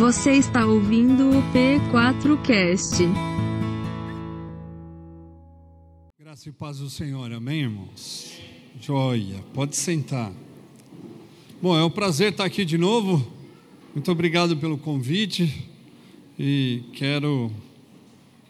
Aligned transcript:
Você 0.00 0.32
está 0.32 0.64
ouvindo 0.64 1.28
o 1.28 1.42
P4Cast. 1.52 3.04
Graça 6.18 6.48
e 6.48 6.52
paz 6.52 6.78
do 6.78 6.88
Senhor, 6.88 7.30
amém, 7.30 7.64
irmãos? 7.64 8.32
Joia, 8.80 9.44
pode 9.52 9.76
sentar. 9.76 10.32
Bom, 11.60 11.76
é 11.76 11.84
um 11.84 11.90
prazer 11.90 12.32
estar 12.32 12.46
aqui 12.46 12.64
de 12.64 12.78
novo. 12.78 13.30
Muito 13.94 14.10
obrigado 14.10 14.56
pelo 14.56 14.78
convite 14.78 15.68
e 16.38 16.82
quero 16.94 17.52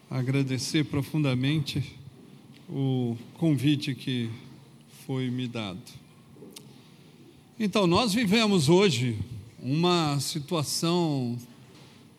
agradecer 0.08 0.84
profundamente 0.84 1.82
o 2.68 3.16
convite 3.34 3.92
que 3.92 4.30
foi 5.04 5.28
me 5.28 5.48
dado. 5.48 5.82
Então, 7.58 7.88
nós 7.88 8.14
vivemos 8.14 8.68
hoje 8.68 9.18
uma 9.62 10.18
situação 10.20 11.36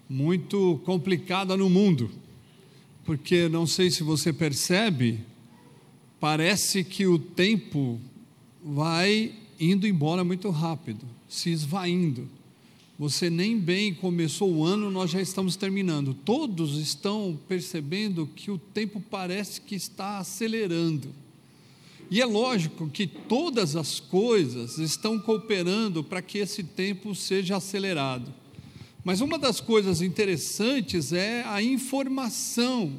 muito 0.09 0.79
complicada 0.85 1.55
no 1.57 1.69
mundo, 1.69 2.11
porque 3.03 3.49
não 3.49 3.65
sei 3.65 3.89
se 3.89 4.03
você 4.03 4.31
percebe, 4.31 5.19
parece 6.19 6.83
que 6.83 7.07
o 7.07 7.17
tempo 7.17 7.99
vai 8.63 9.33
indo 9.59 9.87
embora 9.87 10.23
muito 10.23 10.49
rápido, 10.49 11.05
se 11.27 11.49
esvaindo. 11.49 12.27
Você 12.99 13.31
nem 13.31 13.57
bem 13.57 13.93
começou 13.93 14.53
o 14.53 14.63
ano, 14.63 14.91
nós 14.91 15.09
já 15.09 15.19
estamos 15.19 15.55
terminando. 15.55 16.13
Todos 16.13 16.77
estão 16.77 17.39
percebendo 17.47 18.27
que 18.35 18.51
o 18.51 18.59
tempo 18.59 19.01
parece 19.09 19.59
que 19.61 19.73
está 19.73 20.19
acelerando. 20.19 21.09
E 22.11 22.19
é 22.19 22.25
lógico 22.25 22.89
que 22.89 23.07
todas 23.07 23.77
as 23.77 24.01
coisas 24.01 24.77
estão 24.77 25.17
cooperando 25.17 26.03
para 26.03 26.21
que 26.21 26.39
esse 26.39 26.61
tempo 26.61 27.15
seja 27.15 27.55
acelerado. 27.55 28.33
Mas 29.01 29.21
uma 29.21 29.39
das 29.39 29.61
coisas 29.61 30.01
interessantes 30.01 31.13
é 31.13 31.41
a 31.47 31.63
informação. 31.63 32.95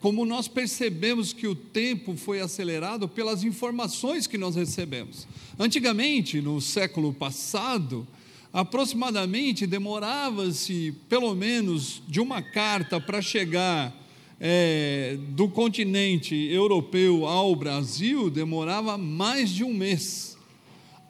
Como 0.00 0.26
nós 0.26 0.48
percebemos 0.48 1.32
que 1.32 1.46
o 1.46 1.54
tempo 1.54 2.14
foi 2.14 2.40
acelerado 2.40 3.08
pelas 3.08 3.42
informações 3.42 4.26
que 4.26 4.36
nós 4.36 4.54
recebemos. 4.54 5.26
Antigamente, 5.58 6.42
no 6.42 6.60
século 6.60 7.14
passado, 7.14 8.06
aproximadamente 8.52 9.66
demorava-se 9.66 10.94
pelo 11.08 11.34
menos 11.34 12.02
de 12.06 12.20
uma 12.20 12.42
carta 12.42 13.00
para 13.00 13.22
chegar 13.22 14.05
é, 14.40 15.16
do 15.30 15.48
continente 15.48 16.34
europeu 16.34 17.26
ao 17.26 17.56
Brasil 17.56 18.28
demorava 18.30 18.98
mais 18.98 19.50
de 19.50 19.64
um 19.64 19.72
mês. 19.72 20.36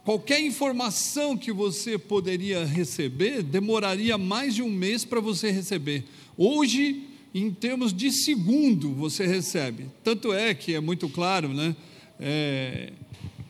Qualquer 0.04 0.40
informação 0.40 1.36
que 1.36 1.52
você 1.52 1.98
poderia 1.98 2.64
receber 2.64 3.42
demoraria 3.42 4.16
mais 4.16 4.54
de 4.54 4.62
um 4.62 4.70
mês 4.70 5.04
para 5.04 5.20
você 5.20 5.50
receber. 5.50 6.04
Hoje, 6.36 7.02
em 7.34 7.50
termos 7.50 7.92
de 7.92 8.12
segundo, 8.12 8.92
você 8.94 9.26
recebe. 9.26 9.86
Tanto 10.04 10.32
é 10.32 10.54
que 10.54 10.74
é 10.74 10.80
muito 10.80 11.08
claro, 11.08 11.48
né? 11.52 11.74
É, 12.20 12.92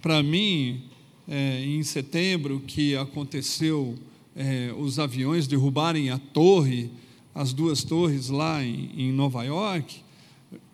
para 0.00 0.22
mim, 0.22 0.84
é, 1.28 1.62
em 1.62 1.82
setembro, 1.82 2.62
que 2.66 2.96
aconteceu 2.96 3.94
é, 4.34 4.72
os 4.78 4.98
aviões 4.98 5.46
derrubarem 5.46 6.08
a 6.08 6.18
torre 6.18 6.90
as 7.36 7.52
duas 7.52 7.84
torres 7.84 8.30
lá 8.30 8.64
em, 8.64 8.90
em 8.96 9.12
Nova 9.12 9.44
York, 9.44 10.00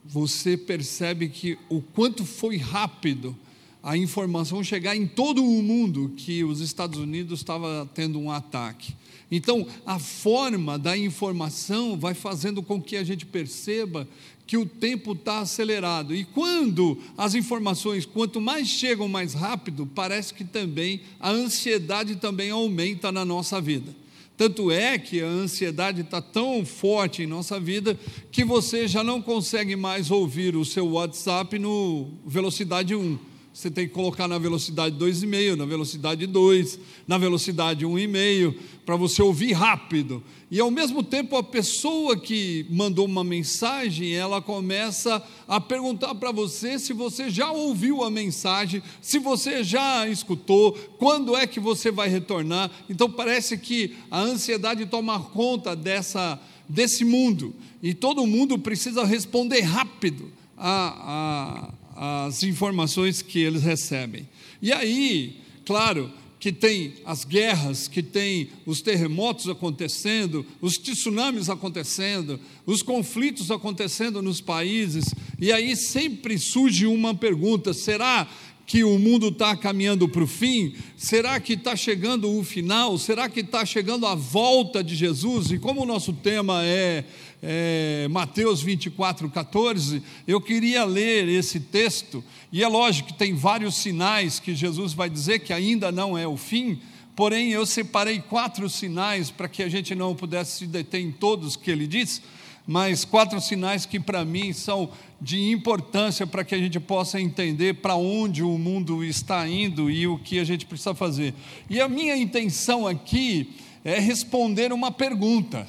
você 0.04 0.56
percebe 0.56 1.28
que 1.28 1.58
o 1.68 1.82
quanto 1.82 2.24
foi 2.24 2.56
rápido 2.56 3.36
a 3.82 3.96
informação 3.96 4.62
chegar 4.62 4.94
em 4.94 5.04
todo 5.04 5.44
o 5.44 5.60
mundo 5.60 6.12
que 6.16 6.44
os 6.44 6.60
Estados 6.60 7.00
Unidos 7.00 7.40
estava 7.40 7.90
tendo 7.92 8.20
um 8.20 8.30
ataque. 8.30 8.94
Então, 9.28 9.66
a 9.84 9.98
forma 9.98 10.78
da 10.78 10.96
informação 10.96 11.98
vai 11.98 12.14
fazendo 12.14 12.62
com 12.62 12.80
que 12.80 12.96
a 12.96 13.02
gente 13.02 13.26
perceba 13.26 14.06
que 14.46 14.56
o 14.56 14.64
tempo 14.64 15.14
está 15.14 15.40
acelerado. 15.40 16.14
E 16.14 16.24
quando 16.24 16.96
as 17.18 17.34
informações, 17.34 18.06
quanto 18.06 18.40
mais 18.40 18.68
chegam 18.68 19.08
mais 19.08 19.34
rápido, 19.34 19.84
parece 19.84 20.32
que 20.32 20.44
também 20.44 21.00
a 21.18 21.30
ansiedade 21.30 22.16
também 22.16 22.50
aumenta 22.50 23.10
na 23.10 23.24
nossa 23.24 23.60
vida. 23.60 23.92
Tanto 24.36 24.70
é 24.70 24.98
que 24.98 25.20
a 25.20 25.26
ansiedade 25.26 26.00
está 26.00 26.20
tão 26.20 26.64
forte 26.64 27.22
em 27.22 27.26
nossa 27.26 27.60
vida 27.60 27.98
que 28.30 28.44
você 28.44 28.88
já 28.88 29.04
não 29.04 29.20
consegue 29.20 29.76
mais 29.76 30.10
ouvir 30.10 30.56
o 30.56 30.64
seu 30.64 30.88
WhatsApp 30.88 31.58
no 31.58 32.10
velocidade 32.26 32.94
1 32.94 33.31
você 33.52 33.70
tem 33.70 33.86
que 33.86 33.92
colocar 33.92 34.26
na 34.26 34.38
velocidade 34.38 34.96
2,5, 34.96 35.56
na 35.56 35.66
velocidade 35.66 36.26
2, 36.26 36.78
na 37.06 37.18
velocidade 37.18 37.84
1,5, 37.84 38.54
para 38.86 38.96
você 38.96 39.22
ouvir 39.22 39.52
rápido. 39.52 40.22
E 40.50 40.58
ao 40.58 40.70
mesmo 40.70 41.02
tempo, 41.02 41.36
a 41.36 41.42
pessoa 41.42 42.16
que 42.16 42.64
mandou 42.70 43.04
uma 43.04 43.22
mensagem, 43.22 44.14
ela 44.14 44.40
começa 44.40 45.22
a 45.46 45.60
perguntar 45.60 46.14
para 46.14 46.32
você 46.32 46.78
se 46.78 46.94
você 46.94 47.28
já 47.28 47.50
ouviu 47.52 48.02
a 48.02 48.10
mensagem, 48.10 48.82
se 49.02 49.18
você 49.18 49.62
já 49.62 50.08
escutou, 50.08 50.72
quando 50.98 51.36
é 51.36 51.46
que 51.46 51.60
você 51.60 51.90
vai 51.90 52.08
retornar. 52.08 52.70
Então 52.88 53.10
parece 53.10 53.58
que 53.58 53.96
a 54.10 54.20
ansiedade 54.20 54.86
toma 54.86 55.20
conta 55.20 55.76
dessa, 55.76 56.40
desse 56.66 57.04
mundo, 57.04 57.54
e 57.82 57.92
todo 57.92 58.26
mundo 58.26 58.58
precisa 58.58 59.04
responder 59.04 59.60
rápido 59.60 60.30
a, 60.56 61.68
a 61.68 61.81
as 61.96 62.42
informações 62.42 63.22
que 63.22 63.38
eles 63.38 63.62
recebem. 63.62 64.28
E 64.60 64.72
aí, 64.72 65.40
claro, 65.64 66.10
que 66.42 66.50
tem 66.50 66.94
as 67.04 67.24
guerras, 67.24 67.86
que 67.86 68.02
tem 68.02 68.48
os 68.66 68.82
terremotos 68.82 69.48
acontecendo, 69.48 70.44
os 70.60 70.76
tsunamis 70.76 71.48
acontecendo, 71.48 72.40
os 72.66 72.82
conflitos 72.82 73.48
acontecendo 73.52 74.20
nos 74.20 74.40
países, 74.40 75.04
e 75.38 75.52
aí 75.52 75.76
sempre 75.76 76.36
surge 76.38 76.84
uma 76.84 77.14
pergunta: 77.14 77.72
será 77.72 78.28
que 78.66 78.82
o 78.82 78.98
mundo 78.98 79.28
está 79.28 79.56
caminhando 79.56 80.08
para 80.08 80.24
o 80.24 80.26
fim? 80.26 80.74
Será 80.96 81.38
que 81.38 81.52
está 81.52 81.76
chegando 81.76 82.28
o 82.28 82.42
final? 82.42 82.96
Será 82.98 83.28
que 83.28 83.40
está 83.40 83.64
chegando 83.64 84.06
a 84.06 84.14
volta 84.14 84.82
de 84.82 84.96
Jesus? 84.96 85.50
E 85.50 85.58
como 85.58 85.82
o 85.82 85.86
nosso 85.86 86.12
tema 86.12 86.64
é, 86.64 87.04
é, 87.42 88.06
Mateus 88.08 88.62
24, 88.62 89.28
14, 89.28 90.02
eu 90.26 90.40
queria 90.40 90.84
ler 90.84 91.28
esse 91.28 91.58
texto, 91.58 92.22
e 92.52 92.62
é 92.62 92.68
lógico 92.68 93.08
que 93.08 93.18
tem 93.18 93.34
vários 93.34 93.74
sinais 93.74 94.38
que 94.38 94.54
Jesus 94.54 94.92
vai 94.92 95.10
dizer 95.10 95.40
que 95.40 95.52
ainda 95.52 95.90
não 95.90 96.16
é 96.16 96.26
o 96.26 96.36
fim, 96.36 96.80
porém 97.16 97.50
eu 97.50 97.66
separei 97.66 98.20
quatro 98.20 98.70
sinais 98.70 99.30
para 99.30 99.48
que 99.48 99.62
a 99.62 99.68
gente 99.68 99.94
não 99.94 100.14
pudesse 100.14 100.58
se 100.58 100.66
deter 100.66 101.00
em 101.00 101.10
todos 101.10 101.56
que 101.56 101.70
ele 101.70 101.86
diz 101.86 102.22
mas 102.66 103.04
quatro 103.04 103.40
sinais 103.40 103.86
que 103.86 103.98
para 103.98 104.24
mim 104.24 104.52
são 104.52 104.90
de 105.20 105.50
importância 105.50 106.26
para 106.26 106.44
que 106.44 106.54
a 106.54 106.58
gente 106.58 106.78
possa 106.78 107.20
entender 107.20 107.74
para 107.74 107.96
onde 107.96 108.42
o 108.42 108.56
mundo 108.58 109.04
está 109.04 109.46
indo 109.48 109.90
e 109.90 110.06
o 110.06 110.18
que 110.18 110.38
a 110.38 110.44
gente 110.44 110.66
precisa 110.66 110.94
fazer. 110.94 111.34
E 111.68 111.80
a 111.80 111.88
minha 111.88 112.16
intenção 112.16 112.86
aqui 112.86 113.52
é 113.84 113.98
responder 113.98 114.72
uma 114.72 114.90
pergunta. 114.90 115.66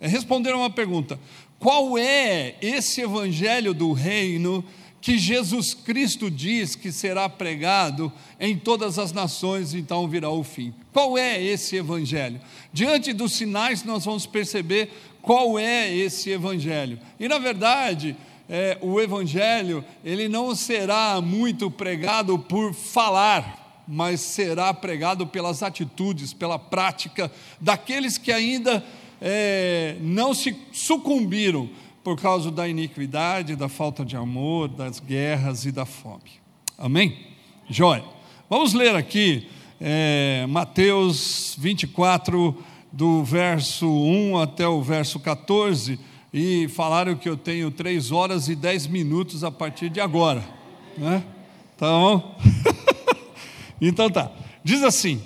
É 0.00 0.08
responder 0.08 0.54
uma 0.54 0.70
pergunta. 0.70 1.18
Qual 1.58 1.96
é 1.96 2.56
esse 2.60 3.00
evangelho 3.00 3.72
do 3.72 3.92
reino 3.92 4.64
que 5.04 5.18
Jesus 5.18 5.74
Cristo 5.74 6.30
diz 6.30 6.74
que 6.74 6.90
será 6.90 7.28
pregado 7.28 8.10
em 8.40 8.56
todas 8.56 8.98
as 8.98 9.12
nações, 9.12 9.74
então 9.74 10.08
virá 10.08 10.30
o 10.30 10.42
fim. 10.42 10.72
Qual 10.94 11.18
é 11.18 11.42
esse 11.42 11.76
evangelho? 11.76 12.40
Diante 12.72 13.12
dos 13.12 13.34
sinais, 13.34 13.84
nós 13.84 14.06
vamos 14.06 14.24
perceber 14.24 14.90
qual 15.20 15.58
é 15.58 15.94
esse 15.94 16.30
evangelho. 16.30 16.98
E 17.20 17.28
na 17.28 17.38
verdade, 17.38 18.16
é, 18.48 18.78
o 18.80 18.98
evangelho 18.98 19.84
ele 20.02 20.26
não 20.26 20.54
será 20.54 21.20
muito 21.20 21.70
pregado 21.70 22.38
por 22.38 22.72
falar, 22.72 23.84
mas 23.86 24.22
será 24.22 24.72
pregado 24.72 25.26
pelas 25.26 25.62
atitudes, 25.62 26.32
pela 26.32 26.58
prática 26.58 27.30
daqueles 27.60 28.16
que 28.16 28.32
ainda 28.32 28.82
é, 29.26 29.96
não 30.02 30.34
se 30.34 30.54
sucumbiram 30.70 31.70
por 32.04 32.20
causa 32.20 32.50
da 32.50 32.68
iniquidade, 32.68 33.56
da 33.56 33.70
falta 33.70 34.04
de 34.04 34.14
amor, 34.14 34.68
das 34.68 35.00
guerras 35.00 35.64
e 35.64 35.72
da 35.72 35.86
fome. 35.86 36.42
Amém? 36.76 37.16
Jóia. 37.66 38.04
Vamos 38.50 38.74
ler 38.74 38.94
aqui 38.94 39.48
é, 39.80 40.44
Mateus 40.46 41.56
24, 41.58 42.54
do 42.92 43.24
verso 43.24 43.88
1 43.88 44.36
até 44.36 44.68
o 44.68 44.82
verso 44.82 45.18
14 45.18 45.98
e 46.32 46.68
falaram 46.68 47.16
que 47.16 47.28
eu 47.28 47.36
tenho 47.36 47.70
3 47.70 48.12
horas 48.12 48.48
e 48.48 48.54
10 48.54 48.88
minutos 48.88 49.42
a 49.42 49.50
partir 49.50 49.88
de 49.88 50.00
agora. 50.00 50.44
Né? 50.98 51.24
Bom? 51.80 52.38
então 53.80 54.10
tá. 54.10 54.30
Diz 54.62 54.82
assim: 54.82 55.22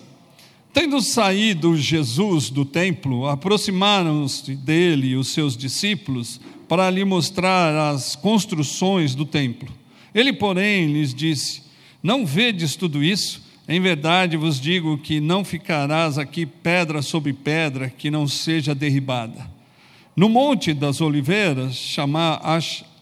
Tendo 0.80 1.00
saído 1.00 1.76
Jesus 1.76 2.50
do 2.50 2.64
templo, 2.64 3.26
aproximaram-se 3.26 4.54
dele 4.54 5.16
os 5.16 5.32
seus 5.32 5.56
discípulos 5.56 6.40
para 6.68 6.88
lhe 6.88 7.04
mostrar 7.04 7.90
as 7.90 8.14
construções 8.14 9.12
do 9.12 9.24
templo. 9.24 9.68
Ele, 10.14 10.32
porém, 10.32 10.86
lhes 10.92 11.12
disse: 11.12 11.64
Não 12.00 12.24
vedes 12.24 12.76
tudo 12.76 13.02
isso? 13.02 13.42
Em 13.68 13.80
verdade 13.80 14.36
vos 14.36 14.60
digo 14.60 14.96
que 14.98 15.18
não 15.18 15.44
ficarás 15.44 16.16
aqui 16.16 16.46
pedra 16.46 17.02
sobre 17.02 17.32
pedra 17.32 17.90
que 17.90 18.08
não 18.08 18.28
seja 18.28 18.72
derribada. 18.72 19.50
No 20.14 20.28
Monte 20.28 20.72
das 20.72 21.00
Oliveiras 21.00 21.74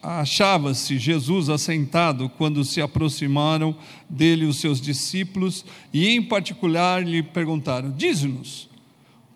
achava-se 0.07 0.97
Jesus 0.97 1.49
assentado 1.49 2.29
quando 2.29 2.63
se 2.63 2.81
aproximaram 2.81 3.75
dele 4.09 4.45
os 4.45 4.57
seus 4.57 4.79
discípulos 4.79 5.65
e, 5.93 6.07
em 6.07 6.21
particular, 6.21 7.05
lhe 7.05 7.21
perguntaram: 7.21 7.91
Diz-nos, 7.91 8.69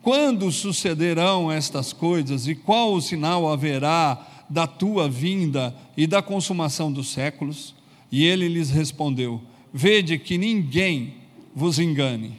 quando 0.01 0.49
sucederão 0.49 1.51
estas 1.51 1.91
coisas 1.91 2.47
e 2.47 2.55
qual 2.55 2.93
o 2.93 3.01
sinal 3.01 3.51
haverá 3.51 4.45
da 4.49 4.65
tua 4.65 5.09
vinda 5.09 5.75
e 5.97 6.07
da 6.07 6.21
consumação 6.21 6.91
dos 6.91 7.09
séculos? 7.09 7.75
E 8.09 8.23
ele 8.23 8.47
lhes 8.47 8.69
respondeu: 8.69 9.41
Vede 9.73 10.17
que 10.17 10.37
ninguém 10.37 11.15
vos 11.53 11.79
engane, 11.79 12.33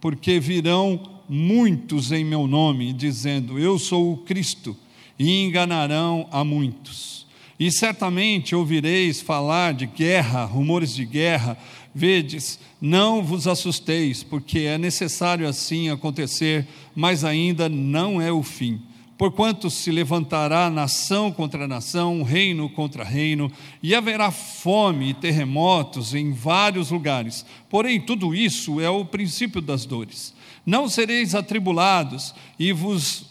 porque 0.00 0.40
virão 0.40 1.20
muitos 1.28 2.12
em 2.12 2.24
meu 2.24 2.46
nome, 2.46 2.94
dizendo: 2.94 3.58
Eu 3.58 3.78
sou 3.78 4.10
o 4.14 4.16
Cristo, 4.16 4.74
e 5.18 5.44
enganarão 5.44 6.26
a 6.32 6.42
muitos. 6.42 7.23
E 7.58 7.70
certamente 7.70 8.54
ouvireis 8.54 9.20
falar 9.20 9.74
de 9.74 9.86
guerra, 9.86 10.44
rumores 10.44 10.94
de 10.94 11.04
guerra. 11.04 11.56
Vedes, 11.94 12.58
não 12.80 13.22
vos 13.22 13.46
assusteis, 13.46 14.22
porque 14.22 14.60
é 14.60 14.76
necessário 14.76 15.48
assim 15.48 15.88
acontecer, 15.90 16.66
mas 16.94 17.24
ainda 17.24 17.68
não 17.68 18.20
é 18.20 18.32
o 18.32 18.42
fim 18.42 18.82
Porquanto 19.16 19.70
se 19.70 19.92
levantará 19.92 20.68
nação 20.68 21.30
contra 21.30 21.68
nação, 21.68 22.22
reino 22.24 22.68
contra 22.68 23.04
reino, 23.04 23.50
e 23.80 23.94
haverá 23.94 24.30
fome 24.32 25.10
e 25.10 25.14
terremotos 25.14 26.14
em 26.14 26.32
vários 26.32 26.90
lugares. 26.90 27.46
Porém, 27.70 28.00
tudo 28.00 28.34
isso 28.34 28.80
é 28.80 28.90
o 28.90 29.04
princípio 29.04 29.60
das 29.60 29.86
dores. 29.86 30.34
Não 30.66 30.88
sereis 30.88 31.34
atribulados 31.34 32.34
e 32.58 32.72
vos 32.72 33.26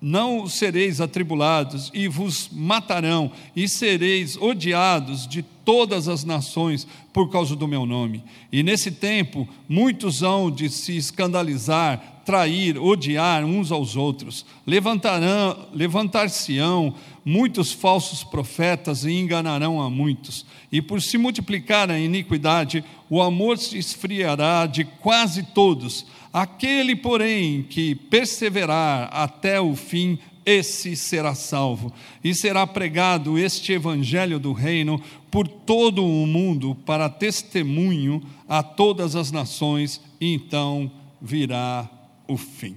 não 0.00 0.46
sereis 0.46 1.00
atribulados 1.00 1.90
e 1.92 2.06
vos 2.06 2.48
matarão 2.52 3.32
e 3.54 3.68
sereis 3.68 4.36
odiados 4.36 5.26
de 5.26 5.42
todas 5.42 6.08
as 6.08 6.24
nações 6.24 6.86
por 7.12 7.30
causa 7.30 7.56
do 7.56 7.68
meu 7.68 7.84
nome. 7.84 8.22
E 8.50 8.62
nesse 8.62 8.90
tempo 8.90 9.46
muitos 9.68 10.22
hão 10.22 10.50
de 10.50 10.70
se 10.70 10.96
escandalizar, 10.96 12.22
trair, 12.24 12.78
odiar 12.78 13.44
uns 13.44 13.72
aos 13.72 13.96
outros. 13.96 14.46
Levantarão, 14.66 15.68
levantar-se-ão 15.74 16.94
muitos 17.24 17.72
falsos 17.72 18.24
profetas 18.24 19.04
e 19.04 19.12
enganarão 19.12 19.82
a 19.82 19.90
muitos. 19.90 20.46
E 20.70 20.80
por 20.80 21.02
se 21.02 21.18
multiplicar 21.18 21.90
a 21.90 21.98
iniquidade, 21.98 22.84
o 23.10 23.20
amor 23.20 23.58
se 23.58 23.76
esfriará 23.76 24.64
de 24.66 24.84
quase 24.84 25.42
todos. 25.42 26.06
Aquele, 26.38 26.94
porém, 26.94 27.64
que 27.64 27.96
perseverar 27.96 29.10
até 29.12 29.60
o 29.60 29.74
fim, 29.74 30.20
esse 30.46 30.94
será 30.94 31.34
salvo. 31.34 31.92
E 32.22 32.32
será 32.32 32.64
pregado 32.64 33.36
este 33.36 33.72
evangelho 33.72 34.38
do 34.38 34.52
reino 34.52 35.02
por 35.32 35.48
todo 35.48 36.06
o 36.06 36.26
mundo 36.28 36.76
para 36.86 37.08
testemunho 37.08 38.22
a 38.48 38.62
todas 38.62 39.16
as 39.16 39.32
nações, 39.32 40.00
e 40.20 40.32
então 40.32 40.88
virá 41.20 41.90
o 42.28 42.36
fim. 42.36 42.76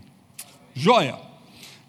Joia! 0.74 1.20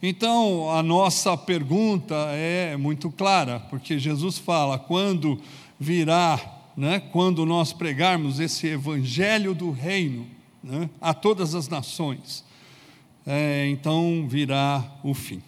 Então, 0.02 0.70
a 0.70 0.82
nossa 0.82 1.38
pergunta 1.38 2.14
é 2.34 2.76
muito 2.76 3.10
clara, 3.10 3.60
porque 3.70 3.98
Jesus 3.98 4.36
fala: 4.36 4.78
quando 4.78 5.40
virá, 5.80 6.38
né, 6.76 7.00
quando 7.00 7.46
nós 7.46 7.72
pregarmos 7.72 8.40
esse 8.40 8.66
evangelho 8.66 9.54
do 9.54 9.70
reino 9.70 10.41
né, 10.62 10.88
a 11.00 11.12
todas 11.12 11.54
as 11.54 11.68
nações, 11.68 12.44
é, 13.26 13.68
então 13.68 14.26
virá 14.28 14.84
o 15.02 15.14
fim. 15.14 15.42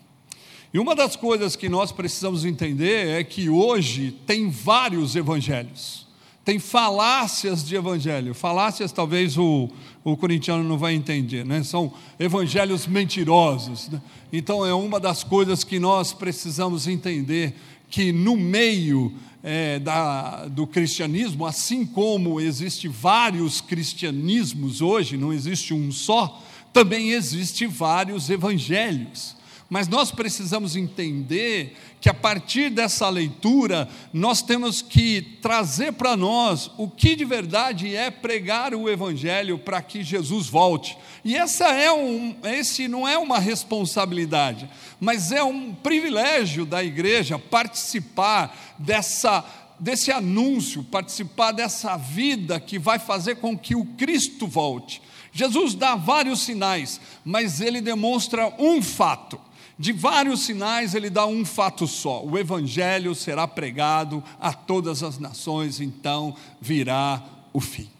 E 0.72 0.78
uma 0.78 0.94
das 0.94 1.14
coisas 1.16 1.54
que 1.54 1.68
nós 1.68 1.92
precisamos 1.92 2.44
entender 2.44 3.20
é 3.20 3.22
que 3.22 3.48
hoje 3.48 4.10
tem 4.26 4.50
vários 4.50 5.14
evangelhos 5.14 6.04
tem 6.44 6.58
falácias 6.58 7.66
de 7.66 7.74
evangelho. 7.74 8.34
Falácias 8.34 8.92
talvez 8.92 9.38
o, 9.38 9.68
o 10.04 10.16
corintiano 10.16 10.62
não 10.62 10.76
vai 10.76 10.94
entender, 10.94 11.44
né? 11.44 11.62
são 11.62 11.92
evangelhos 12.20 12.86
mentirosos. 12.86 13.88
Né? 13.88 14.00
Então 14.32 14.64
é 14.64 14.74
uma 14.74 15.00
das 15.00 15.24
coisas 15.24 15.64
que 15.64 15.78
nós 15.78 16.12
precisamos 16.12 16.86
entender, 16.86 17.54
que 17.88 18.12
no 18.12 18.36
meio 18.36 19.14
é, 19.46 19.78
da, 19.78 20.46
do 20.46 20.66
cristianismo, 20.66 21.44
assim 21.44 21.84
como 21.84 22.40
existe 22.40 22.88
vários 22.88 23.60
cristianismos 23.60 24.80
hoje, 24.80 25.18
não 25.18 25.30
existe 25.30 25.74
um 25.74 25.92
só, 25.92 26.42
também 26.72 27.10
existe 27.10 27.66
vários 27.66 28.30
evangelhos. 28.30 29.36
Mas 29.68 29.88
nós 29.88 30.10
precisamos 30.10 30.76
entender 30.76 31.76
que 32.00 32.08
a 32.08 32.14
partir 32.14 32.68
dessa 32.68 33.08
leitura, 33.08 33.88
nós 34.12 34.42
temos 34.42 34.82
que 34.82 35.22
trazer 35.40 35.92
para 35.92 36.16
nós 36.16 36.70
o 36.76 36.86
que 36.86 37.16
de 37.16 37.24
verdade 37.24 37.96
é 37.96 38.10
pregar 38.10 38.74
o 38.74 38.90
Evangelho 38.90 39.58
para 39.58 39.80
que 39.80 40.02
Jesus 40.02 40.48
volte. 40.48 40.98
E 41.24 41.34
essa 41.34 41.68
é 41.68 41.90
um, 41.90 42.36
esse 42.44 42.86
não 42.88 43.08
é 43.08 43.16
uma 43.16 43.38
responsabilidade, 43.38 44.68
mas 45.00 45.32
é 45.32 45.42
um 45.42 45.72
privilégio 45.72 46.66
da 46.66 46.84
igreja 46.84 47.38
participar 47.38 48.63
dessa 48.78 49.44
desse 49.78 50.12
anúncio, 50.12 50.84
participar 50.84 51.52
dessa 51.52 51.96
vida 51.96 52.60
que 52.60 52.78
vai 52.78 52.98
fazer 52.98 53.36
com 53.36 53.58
que 53.58 53.74
o 53.74 53.84
Cristo 53.84 54.46
volte. 54.46 55.02
Jesus 55.32 55.74
dá 55.74 55.96
vários 55.96 56.42
sinais, 56.42 57.00
mas 57.24 57.60
ele 57.60 57.80
demonstra 57.80 58.54
um 58.58 58.80
fato 58.80 59.38
de 59.76 59.92
vários 59.92 60.42
sinais, 60.42 60.94
ele 60.94 61.10
dá 61.10 61.26
um 61.26 61.44
fato 61.44 61.86
só: 61.86 62.24
o 62.24 62.38
evangelho 62.38 63.14
será 63.14 63.46
pregado 63.46 64.22
a 64.40 64.52
todas 64.52 65.02
as 65.02 65.18
nações, 65.18 65.80
então 65.80 66.36
virá 66.60 67.22
o 67.52 67.60
fim. 67.60 67.90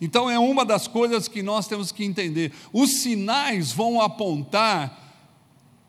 Então 0.00 0.28
é 0.28 0.38
uma 0.38 0.64
das 0.64 0.86
coisas 0.86 1.28
que 1.28 1.42
nós 1.42 1.66
temos 1.66 1.92
que 1.92 2.04
entender. 2.04 2.52
Os 2.72 3.02
sinais 3.02 3.72
vão 3.72 4.00
apontar 4.00 4.98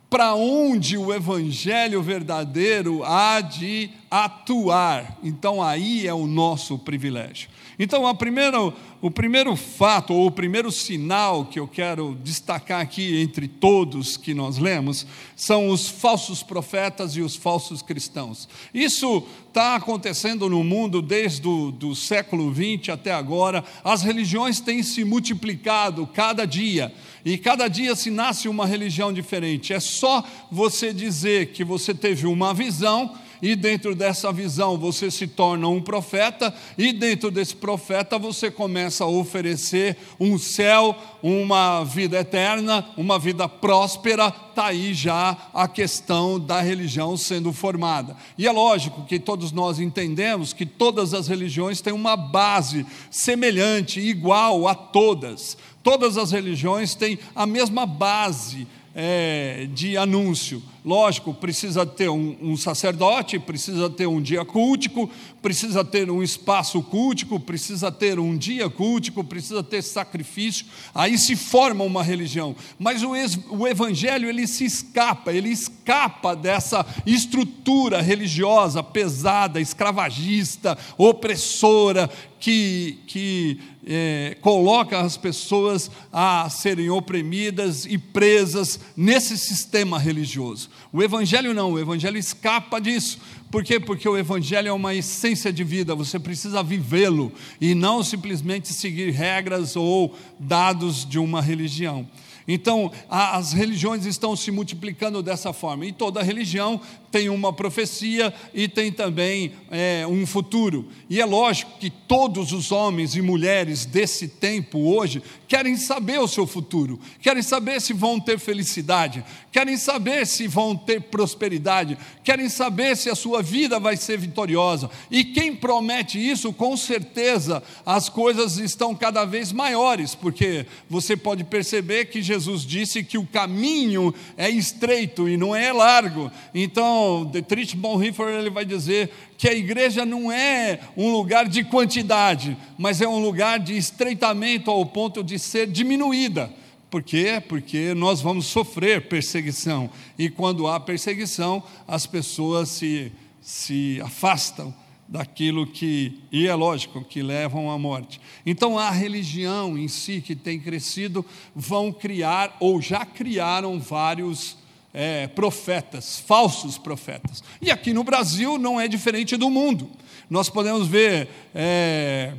para 0.09 0.35
onde 0.35 0.95
o 0.95 1.11
evangelho 1.11 2.01
verdadeiro 2.01 3.03
há 3.03 3.41
de 3.41 3.89
atuar. 4.13 5.17
Então 5.23 5.59
aí 5.59 6.05
é 6.05 6.13
o 6.13 6.27
nosso 6.27 6.77
privilégio. 6.77 7.49
Então, 7.79 8.05
a 8.05 8.13
primeira, 8.13 8.59
o 9.01 9.09
primeiro 9.09 9.55
fato, 9.55 10.13
ou 10.13 10.27
o 10.27 10.31
primeiro 10.31 10.71
sinal 10.71 11.45
que 11.45 11.59
eu 11.59 11.67
quero 11.67 12.15
destacar 12.23 12.79
aqui 12.79 13.19
entre 13.19 13.47
todos 13.47 14.15
que 14.15 14.35
nós 14.35 14.59
lemos, 14.59 15.07
são 15.35 15.69
os 15.69 15.89
falsos 15.89 16.43
profetas 16.43 17.15
e 17.15 17.21
os 17.21 17.35
falsos 17.35 17.81
cristãos. 17.81 18.47
Isso 18.71 19.23
está 19.47 19.75
acontecendo 19.75 20.47
no 20.47 20.63
mundo 20.63 21.01
desde 21.01 21.47
o 21.47 21.71
do 21.71 21.95
século 21.95 22.53
XX 22.53 22.89
até 22.89 23.11
agora. 23.11 23.63
As 23.83 24.03
religiões 24.03 24.59
têm 24.59 24.83
se 24.83 25.03
multiplicado 25.03 26.05
cada 26.05 26.45
dia, 26.45 26.93
e 27.25 27.39
cada 27.39 27.67
dia 27.67 27.95
se 27.95 28.11
nasce 28.11 28.47
uma 28.47 28.67
religião 28.67 29.11
diferente. 29.11 29.73
É 29.73 29.79
só 29.79 30.23
você 30.51 30.93
dizer 30.93 31.47
que 31.53 31.63
você 31.63 31.91
teve 31.93 32.27
uma 32.27 32.53
visão 32.53 33.15
e 33.43 33.57
dentro 33.57 33.93
dessa 33.93 34.31
visão 34.31 34.77
você 34.77 35.11
se 35.11 35.27
torna 35.27 35.67
um 35.67 35.81
profeta, 35.81 36.55
e 36.77 36.93
dentro 36.93 37.29
desse 37.29 37.53
profeta 37.53 38.17
você 38.17 38.49
começa 38.49 39.03
a 39.03 39.07
oferecer 39.07 39.97
um 40.17 40.37
céu, 40.37 40.95
uma 41.21 41.83
vida 41.83 42.17
eterna, 42.17 42.87
uma 42.95 43.19
vida 43.19 43.49
próspera, 43.49 44.33
está 44.49 44.67
aí 44.67 44.93
já 44.93 45.35
a 45.53 45.67
questão 45.67 46.39
da 46.39 46.61
religião 46.61 47.17
sendo 47.17 47.51
formada. 47.51 48.15
E 48.37 48.47
é 48.47 48.51
lógico 48.51 49.03
que 49.03 49.19
todos 49.19 49.51
nós 49.51 49.77
entendemos 49.77 50.53
que 50.53 50.65
todas 50.65 51.13
as 51.13 51.27
religiões 51.27 51.81
têm 51.81 51.91
uma 51.91 52.15
base 52.15 52.85
semelhante, 53.11 53.99
igual 53.99 54.69
a 54.69 54.73
todas. 54.73 55.57
Todas 55.83 56.17
as 56.17 56.31
religiões 56.31 56.95
têm 56.95 57.19
a 57.35 57.45
mesma 57.45 57.85
base 57.85 58.65
é, 58.95 59.67
de 59.73 59.97
anúncio. 59.97 60.61
Lógico, 60.85 61.33
precisa 61.33 61.85
ter 61.85 62.09
um, 62.09 62.35
um, 62.41 62.57
sacerdote, 62.57 63.39
precisa 63.39 63.89
ter 63.89 64.05
um 64.05 64.21
dia 64.21 64.43
cultico, 64.43 65.09
precisa 65.41 65.83
ter 65.83 66.11
um 66.11 66.21
espaço 66.21 66.81
cultico, 66.81 67.39
precisa 67.39 67.89
ter 67.89 68.19
um 68.19 68.37
dia 68.37 68.69
cultico, 68.69 69.23
precisa 69.23 69.63
ter 69.63 69.81
sacrifício. 69.81 70.65
Aí 70.93 71.17
se 71.17 71.37
forma 71.37 71.85
uma 71.85 72.03
religião. 72.03 72.53
Mas 72.77 73.01
o, 73.01 73.13
o 73.51 73.65
evangelho 73.65 74.27
ele 74.27 74.45
se 74.45 74.65
escapa, 74.65 75.31
ele 75.31 75.49
escapa 75.49 76.35
dessa 76.35 76.85
estrutura 77.05 78.01
religiosa 78.01 78.83
pesada, 78.83 79.61
escravagista, 79.61 80.77
opressora 80.97 82.09
que, 82.41 82.99
que 83.07 83.57
é, 83.85 84.37
coloca 84.41 84.99
as 84.99 85.17
pessoas 85.17 85.91
a 86.11 86.49
serem 86.49 86.89
oprimidas 86.89 87.85
e 87.85 87.97
presas 87.97 88.79
nesse 88.95 89.37
sistema 89.37 89.99
religioso. 89.99 90.69
O 90.91 91.03
Evangelho 91.03 91.53
não, 91.53 91.73
o 91.73 91.79
Evangelho 91.79 92.17
escapa 92.17 92.79
disso. 92.79 93.19
Por 93.51 93.63
quê? 93.63 93.79
Porque 93.79 94.07
o 94.07 94.17
Evangelho 94.17 94.69
é 94.69 94.73
uma 94.73 94.95
essência 94.95 95.51
de 95.51 95.63
vida, 95.63 95.93
você 95.93 96.17
precisa 96.17 96.63
vivê-lo 96.63 97.31
e 97.59 97.75
não 97.75 98.03
simplesmente 98.03 98.73
seguir 98.73 99.11
regras 99.11 99.75
ou 99.75 100.15
dados 100.39 101.07
de 101.07 101.19
uma 101.19 101.41
religião. 101.41 102.07
Então, 102.47 102.91
as 103.09 103.53
religiões 103.53 104.05
estão 104.05 104.35
se 104.35 104.51
multiplicando 104.51 105.21
dessa 105.23 105.53
forma, 105.53 105.85
e 105.85 105.93
toda 105.93 106.21
religião 106.21 106.81
tem 107.13 107.29
uma 107.29 107.53
profecia 107.53 108.33
e 108.55 108.67
tem 108.67 108.91
também 108.91 109.53
é, 109.69 110.03
um 110.09 110.25
futuro. 110.25 110.87
E 111.07 111.21
é 111.21 111.25
lógico 111.25 111.77
que 111.77 111.91
todos 111.91 112.51
os 112.51 112.71
homens 112.71 113.15
e 113.15 113.21
mulheres 113.21 113.85
desse 113.85 114.27
tempo 114.27 114.79
hoje 114.79 115.21
querem 115.47 115.77
saber 115.77 116.19
o 116.19 116.27
seu 116.27 116.47
futuro, 116.47 116.99
querem 117.21 117.43
saber 117.43 117.79
se 117.79 117.93
vão 117.93 118.19
ter 118.19 118.39
felicidade, 118.39 119.23
querem 119.51 119.77
saber 119.77 120.25
se 120.25 120.47
vão 120.47 120.75
ter 120.75 121.01
prosperidade, 121.01 121.95
querem 122.23 122.49
saber 122.49 122.97
se 122.97 123.11
a 123.11 123.15
sua 123.15 123.43
vida 123.43 123.79
vai 123.79 123.95
ser 123.95 124.17
vitoriosa. 124.17 124.89
E 125.11 125.23
quem 125.23 125.55
promete 125.55 126.17
isso, 126.17 126.51
com 126.51 126.75
certeza 126.75 127.61
as 127.85 128.09
coisas 128.09 128.57
estão 128.57 128.95
cada 128.95 129.23
vez 129.25 129.51
maiores, 129.51 130.15
porque 130.15 130.65
você 130.89 131.15
pode 131.15 131.43
perceber 131.43 132.05
que 132.05 132.23
Jesus 132.23 132.65
disse 132.65 133.03
que 133.03 133.19
o 133.19 133.27
caminho 133.27 134.11
é 134.35 134.49
estreito 134.49 135.29
e 135.29 135.37
não 135.37 135.55
é 135.55 135.71
largo. 135.71 136.31
Então, 136.55 137.02
Dietrich 137.31 137.75
Bonhoeffer 137.75 138.27
ele 138.27 138.49
vai 138.49 138.65
dizer 138.65 139.09
que 139.37 139.47
a 139.47 139.53
igreja 139.53 140.05
não 140.05 140.31
é 140.31 140.79
um 140.95 141.11
lugar 141.11 141.47
de 141.47 141.63
quantidade, 141.63 142.57
mas 142.77 143.01
é 143.01 143.07
um 143.07 143.19
lugar 143.19 143.59
de 143.59 143.75
estreitamento 143.77 144.69
ao 144.69 144.85
ponto 144.85 145.23
de 145.23 145.37
ser 145.37 145.67
diminuída. 145.67 146.51
Por 146.89 147.01
quê? 147.01 147.41
Porque 147.47 147.93
nós 147.93 148.21
vamos 148.21 148.45
sofrer 148.45 149.07
perseguição. 149.07 149.89
E 150.17 150.29
quando 150.29 150.67
há 150.67 150.79
perseguição, 150.79 151.63
as 151.87 152.05
pessoas 152.05 152.69
se, 152.69 153.11
se 153.41 153.99
afastam 154.03 154.73
daquilo 155.07 155.67
que, 155.67 156.19
e 156.31 156.47
é 156.47 156.55
lógico, 156.55 157.03
que 157.03 157.21
levam 157.21 157.69
à 157.69 157.77
morte. 157.77 158.21
Então, 158.45 158.77
a 158.77 158.89
religião 158.89 159.77
em 159.77 159.87
si 159.87 160.21
que 160.21 160.35
tem 160.35 160.59
crescido, 160.59 161.25
vão 161.55 161.91
criar, 161.91 162.55
ou 162.59 162.81
já 162.81 163.05
criaram 163.05 163.79
vários 163.79 164.57
é, 164.93 165.27
profetas, 165.27 166.19
falsos 166.19 166.77
profetas. 166.77 167.43
E 167.61 167.71
aqui 167.71 167.91
no 167.93 168.03
Brasil 168.03 168.57
não 168.57 168.79
é 168.79 168.87
diferente 168.87 169.35
do 169.35 169.49
mundo. 169.49 169.89
Nós 170.29 170.49
podemos 170.49 170.87
ver 170.87 171.27
é, 171.53 172.33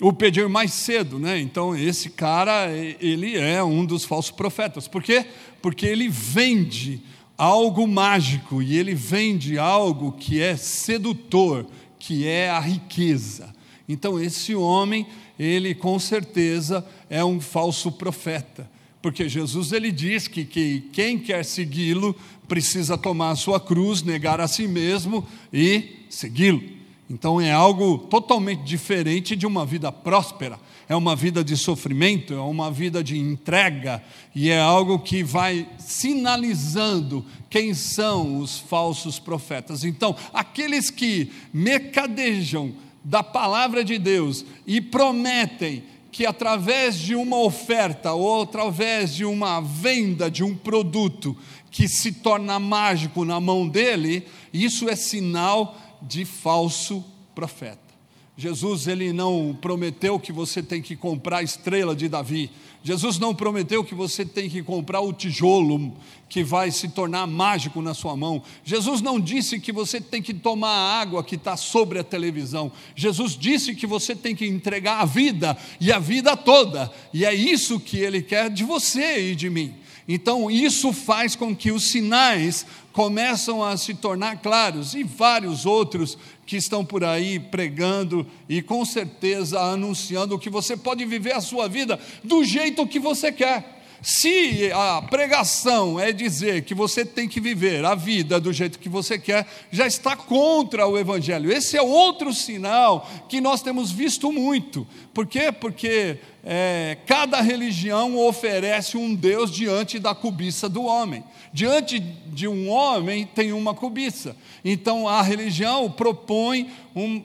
o 0.00 0.12
pedir 0.12 0.48
mais 0.48 0.72
cedo, 0.72 1.18
né? 1.18 1.38
Então 1.38 1.76
esse 1.76 2.10
cara 2.10 2.70
ele 3.00 3.38
é 3.38 3.62
um 3.62 3.84
dos 3.84 4.04
falsos 4.04 4.32
profetas. 4.32 4.88
Por 4.88 5.02
quê? 5.02 5.24
Porque 5.62 5.86
ele 5.86 6.08
vende 6.08 7.00
algo 7.38 7.86
mágico 7.86 8.60
e 8.60 8.76
ele 8.76 8.94
vende 8.94 9.58
algo 9.58 10.12
que 10.12 10.42
é 10.42 10.56
sedutor, 10.56 11.64
que 11.98 12.26
é 12.26 12.50
a 12.50 12.58
riqueza. 12.58 13.54
Então 13.88 14.20
esse 14.20 14.54
homem 14.54 15.06
ele 15.38 15.74
com 15.74 15.98
certeza 15.98 16.84
é 17.08 17.24
um 17.24 17.40
falso 17.40 17.92
profeta 17.92 18.68
porque 19.02 19.28
Jesus 19.28 19.72
ele 19.72 19.90
diz 19.90 20.28
que, 20.28 20.44
que 20.44 20.88
quem 20.92 21.18
quer 21.18 21.44
segui-lo 21.44 22.14
precisa 22.46 22.98
tomar 22.98 23.30
a 23.30 23.36
sua 23.36 23.60
cruz, 23.60 24.02
negar 24.02 24.40
a 24.40 24.48
si 24.48 24.66
mesmo 24.66 25.26
e 25.52 26.04
segui-lo. 26.08 26.62
Então 27.08 27.40
é 27.40 27.50
algo 27.50 27.98
totalmente 27.98 28.62
diferente 28.62 29.34
de 29.34 29.46
uma 29.46 29.66
vida 29.66 29.90
próspera. 29.90 30.58
É 30.88 30.94
uma 30.94 31.14
vida 31.14 31.44
de 31.44 31.56
sofrimento, 31.56 32.34
é 32.34 32.40
uma 32.40 32.68
vida 32.68 33.02
de 33.02 33.16
entrega, 33.16 34.02
e 34.34 34.50
é 34.50 34.58
algo 34.58 34.98
que 34.98 35.22
vai 35.22 35.68
sinalizando 35.78 37.24
quem 37.48 37.74
são 37.74 38.38
os 38.38 38.58
falsos 38.58 39.16
profetas. 39.16 39.84
Então, 39.84 40.16
aqueles 40.32 40.90
que 40.90 41.30
mercadejam 41.54 42.74
da 43.04 43.22
palavra 43.22 43.84
de 43.84 43.98
Deus 43.98 44.44
e 44.66 44.80
prometem 44.80 45.84
que 46.12 46.26
através 46.26 46.98
de 46.98 47.14
uma 47.14 47.38
oferta 47.38 48.12
ou 48.12 48.42
através 48.42 49.14
de 49.14 49.24
uma 49.24 49.60
venda 49.60 50.30
de 50.30 50.42
um 50.42 50.54
produto 50.54 51.36
que 51.70 51.88
se 51.88 52.12
torna 52.12 52.58
mágico 52.58 53.24
na 53.24 53.40
mão 53.40 53.68
dele, 53.68 54.26
isso 54.52 54.88
é 54.88 54.96
sinal 54.96 55.76
de 56.02 56.24
falso 56.24 57.04
profeta. 57.34 57.90
Jesus 58.36 58.88
ele 58.88 59.12
não 59.12 59.56
prometeu 59.60 60.18
que 60.18 60.32
você 60.32 60.62
tem 60.62 60.80
que 60.80 60.96
comprar 60.96 61.38
a 61.38 61.42
estrela 61.42 61.94
de 61.94 62.08
Davi. 62.08 62.50
Jesus 62.82 63.18
não 63.18 63.34
prometeu 63.34 63.84
que 63.84 63.94
você 63.94 64.24
tem 64.24 64.48
que 64.48 64.62
comprar 64.62 65.00
o 65.00 65.12
tijolo 65.12 65.92
que 66.30 66.42
vai 66.42 66.70
se 66.70 66.88
tornar 66.88 67.26
mágico 67.26 67.82
na 67.82 67.92
sua 67.92 68.16
mão. 68.16 68.42
Jesus 68.64 69.02
não 69.02 69.20
disse 69.20 69.60
que 69.60 69.72
você 69.72 70.00
tem 70.00 70.22
que 70.22 70.32
tomar 70.32 70.70
a 70.70 71.00
água 71.00 71.22
que 71.22 71.34
está 71.34 71.56
sobre 71.56 71.98
a 71.98 72.04
televisão. 72.04 72.72
Jesus 72.96 73.36
disse 73.36 73.74
que 73.74 73.86
você 73.86 74.14
tem 74.14 74.34
que 74.34 74.46
entregar 74.46 75.00
a 75.00 75.04
vida 75.04 75.58
e 75.78 75.92
a 75.92 75.98
vida 75.98 76.36
toda. 76.36 76.90
E 77.12 77.24
é 77.24 77.34
isso 77.34 77.78
que 77.78 77.98
Ele 77.98 78.22
quer 78.22 78.48
de 78.48 78.64
você 78.64 79.30
e 79.30 79.34
de 79.34 79.50
mim. 79.50 79.74
Então, 80.08 80.50
isso 80.50 80.92
faz 80.92 81.36
com 81.36 81.54
que 81.54 81.70
os 81.70 81.90
sinais 81.90 82.66
começam 82.92 83.62
a 83.62 83.76
se 83.76 83.94
tornar 83.94 84.38
claros 84.38 84.94
e 84.94 85.04
vários 85.04 85.66
outros 85.66 86.18
que 86.50 86.56
estão 86.56 86.84
por 86.84 87.04
aí 87.04 87.38
pregando 87.38 88.26
e 88.48 88.60
com 88.60 88.84
certeza 88.84 89.60
anunciando 89.60 90.36
que 90.36 90.50
você 90.50 90.76
pode 90.76 91.04
viver 91.04 91.32
a 91.32 91.40
sua 91.40 91.68
vida 91.68 91.96
do 92.24 92.42
jeito 92.42 92.88
que 92.88 92.98
você 92.98 93.30
quer. 93.30 93.80
Se 94.02 94.68
a 94.72 95.00
pregação 95.00 96.00
é 96.00 96.10
dizer 96.10 96.64
que 96.64 96.74
você 96.74 97.04
tem 97.04 97.28
que 97.28 97.40
viver 97.40 97.84
a 97.84 97.94
vida 97.94 98.40
do 98.40 98.52
jeito 98.52 98.80
que 98.80 98.88
você 98.88 99.16
quer, 99.16 99.46
já 99.70 99.86
está 99.86 100.16
contra 100.16 100.88
o 100.88 100.98
Evangelho. 100.98 101.52
Esse 101.52 101.76
é 101.76 101.82
outro 101.82 102.34
sinal 102.34 103.08
que 103.28 103.40
nós 103.40 103.62
temos 103.62 103.92
visto 103.92 104.32
muito. 104.32 104.84
Por 105.14 105.28
quê? 105.28 105.52
Porque 105.52 106.18
é, 106.42 106.98
cada 107.06 107.40
religião 107.40 108.18
oferece 108.18 108.96
um 108.96 109.14
Deus 109.14 109.52
diante 109.52 110.00
da 110.00 110.16
cobiça 110.16 110.68
do 110.68 110.82
homem. 110.82 111.22
Diante 111.52 111.98
de 111.98 112.46
um 112.46 112.68
homem 112.68 113.26
tem 113.26 113.52
uma 113.52 113.74
cobiça. 113.74 114.36
Então 114.64 115.08
a 115.08 115.20
religião 115.22 115.90
propõe 115.90 116.70
um, 116.94 117.22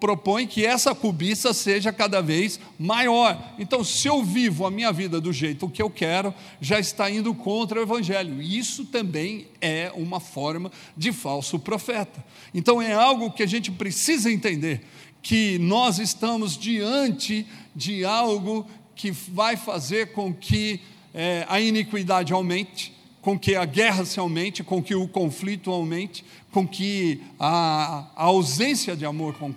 propõe 0.00 0.46
que 0.46 0.64
essa 0.64 0.94
cobiça 0.94 1.52
seja 1.52 1.92
cada 1.92 2.22
vez 2.22 2.58
maior. 2.78 3.54
Então, 3.58 3.82
se 3.84 4.06
eu 4.08 4.22
vivo 4.22 4.64
a 4.64 4.70
minha 4.70 4.92
vida 4.92 5.20
do 5.20 5.32
jeito 5.32 5.68
que 5.68 5.82
eu 5.82 5.90
quero, 5.90 6.32
já 6.60 6.78
está 6.78 7.10
indo 7.10 7.34
contra 7.34 7.78
o 7.78 7.82
Evangelho. 7.82 8.40
Isso 8.40 8.84
também 8.86 9.48
é 9.60 9.92
uma 9.94 10.20
forma 10.20 10.70
de 10.96 11.12
falso 11.12 11.58
profeta. 11.58 12.24
Então, 12.54 12.80
é 12.80 12.94
algo 12.94 13.30
que 13.30 13.42
a 13.42 13.46
gente 13.46 13.70
precisa 13.70 14.30
entender 14.30 14.82
que 15.20 15.58
nós 15.58 15.98
estamos 15.98 16.56
diante 16.56 17.46
de 17.74 18.04
algo 18.04 18.66
que 18.94 19.10
vai 19.10 19.56
fazer 19.56 20.12
com 20.12 20.32
que 20.32 20.80
é, 21.12 21.44
a 21.48 21.60
iniquidade 21.60 22.32
aumente, 22.32 22.94
com 23.20 23.38
que 23.38 23.54
a 23.54 23.64
guerra 23.64 24.04
se 24.04 24.18
aumente, 24.18 24.62
com 24.62 24.82
que 24.82 24.94
o 24.94 25.08
conflito 25.08 25.70
aumente, 25.70 26.24
com 26.50 26.66
que 26.66 27.20
a, 27.38 28.06
a 28.16 28.24
ausência 28.24 28.96
de 28.96 29.04
amor 29.04 29.34
com, 29.34 29.54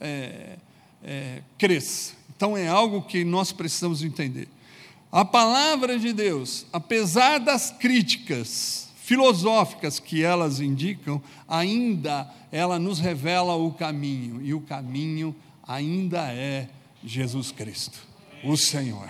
é, 0.00 0.56
é, 1.04 1.42
cresça. 1.58 2.14
Então 2.36 2.56
é 2.56 2.66
algo 2.68 3.02
que 3.02 3.24
nós 3.24 3.52
precisamos 3.52 4.02
entender. 4.02 4.48
A 5.10 5.24
palavra 5.24 5.98
de 5.98 6.12
Deus, 6.12 6.66
apesar 6.72 7.38
das 7.38 7.70
críticas 7.70 8.88
filosóficas 9.06 10.00
que 10.00 10.22
elas 10.22 10.60
indicam, 10.60 11.22
ainda 11.48 12.28
ela 12.50 12.78
nos 12.78 12.98
revela 12.98 13.54
o 13.54 13.72
caminho, 13.72 14.42
e 14.42 14.52
o 14.52 14.60
caminho 14.60 15.34
ainda 15.66 16.32
é 16.32 16.68
Jesus 17.04 17.52
Cristo, 17.52 17.98
o 18.42 18.56
Senhor. 18.56 19.08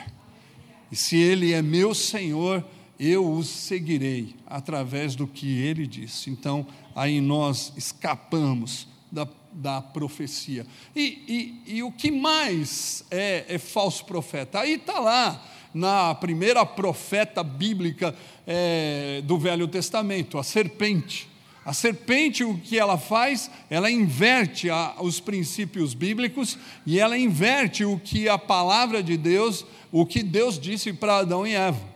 E 0.92 0.96
se 0.96 1.16
Ele 1.16 1.52
é 1.52 1.62
meu 1.62 1.94
Senhor, 1.94 2.64
eu 2.98 3.30
o 3.30 3.44
seguirei 3.44 4.34
através 4.46 5.14
do 5.14 5.26
que 5.26 5.60
Ele 5.60 5.86
disse. 5.86 6.30
Então, 6.30 6.66
aí 6.94 7.20
nós 7.20 7.72
escapamos 7.76 8.88
da, 9.10 9.28
da 9.52 9.80
profecia. 9.80 10.66
E, 10.94 11.60
e, 11.66 11.76
e, 11.76 11.82
o 11.82 11.92
que 11.92 12.10
mais 12.10 13.04
é, 13.10 13.44
é 13.48 13.58
falso 13.58 14.04
profeta? 14.04 14.60
Aí 14.60 14.74
está 14.74 14.98
lá, 14.98 15.42
na 15.72 16.14
primeira 16.14 16.64
profeta 16.64 17.42
bíblica 17.42 18.14
é, 18.46 19.22
do 19.24 19.38
Velho 19.38 19.68
Testamento, 19.68 20.38
a 20.38 20.42
serpente. 20.42 21.28
A 21.66 21.72
serpente, 21.72 22.44
o 22.44 22.56
que 22.58 22.78
ela 22.78 22.96
faz? 22.96 23.50
Ela 23.68 23.90
inverte 23.90 24.70
a, 24.70 24.94
os 25.00 25.18
princípios 25.18 25.94
bíblicos 25.94 26.56
e 26.86 27.00
ela 27.00 27.18
inverte 27.18 27.84
o 27.84 27.98
que 27.98 28.28
a 28.28 28.38
palavra 28.38 29.02
de 29.02 29.16
Deus, 29.16 29.66
o 29.90 30.06
que 30.06 30.22
Deus 30.22 30.60
disse 30.60 30.92
para 30.92 31.18
Adão 31.18 31.44
e 31.46 31.54
Eva. 31.54 31.95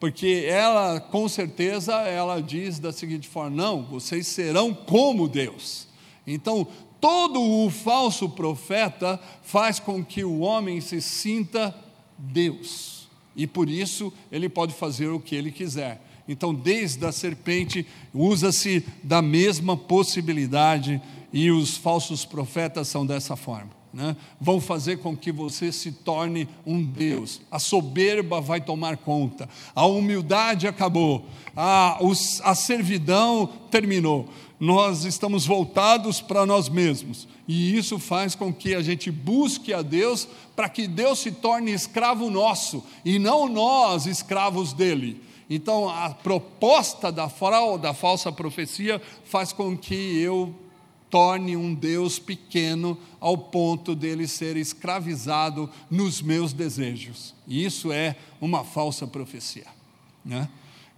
Porque 0.00 0.44
ela, 0.48 1.00
com 1.00 1.28
certeza, 1.28 1.94
ela 2.02 2.40
diz 2.40 2.78
da 2.78 2.92
seguinte 2.92 3.28
forma: 3.28 3.56
não, 3.56 3.82
vocês 3.82 4.26
serão 4.26 4.72
como 4.72 5.28
Deus. 5.28 5.88
Então, 6.26 6.66
todo 7.00 7.42
o 7.42 7.70
falso 7.70 8.28
profeta 8.28 9.20
faz 9.42 9.80
com 9.80 10.04
que 10.04 10.24
o 10.24 10.40
homem 10.40 10.80
se 10.80 11.00
sinta 11.00 11.74
Deus. 12.16 13.08
E 13.34 13.46
por 13.46 13.68
isso 13.68 14.12
ele 14.30 14.48
pode 14.48 14.74
fazer 14.74 15.08
o 15.08 15.20
que 15.20 15.34
ele 15.34 15.50
quiser. 15.50 16.02
Então, 16.28 16.54
desde 16.54 17.04
a 17.06 17.10
serpente, 17.10 17.86
usa-se 18.12 18.84
da 19.02 19.22
mesma 19.22 19.76
possibilidade, 19.76 21.00
e 21.32 21.50
os 21.50 21.76
falsos 21.76 22.24
profetas 22.24 22.88
são 22.88 23.04
dessa 23.06 23.36
forma. 23.36 23.77
Né? 23.92 24.16
Vão 24.40 24.60
fazer 24.60 24.98
com 24.98 25.16
que 25.16 25.32
você 25.32 25.72
se 25.72 25.92
torne 25.92 26.46
um 26.66 26.82
Deus. 26.82 27.40
A 27.50 27.58
soberba 27.58 28.40
vai 28.40 28.60
tomar 28.60 28.98
conta, 28.98 29.48
a 29.74 29.86
humildade 29.86 30.68
acabou, 30.68 31.24
a, 31.56 31.98
os, 32.00 32.40
a 32.42 32.54
servidão 32.54 33.46
terminou. 33.70 34.28
Nós 34.60 35.04
estamos 35.04 35.46
voltados 35.46 36.20
para 36.20 36.44
nós 36.44 36.68
mesmos, 36.68 37.28
e 37.46 37.76
isso 37.76 37.98
faz 37.98 38.34
com 38.34 38.52
que 38.52 38.74
a 38.74 38.82
gente 38.82 39.10
busque 39.10 39.72
a 39.72 39.80
Deus 39.80 40.28
para 40.54 40.68
que 40.68 40.86
Deus 40.86 41.20
se 41.20 41.30
torne 41.30 41.72
escravo 41.72 42.28
nosso 42.28 42.84
e 43.04 43.18
não 43.18 43.48
nós 43.48 44.06
escravos 44.06 44.72
dele. 44.72 45.22
Então, 45.48 45.88
a 45.88 46.10
proposta 46.10 47.10
da, 47.10 47.30
da 47.80 47.94
falsa 47.94 48.30
profecia 48.30 49.00
faz 49.24 49.52
com 49.52 49.76
que 49.76 50.20
eu 50.20 50.54
torne 51.10 51.56
um 51.56 51.74
Deus 51.74 52.18
pequeno 52.18 52.98
ao 53.20 53.36
ponto 53.36 53.94
dele 53.94 54.28
ser 54.28 54.56
escravizado 54.56 55.68
nos 55.90 56.20
meus 56.20 56.52
desejos. 56.52 57.34
E 57.46 57.64
isso 57.64 57.92
é 57.92 58.16
uma 58.40 58.64
falsa 58.64 59.06
profecia. 59.06 59.66
Né? 60.24 60.48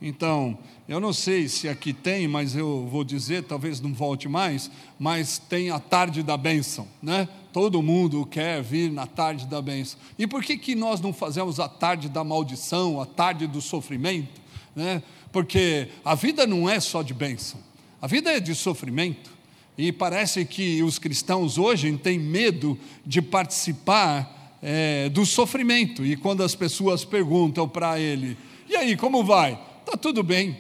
Então, 0.03 0.59
eu 0.89 0.99
não 0.99 1.13
sei 1.13 1.49
se 1.49 1.69
aqui 1.69 1.93
tem, 1.93 2.27
mas 2.27 2.57
eu 2.57 2.89
vou 2.91 3.05
dizer, 3.05 3.45
talvez 3.45 3.81
não 3.81 3.93
volte 3.93 4.29
mais, 4.29 4.71
mas 4.99 5.39
tem 5.39 5.71
a 5.71 5.79
tarde 5.79 6.23
da 6.23 6.37
bênção, 6.37 6.89
né? 7.03 7.29
Todo 7.53 7.83
mundo 7.83 8.25
quer 8.25 8.63
vir 8.63 8.91
na 8.91 9.07
tarde 9.07 9.47
da 9.47 9.61
bênção. 9.61 9.99
E 10.19 10.27
por 10.27 10.43
que, 10.43 10.57
que 10.57 10.75
nós 10.75 11.01
não 11.01 11.13
fazemos 11.13 11.61
a 11.61 11.69
tarde 11.69 12.09
da 12.09 12.25
maldição, 12.25 13.01
a 13.01 13.07
tarde 13.07 13.47
do 13.47 13.61
sofrimento? 13.61 14.41
né? 14.75 15.03
porque 15.33 15.89
a 16.05 16.15
vida 16.15 16.47
não 16.47 16.69
é 16.69 16.81
só 16.81 17.03
de 17.03 17.15
bênção, 17.15 17.61
a 18.01 18.07
vida 18.07 18.31
é 18.31 18.41
de 18.41 18.55
sofrimento. 18.55 19.39
E 19.81 19.91
parece 19.93 20.45
que 20.45 20.83
os 20.83 20.99
cristãos 20.99 21.57
hoje 21.57 21.91
têm 21.97 22.19
medo 22.19 22.79
de 23.07 23.23
participar 23.23 24.59
é, 24.63 25.09
do 25.09 25.25
sofrimento. 25.25 26.05
E 26.05 26.17
quando 26.17 26.43
as 26.43 26.55
pessoas 26.55 27.03
perguntam 27.03 27.67
para 27.67 27.99
ele: 27.99 28.37
e 28.69 28.77
aí, 28.77 28.95
como 28.95 29.25
vai? 29.25 29.59
Está 29.81 29.97
tudo 29.97 30.23
bem. 30.23 30.55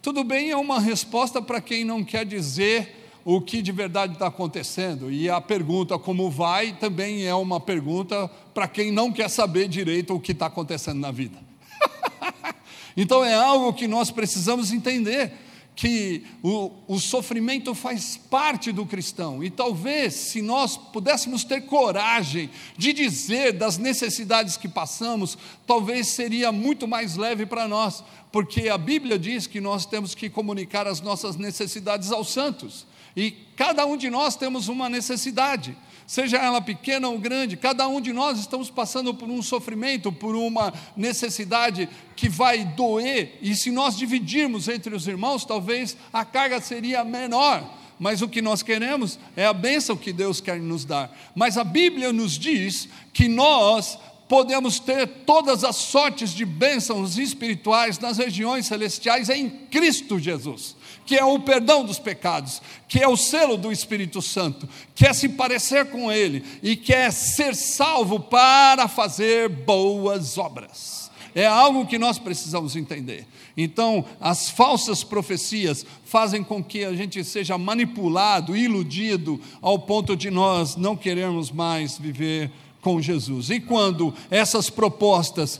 Tudo 0.00 0.22
bem 0.22 0.50
é 0.52 0.56
uma 0.56 0.78
resposta 0.78 1.42
para 1.42 1.60
quem 1.60 1.84
não 1.84 2.04
quer 2.04 2.24
dizer 2.24 3.10
o 3.24 3.40
que 3.40 3.60
de 3.60 3.72
verdade 3.72 4.12
está 4.12 4.28
acontecendo. 4.28 5.10
E 5.10 5.28
a 5.28 5.40
pergunta 5.40 5.98
como 5.98 6.30
vai 6.30 6.74
também 6.74 7.24
é 7.24 7.34
uma 7.34 7.58
pergunta 7.58 8.30
para 8.54 8.68
quem 8.68 8.92
não 8.92 9.10
quer 9.10 9.28
saber 9.30 9.66
direito 9.66 10.14
o 10.14 10.20
que 10.20 10.30
está 10.30 10.46
acontecendo 10.46 11.00
na 11.00 11.10
vida. 11.10 11.38
Então 12.96 13.24
é 13.24 13.34
algo 13.34 13.72
que 13.72 13.88
nós 13.88 14.12
precisamos 14.12 14.70
entender 14.70 15.32
que 15.76 16.24
o, 16.42 16.70
o, 16.86 17.00
sofrimento 17.00 17.74
faz 17.74 18.16
parte 18.16 18.70
do 18.70 18.86
cristão, 18.86 19.42
e 19.42 19.50
talvez 19.50 20.14
se 20.14 20.40
nós 20.40 20.76
pudéssemos 20.76 21.42
ter 21.42 21.62
coragem 21.62 22.48
de 22.76 22.92
dizer 22.92 23.52
das 23.52 23.76
necessidades 23.76 24.56
que 24.56 24.68
passamos, 24.68 25.36
talvez 25.66 26.08
seria 26.08 26.52
muito 26.52 26.86
mais 26.86 27.16
leve 27.16 27.44
para 27.44 27.66
nós, 27.66 28.04
porque 28.30 28.68
a 28.68 28.78
Bíblia 28.78 29.18
diz 29.18 29.48
que 29.48 29.60
nós 29.60 29.84
temos 29.84 30.14
que 30.14 30.30
comunicar 30.30 30.86
as 30.86 31.00
nossas 31.00 31.36
necessidades 31.36 32.12
aos 32.12 32.28
santos, 32.28 32.86
e 33.16 33.32
cada 33.56 33.84
um 33.84 33.96
de 33.96 34.08
nós 34.10 34.36
temos 34.36 34.68
uma 34.68 34.88
necessidade 34.88 35.76
seja 36.06 36.36
ela 36.36 36.60
pequena 36.60 37.08
ou 37.08 37.18
grande, 37.18 37.56
cada 37.56 37.86
um 37.88 38.00
de 38.00 38.12
nós 38.12 38.38
estamos 38.38 38.70
passando 38.70 39.14
por 39.14 39.28
um 39.28 39.42
sofrimento, 39.42 40.12
por 40.12 40.34
uma 40.34 40.72
necessidade 40.96 41.88
que 42.16 42.28
vai 42.28 42.64
doer, 42.64 43.38
e 43.40 43.54
se 43.54 43.70
nós 43.70 43.96
dividirmos 43.96 44.68
entre 44.68 44.94
os 44.94 45.06
irmãos, 45.06 45.44
talvez 45.44 45.96
a 46.12 46.24
carga 46.24 46.60
seria 46.60 47.04
menor. 47.04 47.64
Mas 47.98 48.22
o 48.22 48.28
que 48.28 48.42
nós 48.42 48.62
queremos 48.62 49.18
é 49.36 49.46
a 49.46 49.52
bênção 49.52 49.96
que 49.96 50.12
Deus 50.12 50.40
quer 50.40 50.58
nos 50.60 50.84
dar. 50.84 51.16
Mas 51.34 51.56
a 51.56 51.62
Bíblia 51.62 52.12
nos 52.12 52.32
diz 52.32 52.88
que 53.12 53.28
nós 53.28 53.96
podemos 54.28 54.80
ter 54.80 55.06
todas 55.24 55.62
as 55.62 55.76
sortes 55.76 56.30
de 56.34 56.44
bênçãos 56.44 57.18
espirituais 57.18 57.98
nas 57.98 58.18
regiões 58.18 58.66
celestiais 58.66 59.30
em 59.30 59.48
Cristo 59.48 60.18
Jesus 60.18 60.74
que 61.06 61.16
é 61.16 61.24
o 61.24 61.40
perdão 61.40 61.84
dos 61.84 61.98
pecados, 61.98 62.62
que 62.88 63.00
é 63.00 63.08
o 63.08 63.16
selo 63.16 63.56
do 63.56 63.70
Espírito 63.70 64.22
Santo, 64.22 64.68
que 64.94 65.06
é 65.06 65.12
se 65.12 65.28
parecer 65.28 65.90
com 65.90 66.10
Ele 66.10 66.44
e 66.62 66.76
que 66.76 66.92
é 66.92 67.10
ser 67.10 67.54
salvo 67.54 68.20
para 68.20 68.88
fazer 68.88 69.48
boas 69.48 70.38
obras. 70.38 71.04
É 71.34 71.46
algo 71.46 71.86
que 71.86 71.98
nós 71.98 72.16
precisamos 72.16 72.76
entender. 72.76 73.26
Então, 73.56 74.04
as 74.20 74.48
falsas 74.48 75.02
profecias 75.02 75.84
fazem 76.04 76.44
com 76.44 76.62
que 76.62 76.84
a 76.84 76.94
gente 76.94 77.24
seja 77.24 77.58
manipulado, 77.58 78.56
iludido, 78.56 79.40
ao 79.60 79.80
ponto 79.80 80.16
de 80.16 80.30
nós 80.30 80.76
não 80.76 80.96
querermos 80.96 81.50
mais 81.50 81.98
viver 81.98 82.52
com 82.84 83.00
Jesus. 83.00 83.48
E 83.48 83.58
quando 83.58 84.12
essas 84.30 84.68
propostas 84.68 85.58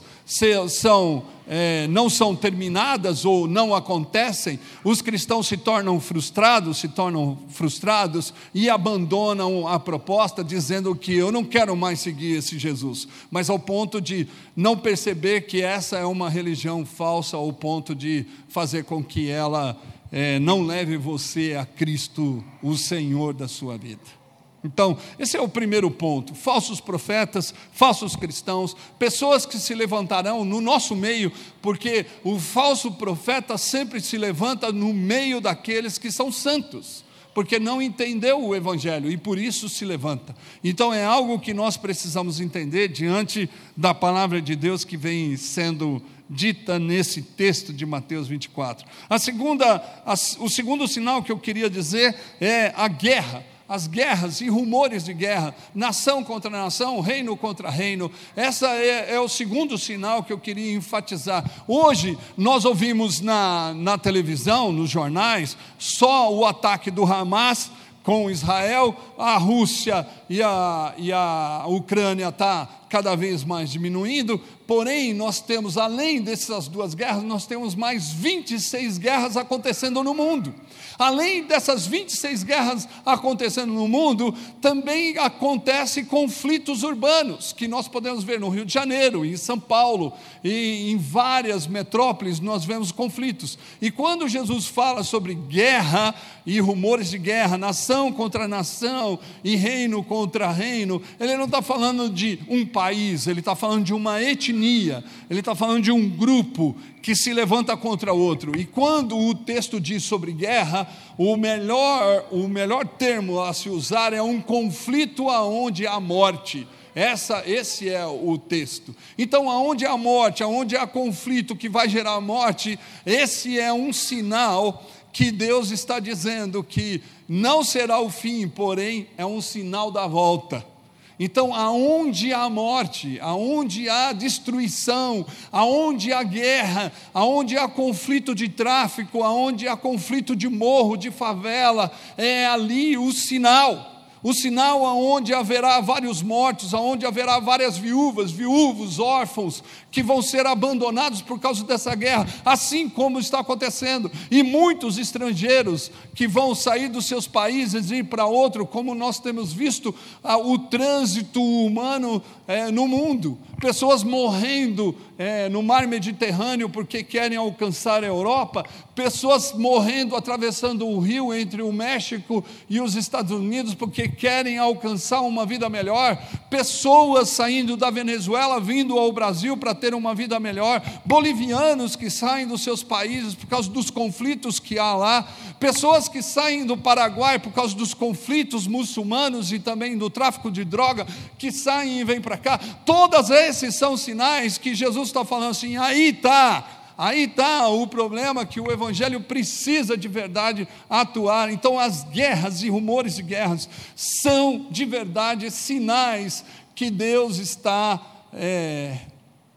são, 0.69 1.23
é, 1.47 1.87
não 1.87 2.07
são 2.07 2.35
terminadas 2.35 3.25
ou 3.25 3.47
não 3.47 3.73
acontecem, 3.73 4.59
os 4.83 5.01
cristãos 5.01 5.47
se 5.47 5.57
tornam 5.57 5.99
frustrados, 5.99 6.77
se 6.77 6.87
tornam 6.87 7.39
frustrados 7.49 8.31
e 8.53 8.69
abandonam 8.69 9.67
a 9.67 9.79
proposta, 9.79 10.43
dizendo 10.43 10.95
que 10.95 11.15
eu 11.15 11.31
não 11.31 11.43
quero 11.43 11.75
mais 11.75 11.99
seguir 11.99 12.37
esse 12.37 12.59
Jesus, 12.59 13.07
mas 13.31 13.49
ao 13.49 13.57
ponto 13.57 13.99
de 13.99 14.27
não 14.55 14.77
perceber 14.77 15.41
que 15.47 15.63
essa 15.63 15.97
é 15.97 16.05
uma 16.05 16.29
religião 16.29 16.85
falsa, 16.85 17.37
ao 17.37 17.51
ponto 17.51 17.95
de 17.95 18.23
fazer 18.49 18.83
com 18.83 19.03
que 19.03 19.31
ela 19.31 19.75
é, 20.11 20.37
não 20.37 20.61
leve 20.61 20.95
você 20.95 21.57
a 21.59 21.65
Cristo, 21.65 22.43
o 22.61 22.77
Senhor 22.77 23.33
da 23.33 23.47
sua 23.47 23.79
vida. 23.79 24.24
Então, 24.65 24.97
esse 25.19 25.37
é 25.37 25.41
o 25.41 25.47
primeiro 25.47 25.91
ponto: 25.91 26.33
falsos 26.33 26.81
profetas, 26.81 27.53
falsos 27.71 28.15
cristãos, 28.15 28.75
pessoas 28.97 29.45
que 29.45 29.59
se 29.59 29.75
levantarão 29.75 30.43
no 30.43 30.59
nosso 30.59 30.95
meio, 30.95 31.31
porque 31.61 32.05
o 32.23 32.39
falso 32.39 32.91
profeta 32.93 33.57
sempre 33.57 34.01
se 34.01 34.17
levanta 34.17 34.71
no 34.71 34.93
meio 34.93 35.39
daqueles 35.39 35.97
que 35.99 36.11
são 36.11 36.31
santos, 36.31 37.05
porque 37.33 37.59
não 37.59 37.81
entendeu 37.81 38.43
o 38.43 38.55
Evangelho 38.55 39.11
e 39.11 39.17
por 39.17 39.37
isso 39.37 39.69
se 39.69 39.85
levanta. 39.85 40.35
Então, 40.63 40.91
é 40.91 41.05
algo 41.05 41.39
que 41.39 41.53
nós 41.53 41.77
precisamos 41.77 42.39
entender 42.39 42.87
diante 42.87 43.47
da 43.77 43.93
palavra 43.93 44.41
de 44.41 44.55
Deus 44.55 44.83
que 44.83 44.97
vem 44.97 45.37
sendo 45.37 46.01
dita 46.27 46.79
nesse 46.79 47.21
texto 47.21 47.71
de 47.71 47.85
Mateus 47.85 48.27
24. 48.27 48.83
A 49.07 49.19
segunda, 49.19 49.75
a, 50.03 50.13
o 50.39 50.49
segundo 50.49 50.87
sinal 50.87 51.21
que 51.21 51.31
eu 51.31 51.37
queria 51.37 51.69
dizer 51.69 52.15
é 52.41 52.73
a 52.75 52.87
guerra 52.87 53.45
as 53.67 53.87
guerras 53.87 54.41
e 54.41 54.49
rumores 54.49 55.03
de 55.03 55.13
guerra, 55.13 55.55
nação 55.73 56.23
contra 56.23 56.49
nação, 56.51 56.99
reino 57.01 57.35
contra 57.35 57.69
reino. 57.69 58.11
Essa 58.35 58.67
é, 58.67 59.15
é, 59.15 59.19
o 59.19 59.27
segundo 59.27 59.77
sinal 59.77 60.23
que 60.23 60.31
eu 60.31 60.39
queria 60.39 60.73
enfatizar. 60.73 61.43
Hoje 61.67 62.17
nós 62.37 62.63
ouvimos 62.63 63.21
na, 63.21 63.73
na 63.73 63.97
televisão, 63.97 64.71
nos 64.71 64.89
jornais, 64.89 65.57
só 65.79 66.31
o 66.31 66.45
ataque 66.45 66.91
do 66.91 67.03
Hamas 67.03 67.71
com 68.03 68.29
Israel, 68.29 68.95
a 69.17 69.35
Rússia 69.37 70.07
e 70.29 70.41
a, 70.43 70.93
e 70.95 71.11
a 71.11 71.63
Ucrânia 71.67 72.29
está 72.29 72.69
cada 72.89 73.15
vez 73.15 73.43
mais 73.43 73.71
diminuindo, 73.71 74.39
porém 74.67 75.13
nós 75.13 75.39
temos, 75.39 75.77
além 75.77 76.21
dessas 76.21 76.67
duas 76.67 76.93
guerras, 76.93 77.23
nós 77.23 77.45
temos 77.45 77.75
mais 77.75 78.11
26 78.11 78.97
guerras 78.97 79.37
acontecendo 79.37 80.03
no 80.03 80.13
mundo. 80.13 80.53
Além 80.97 81.43
dessas 81.43 81.85
26 81.85 82.43
guerras 82.43 82.87
acontecendo 83.05 83.73
no 83.73 83.87
mundo, 83.87 84.33
também 84.61 85.17
acontecem 85.17 86.05
conflitos 86.05 86.83
urbanos, 86.83 87.51
que 87.51 87.67
nós 87.67 87.87
podemos 87.87 88.23
ver 88.23 88.39
no 88.39 88.49
Rio 88.49 88.65
de 88.65 88.73
Janeiro, 88.73 89.25
em 89.25 89.35
São 89.35 89.59
Paulo, 89.59 90.13
e 90.43 90.91
em 90.91 90.97
várias 90.97 91.67
metrópoles 91.67 92.39
nós 92.39 92.63
vemos 92.63 92.91
conflitos. 92.91 93.57
E 93.81 93.91
quando 93.91 94.27
Jesus 94.27 94.67
fala 94.67 95.03
sobre 95.03 95.33
guerra 95.33 96.15
e 96.45 96.59
rumores 96.59 97.09
de 97.09 97.17
guerra, 97.17 97.57
nação 97.57 98.11
contra 98.11 98.47
nação 98.47 99.19
e 99.43 99.55
reino 99.55 100.03
contra 100.03 100.51
reino, 100.51 101.01
ele 101.19 101.35
não 101.35 101.45
está 101.45 101.61
falando 101.61 102.09
de 102.09 102.39
um 102.47 102.65
país, 102.65 102.84
ele 102.93 103.39
está 103.39 103.55
falando 103.55 103.85
de 103.85 103.93
uma 103.93 104.21
etnia, 104.21 105.03
ele 105.29 105.39
está 105.39 105.55
falando 105.55 105.83
de 105.83 105.91
um 105.91 106.09
grupo 106.09 106.75
que 107.01 107.15
se 107.15 107.33
levanta 107.33 107.77
contra 107.77 108.13
outro. 108.13 108.59
E 108.59 108.65
quando 108.65 109.17
o 109.17 109.33
texto 109.33 109.79
diz 109.79 110.03
sobre 110.03 110.31
guerra, 110.31 110.87
o 111.17 111.37
melhor, 111.37 112.25
o 112.31 112.47
melhor 112.47 112.85
termo 112.85 113.41
a 113.41 113.53
se 113.53 113.69
usar 113.69 114.13
é 114.13 114.21
um 114.21 114.41
conflito 114.41 115.29
aonde 115.29 115.85
há 115.87 115.99
morte. 115.99 116.67
Essa, 116.95 117.43
esse 117.45 117.89
é 117.89 118.05
o 118.05 118.37
texto. 118.37 118.95
Então, 119.17 119.49
aonde 119.49 119.85
há 119.85 119.97
morte, 119.97 120.41
aonde 120.41 120.77
há 120.77 120.87
conflito 120.87 121.55
que 121.55 121.67
vai 121.67 121.89
gerar 121.89 122.21
morte, 122.21 122.79
esse 123.05 123.59
é 123.59 123.71
um 123.73 123.91
sinal 123.91 124.81
que 125.11 125.31
Deus 125.31 125.71
está 125.71 125.99
dizendo 125.99 126.63
que 126.63 127.01
não 127.27 127.63
será 127.63 127.99
o 127.99 128.09
fim, 128.09 128.47
porém 128.47 129.07
é 129.17 129.25
um 129.25 129.41
sinal 129.41 129.91
da 129.91 130.07
volta. 130.07 130.74
Então, 131.19 131.53
aonde 131.55 132.33
há 132.33 132.49
morte, 132.49 133.19
aonde 133.21 133.87
há 133.89 134.11
destruição, 134.11 135.25
aonde 135.51 136.11
há 136.11 136.21
guerra, 136.23 136.91
aonde 137.13 137.57
há 137.57 137.67
conflito 137.67 138.35
de 138.35 138.49
tráfico, 138.49 139.23
aonde 139.23 139.67
há 139.67 139.77
conflito 139.77 140.35
de 140.35 140.49
morro, 140.49 140.97
de 140.97 141.11
favela, 141.11 141.91
é 142.17 142.45
ali 142.45 142.97
o 142.97 143.11
sinal 143.11 143.94
o 144.25 144.33
sinal 144.33 144.83
aonde 144.83 145.35
haverá 145.35 145.79
vários 145.79 146.23
mortos, 146.23 146.73
aonde 146.73 147.05
haverá 147.05 147.39
várias 147.39 147.77
viúvas, 147.77 148.31
viúvos, 148.31 148.97
órfãos, 148.97 149.63
que 149.91 150.01
vão 150.01 150.19
ser 150.19 150.47
abandonados 150.47 151.21
por 151.21 151.39
causa 151.39 151.63
dessa 151.63 151.93
guerra, 151.93 152.27
assim 152.43 152.89
como 152.89 153.19
está 153.19 153.41
acontecendo, 153.41 154.11
e 154.31 154.41
muitos 154.41 154.97
estrangeiros 154.97 155.91
que 156.15 156.27
vão 156.27 156.55
sair 156.55 156.89
dos 156.89 157.05
seus 157.05 157.27
países 157.27 157.91
e 157.91 157.97
ir 157.97 158.05
para 158.05 158.25
outro, 158.25 158.65
como 158.65 158.95
nós 158.95 159.19
temos 159.19 159.53
visto 159.53 159.93
ah, 160.23 160.39
o 160.39 160.57
trânsito 160.57 161.39
humano 161.39 162.19
é, 162.47 162.71
no 162.71 162.87
mundo, 162.87 163.37
pessoas 163.59 164.03
morrendo 164.03 164.95
é, 165.17 165.47
no 165.49 165.63
mar 165.63 165.87
Mediterrâneo 165.87 166.69
porque 166.69 167.03
querem 167.03 167.37
alcançar 167.37 168.03
a 168.03 168.07
Europa, 168.07 168.65
pessoas 168.93 169.53
morrendo 169.53 170.15
atravessando 170.15 170.87
o 170.87 170.99
rio 170.99 171.33
entre 171.33 171.61
o 171.61 171.71
México 171.71 172.43
e 172.69 172.79
os 172.81 172.95
Estados 172.95 173.31
Unidos 173.31 173.73
porque 173.73 174.07
querem 174.07 174.57
alcançar 174.57 175.21
uma 175.21 175.45
vida 175.45 175.69
melhor, 175.69 176.17
pessoas 176.49 177.29
saindo 177.29 177.77
da 177.77 177.89
Venezuela 177.89 178.59
vindo 178.59 178.97
ao 178.97 179.11
Brasil 179.11 179.55
para 179.57 179.73
ter 179.73 179.93
uma 179.93 180.13
vida 180.13 180.39
melhor, 180.39 180.81
bolivianos 181.05 181.95
que 181.95 182.09
saem 182.09 182.47
dos 182.47 182.61
seus 182.61 182.83
países 182.83 183.35
por 183.35 183.47
causa 183.47 183.69
dos 183.69 183.89
conflitos 183.89 184.59
que 184.59 184.77
há 184.77 184.93
lá, 184.95 185.27
pessoas 185.59 186.09
que 186.09 186.21
saem 186.21 186.65
do 186.65 186.77
Paraguai 186.77 187.39
por 187.39 187.53
causa 187.53 187.75
dos 187.75 187.93
conflitos 187.93 188.67
muçulmanos 188.67 189.51
e 189.51 189.59
também 189.59 189.97
do 189.97 190.09
tráfico 190.09 190.51
de 190.51 190.63
droga, 190.63 191.07
que 191.37 191.51
saem 191.51 191.99
e 191.99 192.03
vêm 192.03 192.21
para 192.21 192.37
cá, 192.37 192.57
todos 192.85 193.29
esses 193.47 193.75
são 193.75 193.95
sinais 193.95 194.57
que 194.57 194.75
Jesus 194.75 195.07
está 195.07 195.23
falando 195.23 195.51
assim: 195.51 195.77
aí 195.77 196.09
está. 196.09 196.75
Aí 196.97 197.23
está 197.23 197.67
o 197.67 197.85
problema 197.85 198.45
que 198.45 198.61
o 198.61 198.71
Evangelho 198.71 199.19
precisa 199.19 199.97
de 199.97 200.07
verdade 200.07 200.65
atuar. 200.89 201.51
Então, 201.51 201.77
as 201.77 202.05
guerras 202.05 202.63
e 202.63 202.69
rumores 202.69 203.17
de 203.17 203.21
guerras 203.21 203.67
são 203.95 204.67
de 204.71 204.85
verdade 204.85 205.51
sinais 205.51 206.45
que 206.73 206.89
Deus 206.89 207.37
está 207.37 208.01
é, 208.33 208.97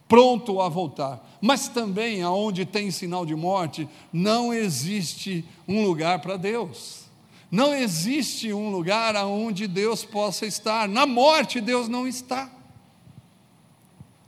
pronto 0.08 0.60
a 0.60 0.68
voltar. 0.68 1.24
Mas 1.40 1.68
também, 1.68 2.22
aonde 2.22 2.64
tem 2.64 2.90
sinal 2.90 3.24
de 3.24 3.36
morte, 3.36 3.88
não 4.12 4.52
existe 4.52 5.44
um 5.68 5.84
lugar 5.84 6.18
para 6.18 6.36
Deus. 6.36 7.04
Não 7.50 7.72
existe 7.72 8.52
um 8.52 8.68
lugar 8.68 9.14
aonde 9.14 9.68
Deus 9.68 10.04
possa 10.04 10.44
estar. 10.44 10.88
Na 10.88 11.06
morte, 11.06 11.60
Deus 11.60 11.88
não 11.88 12.06
está. 12.06 12.50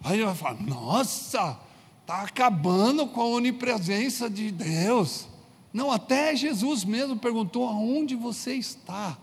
Aí 0.02 0.22
vai 0.22 0.34
falar: 0.34 0.60
nossa, 0.62 1.58
está 2.00 2.22
acabando 2.22 3.06
com 3.06 3.20
a 3.20 3.26
onipresença 3.26 4.28
de 4.28 4.50
Deus. 4.50 5.28
Não, 5.72 5.90
até 5.90 6.34
Jesus 6.34 6.84
mesmo 6.84 7.16
perguntou: 7.16 7.68
aonde 7.68 8.16
você 8.16 8.54
está? 8.54 9.16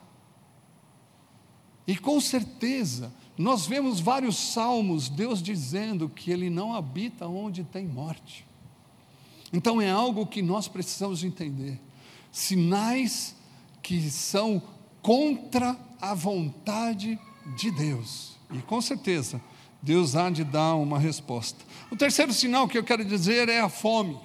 E 1.86 1.98
com 1.98 2.20
certeza, 2.20 3.14
nós 3.38 3.66
vemos 3.66 4.00
vários 4.00 4.36
salmos, 4.36 5.10
Deus 5.10 5.42
dizendo 5.42 6.10
que 6.10 6.32
Ele 6.32 6.50
não 6.50 6.74
habita 6.74 7.28
onde 7.28 7.64
tem 7.64 7.86
morte. 7.86 8.46
Então 9.54 9.82
é 9.82 9.90
algo 9.90 10.26
que 10.26 10.42
nós 10.42 10.68
precisamos 10.68 11.24
entender. 11.24 11.80
Sinais 12.32 13.36
que 13.82 14.10
são 14.12 14.62
contra 15.02 15.78
a 16.02 16.14
vontade 16.14 17.18
de 17.56 17.72
Deus. 17.72 18.36
E 18.52 18.60
com 18.60 18.82
certeza, 18.82 19.42
Deus 19.82 20.16
há 20.16 20.30
de 20.30 20.44
dar 20.44 20.76
uma 20.76 21.00
resposta. 21.00 21.64
O 21.92 21.96
terceiro 21.96 22.34
sinal 22.34 22.68
que 22.68 22.78
eu 22.78 22.84
quero 22.84 23.06
dizer 23.06 23.50
é 23.50 23.60
a 23.60 23.70
fome. 23.70 24.18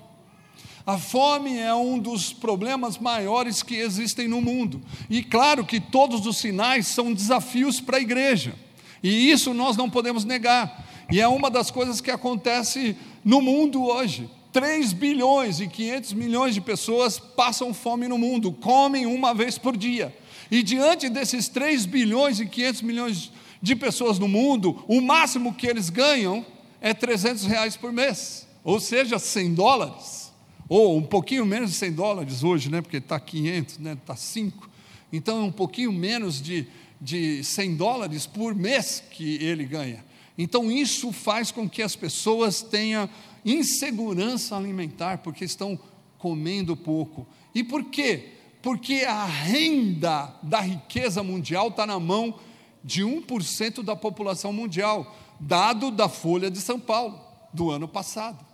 A 0.85 0.99
fome 0.99 1.59
é 1.59 1.73
um 1.73 1.99
dos 1.99 2.33
problemas 2.33 2.99
maiores 2.99 3.63
que 3.63 3.77
existem 3.77 4.27
no 4.27 4.41
mundo. 4.41 4.83
E 5.09 5.23
claro 5.23 5.65
que 5.65 5.79
todos 5.79 6.27
os 6.27 6.39
sinais 6.39 6.89
são 6.89 7.13
desafios 7.13 7.81
para 7.81 7.99
a 7.99 8.01
igreja. 8.01 8.55
E 9.03 9.31
isso 9.31 9.55
nós 9.55 9.77
não 9.77 9.89
podemos 9.89 10.25
negar. 10.25 10.89
E 11.11 11.21
é 11.21 11.29
uma 11.29 11.51
das 11.51 11.71
coisas 11.71 12.01
que 12.01 12.11
acontece 12.11 12.97
no 13.25 13.41
mundo 13.41 13.85
hoje. 13.85 14.29
3 14.53 14.93
bilhões 14.93 15.61
e 15.61 15.69
500 15.69 16.13
milhões 16.13 16.55
de 16.55 16.61
pessoas 16.61 17.19
passam 17.19 17.73
fome 17.73 18.07
no 18.07 18.19
mundo, 18.19 18.53
comem 18.53 19.07
uma 19.07 19.33
vez 19.33 19.57
por 19.57 19.77
dia. 19.77 20.15
E 20.51 20.63
diante 20.63 21.09
desses 21.09 21.49
3 21.49 21.87
bilhões 21.87 22.39
e 22.39 22.47
500 22.47 22.83
milhões 22.83 23.33
de 23.63 23.77
pessoas 23.77 24.19
no 24.19 24.27
mundo, 24.27 24.85
o 24.89 25.01
máximo 25.01 25.55
que 25.55 25.69
eles 25.69 25.89
ganham 25.89 26.45
é 26.81 26.93
300 26.93 27.45
reais 27.45 27.77
por 27.77 27.93
mês, 27.93 28.47
ou 28.65 28.81
seja, 28.81 29.21
100 29.21 29.55
dólares, 29.55 30.33
ou 30.69 30.99
um 30.99 31.03
pouquinho 31.03 31.47
menos 31.47 31.71
de 31.71 31.77
100 31.77 31.93
dólares 31.93 32.43
hoje, 32.43 32.69
né, 32.69 32.83
porque 32.83 32.97
está 32.97 33.21
500, 33.21 33.79
né, 33.79 33.93
está 33.93 34.17
5, 34.17 34.69
então 35.13 35.39
é 35.39 35.43
um 35.45 35.53
pouquinho 35.53 35.93
menos 35.93 36.43
de, 36.43 36.67
de 37.01 37.45
100 37.45 37.77
dólares 37.77 38.27
por 38.27 38.53
mês 38.55 39.03
que 39.11 39.37
ele 39.37 39.65
ganha. 39.65 40.05
Então 40.37 40.73
isso 40.73 41.13
faz 41.13 41.53
com 41.53 41.69
que 41.69 41.83
as 41.83 41.95
pessoas 41.95 42.63
tenham 42.63 43.09
insegurança 43.45 44.57
alimentar, 44.57 45.19
porque 45.19 45.45
estão 45.45 45.79
comendo 46.19 46.77
pouco. 46.77 47.27
E 47.55 47.63
por 47.63 47.85
quê? 47.85 48.31
Porque 48.63 49.05
a 49.07 49.25
renda 49.25 50.35
da 50.43 50.61
riqueza 50.61 51.23
mundial 51.23 51.69
está 51.69 51.87
na 51.87 52.01
mão 52.01 52.31
de 52.31 52.52
1% 52.87 53.83
da 53.83 53.95
população 53.95 54.53
mundial, 54.53 55.17
dado 55.39 55.91
da 55.91 56.09
Folha 56.09 56.51
de 56.51 56.61
São 56.61 56.79
Paulo, 56.79 57.21
do 57.53 57.71
ano 57.71 57.87
passado. 57.87 58.45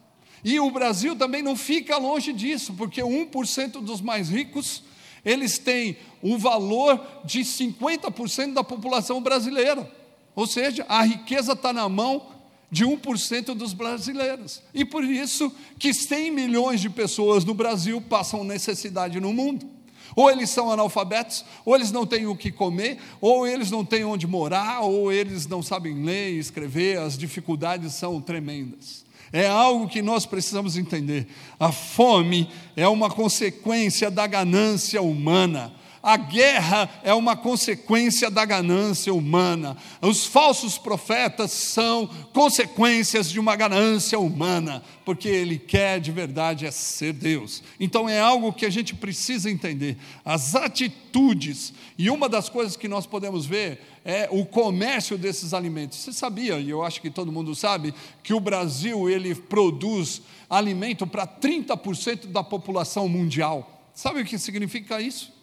E 0.44 0.60
o 0.60 0.70
Brasil 0.70 1.16
também 1.16 1.42
não 1.42 1.56
fica 1.56 1.96
longe 1.96 2.32
disso, 2.32 2.74
porque 2.74 3.02
1% 3.02 3.82
dos 3.82 4.00
mais 4.00 4.28
ricos, 4.28 4.82
eles 5.24 5.58
têm 5.58 5.96
o 6.22 6.38
valor 6.38 7.04
de 7.24 7.40
50% 7.40 8.52
da 8.52 8.62
população 8.62 9.20
brasileira. 9.20 9.90
Ou 10.34 10.46
seja, 10.46 10.86
a 10.88 11.02
riqueza 11.02 11.52
está 11.52 11.72
na 11.72 11.88
mão 11.88 12.38
de 12.70 12.84
1% 12.84 13.54
dos 13.54 13.72
brasileiros. 13.72 14.62
E 14.72 14.84
por 14.84 15.02
isso 15.02 15.52
que 15.78 15.92
100 15.92 16.30
milhões 16.30 16.80
de 16.80 16.90
pessoas 16.90 17.44
no 17.44 17.54
Brasil 17.54 18.00
passam 18.00 18.44
necessidade 18.44 19.18
no 19.20 19.32
mundo. 19.32 19.77
Ou 20.18 20.28
eles 20.28 20.50
são 20.50 20.68
analfabetos, 20.68 21.44
ou 21.64 21.76
eles 21.76 21.92
não 21.92 22.04
têm 22.04 22.26
o 22.26 22.34
que 22.34 22.50
comer, 22.50 22.98
ou 23.20 23.46
eles 23.46 23.70
não 23.70 23.84
têm 23.84 24.04
onde 24.04 24.26
morar, 24.26 24.80
ou 24.80 25.12
eles 25.12 25.46
não 25.46 25.62
sabem 25.62 26.02
ler 26.02 26.32
e 26.32 26.40
escrever, 26.40 26.98
as 26.98 27.16
dificuldades 27.16 27.92
são 27.92 28.20
tremendas. 28.20 29.04
É 29.32 29.46
algo 29.46 29.86
que 29.86 30.02
nós 30.02 30.26
precisamos 30.26 30.76
entender. 30.76 31.28
A 31.60 31.70
fome 31.70 32.50
é 32.74 32.88
uma 32.88 33.08
consequência 33.08 34.10
da 34.10 34.26
ganância 34.26 35.00
humana. 35.00 35.72
A 36.08 36.16
guerra 36.16 36.88
é 37.04 37.12
uma 37.12 37.36
consequência 37.36 38.30
da 38.30 38.42
ganância 38.42 39.12
humana. 39.12 39.76
Os 40.00 40.24
falsos 40.24 40.78
profetas 40.78 41.50
são 41.50 42.06
consequências 42.32 43.28
de 43.28 43.38
uma 43.38 43.54
ganância 43.54 44.18
humana, 44.18 44.82
porque 45.04 45.28
ele 45.28 45.58
quer 45.58 46.00
de 46.00 46.10
verdade 46.10 46.64
é 46.64 46.70
ser 46.70 47.12
Deus. 47.12 47.62
Então 47.78 48.08
é 48.08 48.18
algo 48.18 48.54
que 48.54 48.64
a 48.64 48.70
gente 48.70 48.94
precisa 48.94 49.50
entender. 49.50 49.98
As 50.24 50.54
atitudes, 50.54 51.74
e 51.98 52.08
uma 52.08 52.26
das 52.26 52.48
coisas 52.48 52.74
que 52.74 52.88
nós 52.88 53.06
podemos 53.06 53.44
ver 53.44 53.78
é 54.02 54.30
o 54.32 54.46
comércio 54.46 55.18
desses 55.18 55.52
alimentos. 55.52 55.98
Você 55.98 56.14
sabia, 56.14 56.58
e 56.58 56.70
eu 56.70 56.82
acho 56.82 57.02
que 57.02 57.10
todo 57.10 57.30
mundo 57.30 57.54
sabe, 57.54 57.92
que 58.22 58.32
o 58.32 58.40
Brasil 58.40 59.10
ele 59.10 59.34
produz 59.34 60.22
alimento 60.48 61.06
para 61.06 61.26
30% 61.26 62.28
da 62.28 62.42
população 62.42 63.06
mundial. 63.10 63.90
Sabe 63.92 64.22
o 64.22 64.24
que 64.24 64.38
significa 64.38 65.02
isso? 65.02 65.36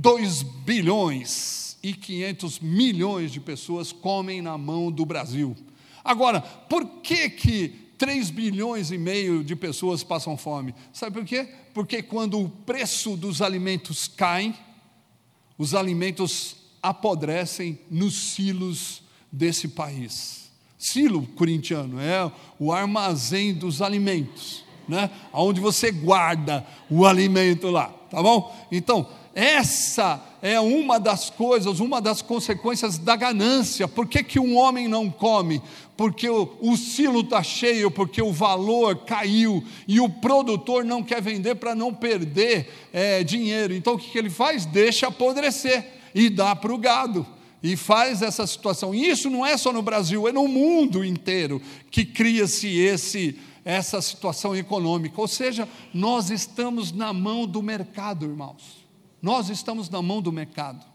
2 0.00 0.42
bilhões 0.42 1.76
e 1.82 1.92
500 1.92 2.60
milhões 2.60 3.30
de 3.30 3.38
pessoas 3.38 3.92
comem 3.92 4.40
na 4.40 4.56
mão 4.56 4.90
do 4.90 5.04
Brasil. 5.04 5.54
Agora, 6.02 6.40
por 6.40 6.86
que 7.02 7.28
que 7.28 7.68
3 7.98 8.30
bilhões 8.30 8.90
e 8.90 8.96
meio 8.96 9.44
de 9.44 9.54
pessoas 9.54 10.02
passam 10.02 10.38
fome? 10.38 10.74
Sabe 10.90 11.18
por 11.18 11.26
quê? 11.26 11.46
Porque 11.74 12.02
quando 12.02 12.40
o 12.40 12.48
preço 12.48 13.14
dos 13.14 13.42
alimentos 13.42 14.08
cai, 14.08 14.58
os 15.58 15.74
alimentos 15.74 16.56
apodrecem 16.82 17.78
nos 17.90 18.14
silos 18.32 19.02
desse 19.30 19.68
país. 19.68 20.50
Silo 20.78 21.26
corintiano 21.26 22.00
é 22.00 22.32
o 22.58 22.72
armazém 22.72 23.52
dos 23.52 23.82
alimentos, 23.82 24.64
né? 24.88 25.10
Onde 25.30 25.60
você 25.60 25.92
guarda 25.92 26.66
o 26.88 27.04
alimento 27.04 27.68
lá. 27.68 27.88
tá 28.10 28.22
bom? 28.22 28.66
Então, 28.72 29.06
essa 29.34 30.20
é 30.42 30.58
uma 30.58 30.98
das 30.98 31.30
coisas, 31.30 31.80
uma 31.80 32.00
das 32.00 32.20
consequências 32.22 32.98
da 32.98 33.14
ganância. 33.14 33.86
Por 33.86 34.06
que, 34.06 34.22
que 34.22 34.40
um 34.40 34.56
homem 34.56 34.88
não 34.88 35.08
come? 35.10 35.62
Porque 35.96 36.28
o, 36.28 36.56
o 36.60 36.76
silo 36.76 37.20
está 37.20 37.42
cheio, 37.42 37.90
porque 37.90 38.20
o 38.22 38.32
valor 38.32 39.04
caiu 39.04 39.62
e 39.86 40.00
o 40.00 40.08
produtor 40.08 40.84
não 40.84 41.02
quer 41.02 41.22
vender 41.22 41.56
para 41.56 41.74
não 41.74 41.92
perder 41.92 42.72
é, 42.92 43.22
dinheiro. 43.22 43.74
Então 43.74 43.94
o 43.94 43.98
que, 43.98 44.10
que 44.10 44.18
ele 44.18 44.30
faz? 44.30 44.66
Deixa 44.66 45.08
apodrecer 45.08 45.86
e 46.14 46.28
dá 46.28 46.56
para 46.56 46.72
o 46.72 46.78
gado 46.78 47.26
e 47.62 47.76
faz 47.76 48.22
essa 48.22 48.46
situação. 48.46 48.94
E 48.94 49.08
isso 49.08 49.30
não 49.30 49.44
é 49.44 49.56
só 49.56 49.72
no 49.72 49.82
Brasil, 49.82 50.26
é 50.26 50.32
no 50.32 50.48
mundo 50.48 51.04
inteiro 51.04 51.60
que 51.90 52.04
cria-se 52.04 52.68
esse 52.78 53.38
essa 53.62 54.00
situação 54.00 54.56
econômica. 54.56 55.20
Ou 55.20 55.28
seja, 55.28 55.68
nós 55.92 56.30
estamos 56.30 56.92
na 56.92 57.12
mão 57.12 57.46
do 57.46 57.62
mercado, 57.62 58.24
irmãos. 58.24 58.79
Nós 59.22 59.48
estamos 59.48 59.88
na 59.88 60.00
mão 60.00 60.22
do 60.22 60.32
mercado. 60.32 60.90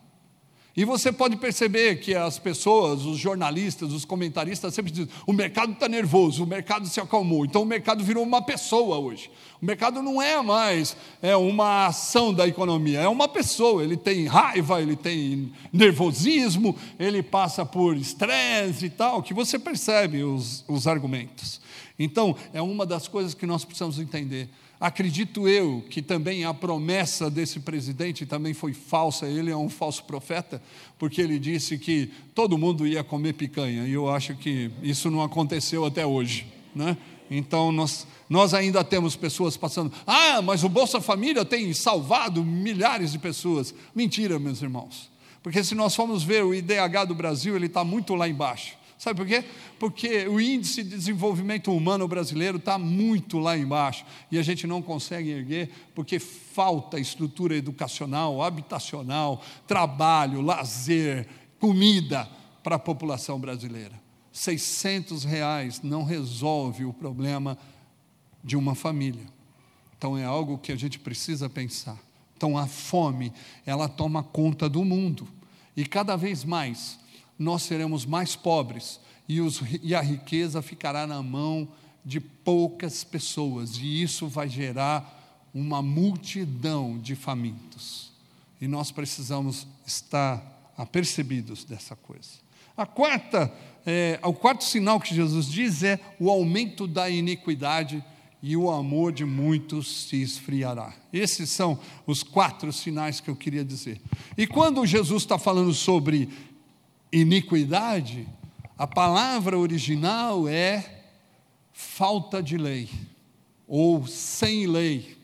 E 0.77 0.83
você 0.83 1.09
pode 1.09 1.37
perceber 1.37 2.01
que 2.01 2.13
as 2.13 2.37
pessoas, 2.37 3.05
os 3.05 3.17
jornalistas, 3.17 3.93
os 3.93 4.03
comentaristas 4.03 4.73
sempre 4.73 4.91
dizem: 4.91 5.09
o 5.25 5.31
mercado 5.31 5.71
está 5.71 5.87
nervoso, 5.87 6.43
o 6.43 6.47
mercado 6.47 6.85
se 6.87 6.99
acalmou. 6.99 7.45
Então 7.45 7.61
o 7.61 7.65
mercado 7.65 8.03
virou 8.03 8.21
uma 8.23 8.41
pessoa 8.41 8.97
hoje. 8.97 9.31
O 9.61 9.65
mercado 9.65 10.01
não 10.01 10.21
é 10.21 10.41
mais 10.41 10.97
é 11.21 11.33
uma 11.33 11.85
ação 11.85 12.33
da 12.33 12.45
economia, 12.45 12.99
é 12.99 13.07
uma 13.07 13.27
pessoa. 13.27 13.85
Ele 13.85 13.95
tem 13.95 14.25
raiva, 14.25 14.81
ele 14.81 14.97
tem 14.97 15.53
nervosismo, 15.71 16.75
ele 16.99 17.23
passa 17.23 17.65
por 17.65 17.95
estresse 17.95 18.87
e 18.87 18.89
tal, 18.89 19.23
que 19.23 19.33
você 19.33 19.57
percebe 19.57 20.25
os, 20.25 20.65
os 20.67 20.87
argumentos. 20.87 21.61
Então, 21.97 22.35
é 22.53 22.61
uma 22.61 22.85
das 22.85 23.07
coisas 23.07 23.33
que 23.33 23.45
nós 23.45 23.63
precisamos 23.63 23.97
entender. 23.97 24.49
Acredito 24.79 25.47
eu 25.47 25.83
que 25.89 26.01
também 26.01 26.43
a 26.43 26.53
promessa 26.53 27.29
desse 27.29 27.61
presidente 27.61 28.25
também 28.25 28.53
foi 28.53 28.73
falsa, 28.73 29.25
ele 29.25 29.49
é 29.49 29.55
um 29.55 29.69
falso 29.69 30.03
profeta, 30.03 30.61
porque 30.99 31.21
ele 31.21 31.39
disse 31.39 31.77
que 31.77 32.11
todo 32.33 32.57
mundo 32.57 32.85
ia 32.85 33.03
comer 33.03 33.33
picanha, 33.33 33.87
e 33.87 33.93
eu 33.93 34.09
acho 34.09 34.35
que 34.35 34.69
isso 34.83 35.09
não 35.09 35.23
aconteceu 35.23 35.85
até 35.85 36.05
hoje. 36.05 36.45
Né? 36.75 36.97
Então, 37.31 37.71
nós, 37.71 38.05
nós 38.29 38.53
ainda 38.53 38.83
temos 38.83 39.15
pessoas 39.15 39.55
passando, 39.55 39.93
ah, 40.05 40.41
mas 40.41 40.63
o 40.63 40.69
Bolsa 40.69 40.99
Família 40.99 41.45
tem 41.45 41.71
salvado 41.73 42.43
milhares 42.43 43.13
de 43.13 43.19
pessoas. 43.19 43.73
Mentira, 43.95 44.37
meus 44.37 44.61
irmãos, 44.61 45.09
porque 45.41 45.63
se 45.63 45.73
nós 45.73 45.95
formos 45.95 46.21
ver 46.21 46.43
o 46.43 46.53
IDH 46.53 47.05
do 47.07 47.15
Brasil, 47.15 47.55
ele 47.55 47.67
está 47.67 47.83
muito 47.83 48.13
lá 48.13 48.27
embaixo. 48.27 48.77
Sabe 48.97 49.17
por 49.17 49.27
quê? 49.27 49.43
Porque 49.77 50.27
o 50.27 50.39
índice 50.39 50.81
de 50.81 50.91
desenvolvimento 50.91 51.71
humano 51.71 52.07
brasileiro 52.07 52.57
está 52.57 52.77
muito 52.77 53.37
lá 53.39 53.57
embaixo 53.57 54.05
e 54.31 54.37
a 54.37 54.41
gente 54.41 54.65
não 54.65 54.81
consegue 54.81 55.29
erguer 55.29 55.69
porque 55.93 56.17
falta 56.17 56.99
estrutura 56.99 57.55
educacional, 57.55 58.41
habitacional, 58.41 59.43
trabalho, 59.67 60.41
lazer, 60.41 61.27
comida 61.59 62.29
para 62.63 62.77
a 62.77 62.79
população 62.79 63.39
brasileira. 63.39 64.01
600 64.31 65.23
reais 65.23 65.81
não 65.81 66.03
resolve 66.03 66.85
o 66.85 66.93
problema 66.93 67.57
de 68.43 68.55
uma 68.55 68.75
família. 68.75 69.25
Então 69.97 70.17
é 70.17 70.23
algo 70.23 70.57
que 70.57 70.71
a 70.71 70.75
gente 70.75 70.99
precisa 70.99 71.49
pensar. 71.49 71.97
Então 72.37 72.57
a 72.57 72.67
fome, 72.67 73.31
ela 73.65 73.87
toma 73.87 74.23
conta 74.23 74.69
do 74.69 74.83
mundo 74.83 75.27
e 75.75 75.85
cada 75.85 76.15
vez 76.15 76.43
mais 76.43 76.99
nós 77.37 77.63
seremos 77.63 78.05
mais 78.05 78.35
pobres 78.35 78.99
e, 79.27 79.41
os, 79.41 79.61
e 79.81 79.93
a 79.93 80.01
riqueza 80.01 80.61
ficará 80.61 81.05
na 81.05 81.21
mão 81.21 81.67
de 82.03 82.19
poucas 82.19 83.03
pessoas, 83.03 83.77
e 83.77 84.03
isso 84.03 84.27
vai 84.27 84.47
gerar 84.47 85.49
uma 85.53 85.81
multidão 85.81 86.99
de 86.99 87.15
famintos. 87.15 88.11
E 88.61 88.67
nós 88.67 88.91
precisamos 88.91 89.67
estar 89.85 90.73
apercebidos 90.77 91.63
dessa 91.63 91.95
coisa. 91.95 92.45
A 92.77 92.85
quarta, 92.85 93.51
é, 93.85 94.19
o 94.21 94.33
quarto 94.33 94.63
sinal 94.63 94.99
que 94.99 95.15
Jesus 95.15 95.47
diz 95.47 95.81
é 95.81 95.99
o 96.19 96.29
aumento 96.29 96.85
da 96.85 97.09
iniquidade 97.09 98.03
e 98.43 98.55
o 98.55 98.69
amor 98.69 99.11
de 99.11 99.25
muitos 99.25 100.07
se 100.07 100.21
esfriará. 100.21 100.93
Esses 101.11 101.49
são 101.49 101.79
os 102.05 102.21
quatro 102.21 102.71
sinais 102.71 103.19
que 103.19 103.29
eu 103.29 103.35
queria 103.35 103.63
dizer. 103.65 103.99
E 104.37 104.45
quando 104.45 104.85
Jesus 104.85 105.23
está 105.23 105.39
falando 105.39 105.73
sobre 105.73 106.29
iniquidade, 107.11 108.27
a 108.77 108.85
palavra 108.85 109.57
original 109.57 110.47
é 110.47 111.03
falta 111.71 112.41
de 112.41 112.57
lei 112.57 112.89
ou 113.67 114.05
sem 114.07 114.67
lei. 114.67 115.17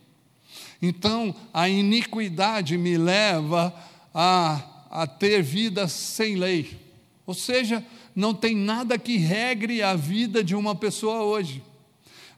Então, 0.82 1.34
a 1.54 1.70
iniquidade 1.70 2.78
me 2.78 2.98
leva 2.98 3.74
a, 4.14 4.62
a 4.90 5.08
ter 5.08 5.44
vida 5.44 5.88
sem 5.88 6.36
lei. 6.36 6.80
Ou 7.26 7.34
seja, 7.34 7.86
não 8.16 8.34
tem 8.34 8.56
nada 8.56 8.98
que 8.98 9.18
regre 9.18 9.82
a 9.84 9.96
vida 9.96 10.44
de 10.44 10.56
uma 10.56 10.76
pessoa 10.76 11.24
hoje. 11.24 11.64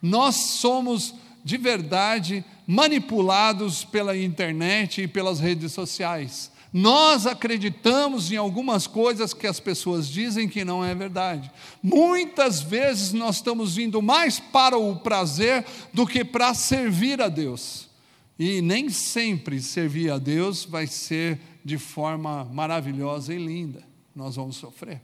Nós 0.02 0.36
somos, 0.36 1.16
de 1.44 1.58
verdade, 1.58 2.44
manipulados 2.68 3.86
pela 3.86 4.18
internet 4.18 5.02
e 5.04 5.08
pelas 5.08 5.40
redes 5.40 5.72
sociais. 5.72 6.52
Nós 6.74 7.28
acreditamos 7.28 8.32
em 8.32 8.36
algumas 8.36 8.88
coisas 8.88 9.32
que 9.32 9.46
as 9.46 9.60
pessoas 9.60 10.10
dizem 10.10 10.50
que 10.50 10.66
não 10.66 10.84
é 10.84 10.96
verdade. 10.96 11.52
Muitas 11.84 12.64
vezes 12.64 13.14
nós 13.14 13.36
estamos 13.36 13.78
indo 13.78 14.02
mais 14.02 14.40
para 14.40 14.76
o 14.76 14.96
prazer 14.96 15.64
do 15.94 16.08
que 16.08 16.26
para 16.26 16.52
servir 16.56 17.22
a 17.22 17.30
Deus. 17.30 17.88
E 18.40 18.60
nem 18.60 18.90
sempre 18.90 19.62
servir 19.62 20.10
a 20.10 20.18
Deus 20.18 20.66
vai 20.66 20.88
ser 20.88 21.40
de 21.64 21.78
forma 21.78 22.44
maravilhosa 22.46 23.36
e 23.36 23.38
linda. 23.38 23.84
Nós 24.16 24.36
vamos 24.36 24.56
sofrer. 24.56 25.00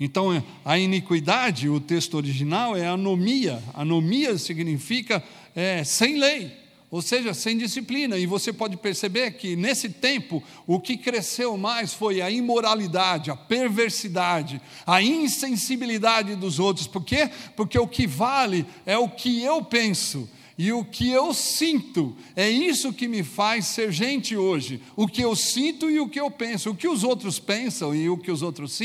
Então, 0.00 0.42
a 0.64 0.76
iniquidade, 0.76 1.68
o 1.68 1.78
texto 1.78 2.14
original 2.16 2.76
é 2.76 2.88
anomia. 2.88 3.62
Anomia 3.72 4.36
significa 4.36 5.22
é, 5.54 5.84
sem 5.84 6.18
lei 6.18 6.65
ou 6.90 7.02
seja, 7.02 7.34
sem 7.34 7.58
disciplina. 7.58 8.16
E 8.16 8.26
você 8.26 8.52
pode 8.52 8.76
perceber 8.76 9.32
que 9.32 9.56
nesse 9.56 9.88
tempo 9.88 10.42
o 10.66 10.80
que 10.80 10.96
cresceu 10.96 11.56
mais 11.56 11.92
foi 11.92 12.20
a 12.20 12.30
imoralidade, 12.30 13.30
a 13.30 13.36
perversidade, 13.36 14.60
a 14.86 15.02
insensibilidade 15.02 16.36
dos 16.36 16.58
outros. 16.58 16.86
Por 16.86 17.04
quê? 17.04 17.30
Porque 17.56 17.78
o 17.78 17.88
que 17.88 18.06
vale 18.06 18.66
é 18.84 18.96
o 18.96 19.08
que 19.08 19.42
eu 19.42 19.62
penso. 19.62 20.28
E 20.58 20.72
o 20.72 20.82
que 20.84 21.10
eu 21.10 21.34
sinto, 21.34 22.16
é 22.34 22.48
isso 22.48 22.92
que 22.92 23.06
me 23.06 23.22
faz 23.22 23.66
ser 23.66 23.92
gente 23.92 24.34
hoje. 24.36 24.80
O 24.96 25.06
que 25.06 25.20
eu 25.20 25.36
sinto 25.36 25.90
e 25.90 26.00
o 26.00 26.08
que 26.08 26.18
eu 26.18 26.30
penso. 26.30 26.70
O 26.70 26.74
que 26.74 26.88
os 26.88 27.04
outros 27.04 27.38
pensam 27.38 27.94
e 27.94 28.08
o 28.08 28.16
que 28.16 28.30
os 28.30 28.40
outros 28.40 28.78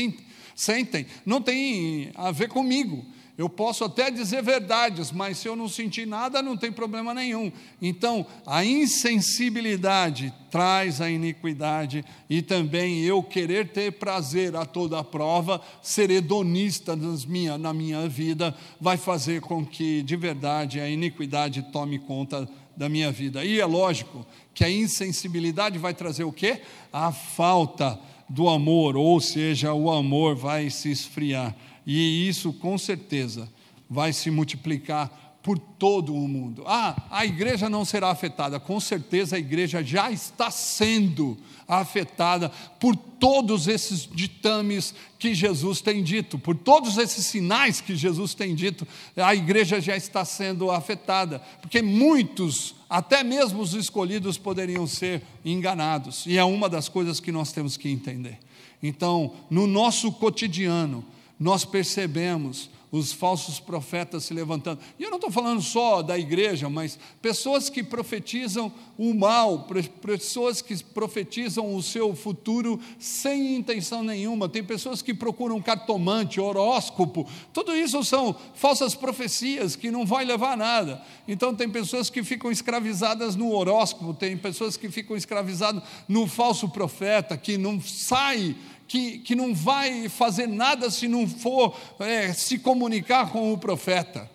sentem, 0.54 1.06
não 1.24 1.40
tem 1.40 2.10
a 2.14 2.30
ver 2.30 2.48
comigo. 2.48 3.04
Eu 3.36 3.48
posso 3.48 3.84
até 3.84 4.10
dizer 4.10 4.42
verdades, 4.42 5.10
mas 5.10 5.38
se 5.38 5.48
eu 5.48 5.56
não 5.56 5.66
sentir 5.66 6.06
nada, 6.06 6.42
não 6.42 6.54
tem 6.54 6.70
problema 6.70 7.14
nenhum. 7.14 7.50
Então, 7.80 8.26
a 8.46 8.62
insensibilidade 8.62 10.32
traz 10.50 11.00
a 11.00 11.10
iniquidade 11.10 12.04
e 12.28 12.42
também 12.42 13.00
eu 13.00 13.22
querer 13.22 13.68
ter 13.68 13.92
prazer 13.92 14.54
a 14.54 14.66
toda 14.66 15.02
prova, 15.02 15.62
ser 15.80 16.10
hedonista 16.10 16.94
minha, 17.26 17.56
na 17.56 17.72
minha 17.72 18.06
vida, 18.06 18.54
vai 18.78 18.98
fazer 18.98 19.40
com 19.40 19.64
que, 19.64 20.02
de 20.02 20.14
verdade, 20.14 20.78
a 20.78 20.88
iniquidade 20.88 21.62
tome 21.72 21.98
conta 21.98 22.46
da 22.76 22.86
minha 22.86 23.10
vida. 23.10 23.42
E 23.44 23.58
é 23.58 23.64
lógico 23.64 24.26
que 24.52 24.62
a 24.62 24.70
insensibilidade 24.70 25.78
vai 25.78 25.94
trazer 25.94 26.24
o 26.24 26.32
quê? 26.32 26.60
A 26.92 27.10
falta 27.12 27.98
do 28.28 28.48
amor, 28.48 28.96
ou 28.96 29.20
seja, 29.20 29.72
o 29.72 29.90
amor 29.90 30.34
vai 30.34 30.68
se 30.70 30.90
esfriar. 30.90 31.54
E 31.86 32.28
isso, 32.28 32.52
com 32.52 32.76
certeza, 32.78 33.48
vai 33.88 34.12
se 34.12 34.30
multiplicar 34.30 35.22
por 35.42 35.58
todo 35.58 36.14
o 36.14 36.28
mundo. 36.28 36.62
Ah, 36.66 36.96
a 37.10 37.26
igreja 37.26 37.68
não 37.68 37.84
será 37.84 38.10
afetada. 38.10 38.60
Com 38.60 38.78
certeza 38.78 39.36
a 39.36 39.38
igreja 39.38 39.82
já 39.82 40.10
está 40.10 40.50
sendo 40.50 41.36
afetada 41.66 42.48
por 42.78 42.94
todos 42.94 43.66
esses 43.66 44.08
ditames 44.12 44.94
que 45.18 45.34
Jesus 45.34 45.80
tem 45.80 46.02
dito, 46.02 46.38
por 46.38 46.54
todos 46.56 46.98
esses 46.98 47.26
sinais 47.26 47.80
que 47.80 47.96
Jesus 47.96 48.34
tem 48.34 48.54
dito, 48.54 48.86
a 49.16 49.34
igreja 49.34 49.80
já 49.80 49.96
está 49.96 50.24
sendo 50.24 50.70
afetada, 50.70 51.40
porque 51.60 51.80
muitos, 51.80 52.74
até 52.90 53.22
mesmo 53.22 53.62
os 53.62 53.74
escolhidos, 53.74 54.36
poderiam 54.36 54.86
ser 54.86 55.22
enganados, 55.44 56.26
e 56.26 56.36
é 56.36 56.44
uma 56.44 56.68
das 56.68 56.88
coisas 56.88 57.20
que 57.20 57.32
nós 57.32 57.52
temos 57.52 57.76
que 57.76 57.88
entender. 57.88 58.38
Então, 58.82 59.32
no 59.48 59.66
nosso 59.66 60.10
cotidiano, 60.10 61.04
nós 61.38 61.64
percebemos 61.64 62.70
os 62.92 63.10
falsos 63.10 63.58
profetas 63.58 64.24
se 64.24 64.34
levantando. 64.34 64.78
E 64.98 65.02
eu 65.02 65.08
não 65.08 65.16
estou 65.16 65.30
falando 65.30 65.62
só 65.62 66.02
da 66.02 66.18
igreja, 66.18 66.68
mas 66.68 66.98
pessoas 67.22 67.70
que 67.70 67.82
profetizam 67.82 68.70
o 68.98 69.14
mal, 69.14 69.66
pessoas 70.02 70.60
que 70.60 70.76
profetizam 70.84 71.74
o 71.74 71.82
seu 71.82 72.14
futuro 72.14 72.78
sem 72.98 73.56
intenção 73.56 74.04
nenhuma. 74.04 74.46
Tem 74.46 74.62
pessoas 74.62 75.00
que 75.00 75.14
procuram 75.14 75.60
cartomante, 75.62 76.38
horóscopo. 76.38 77.26
Tudo 77.50 77.74
isso 77.74 78.04
são 78.04 78.36
falsas 78.54 78.94
profecias 78.94 79.74
que 79.74 79.90
não 79.90 80.04
vai 80.04 80.26
levar 80.26 80.52
a 80.52 80.56
nada. 80.56 81.02
Então 81.26 81.54
tem 81.54 81.70
pessoas 81.70 82.10
que 82.10 82.22
ficam 82.22 82.50
escravizadas 82.50 83.34
no 83.34 83.52
horóscopo, 83.52 84.12
tem 84.12 84.36
pessoas 84.36 84.76
que 84.76 84.90
ficam 84.90 85.16
escravizadas 85.16 85.82
no 86.06 86.26
falso 86.26 86.68
profeta, 86.68 87.38
que 87.38 87.56
não 87.56 87.80
sai 87.80 88.54
que, 88.92 89.20
que 89.20 89.34
não 89.34 89.54
vai 89.54 90.06
fazer 90.10 90.46
nada 90.46 90.90
se 90.90 91.08
não 91.08 91.26
for 91.26 91.74
é, 91.98 92.30
se 92.34 92.58
comunicar 92.58 93.30
com 93.30 93.50
o 93.50 93.56
profeta. 93.56 94.30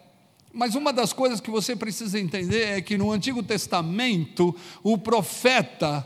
Mas 0.51 0.73
uma 0.73 0.91
das 0.91 1.13
coisas 1.13 1.39
que 1.39 1.51
você 1.51 1.75
precisa 1.75 2.19
entender 2.19 2.63
é 2.69 2.81
que 2.81 2.97
no 2.97 3.11
Antigo 3.11 3.43
Testamento 3.43 4.55
o 4.81 4.97
profeta 4.97 6.03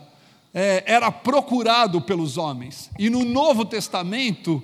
é, 0.53 0.83
era 0.85 1.09
procurado 1.09 2.01
pelos 2.01 2.37
homens, 2.37 2.89
e 2.99 3.09
no 3.09 3.23
Novo 3.23 3.63
Testamento, 3.63 4.61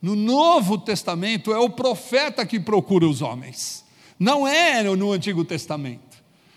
no 0.00 0.16
Novo 0.16 0.78
Testamento 0.78 1.52
é 1.52 1.58
o 1.58 1.68
profeta 1.68 2.46
que 2.46 2.58
procura 2.58 3.06
os 3.06 3.20
homens, 3.20 3.84
não 4.18 4.48
é 4.48 4.82
no 4.82 5.12
Antigo 5.12 5.44
Testamento. 5.44 6.05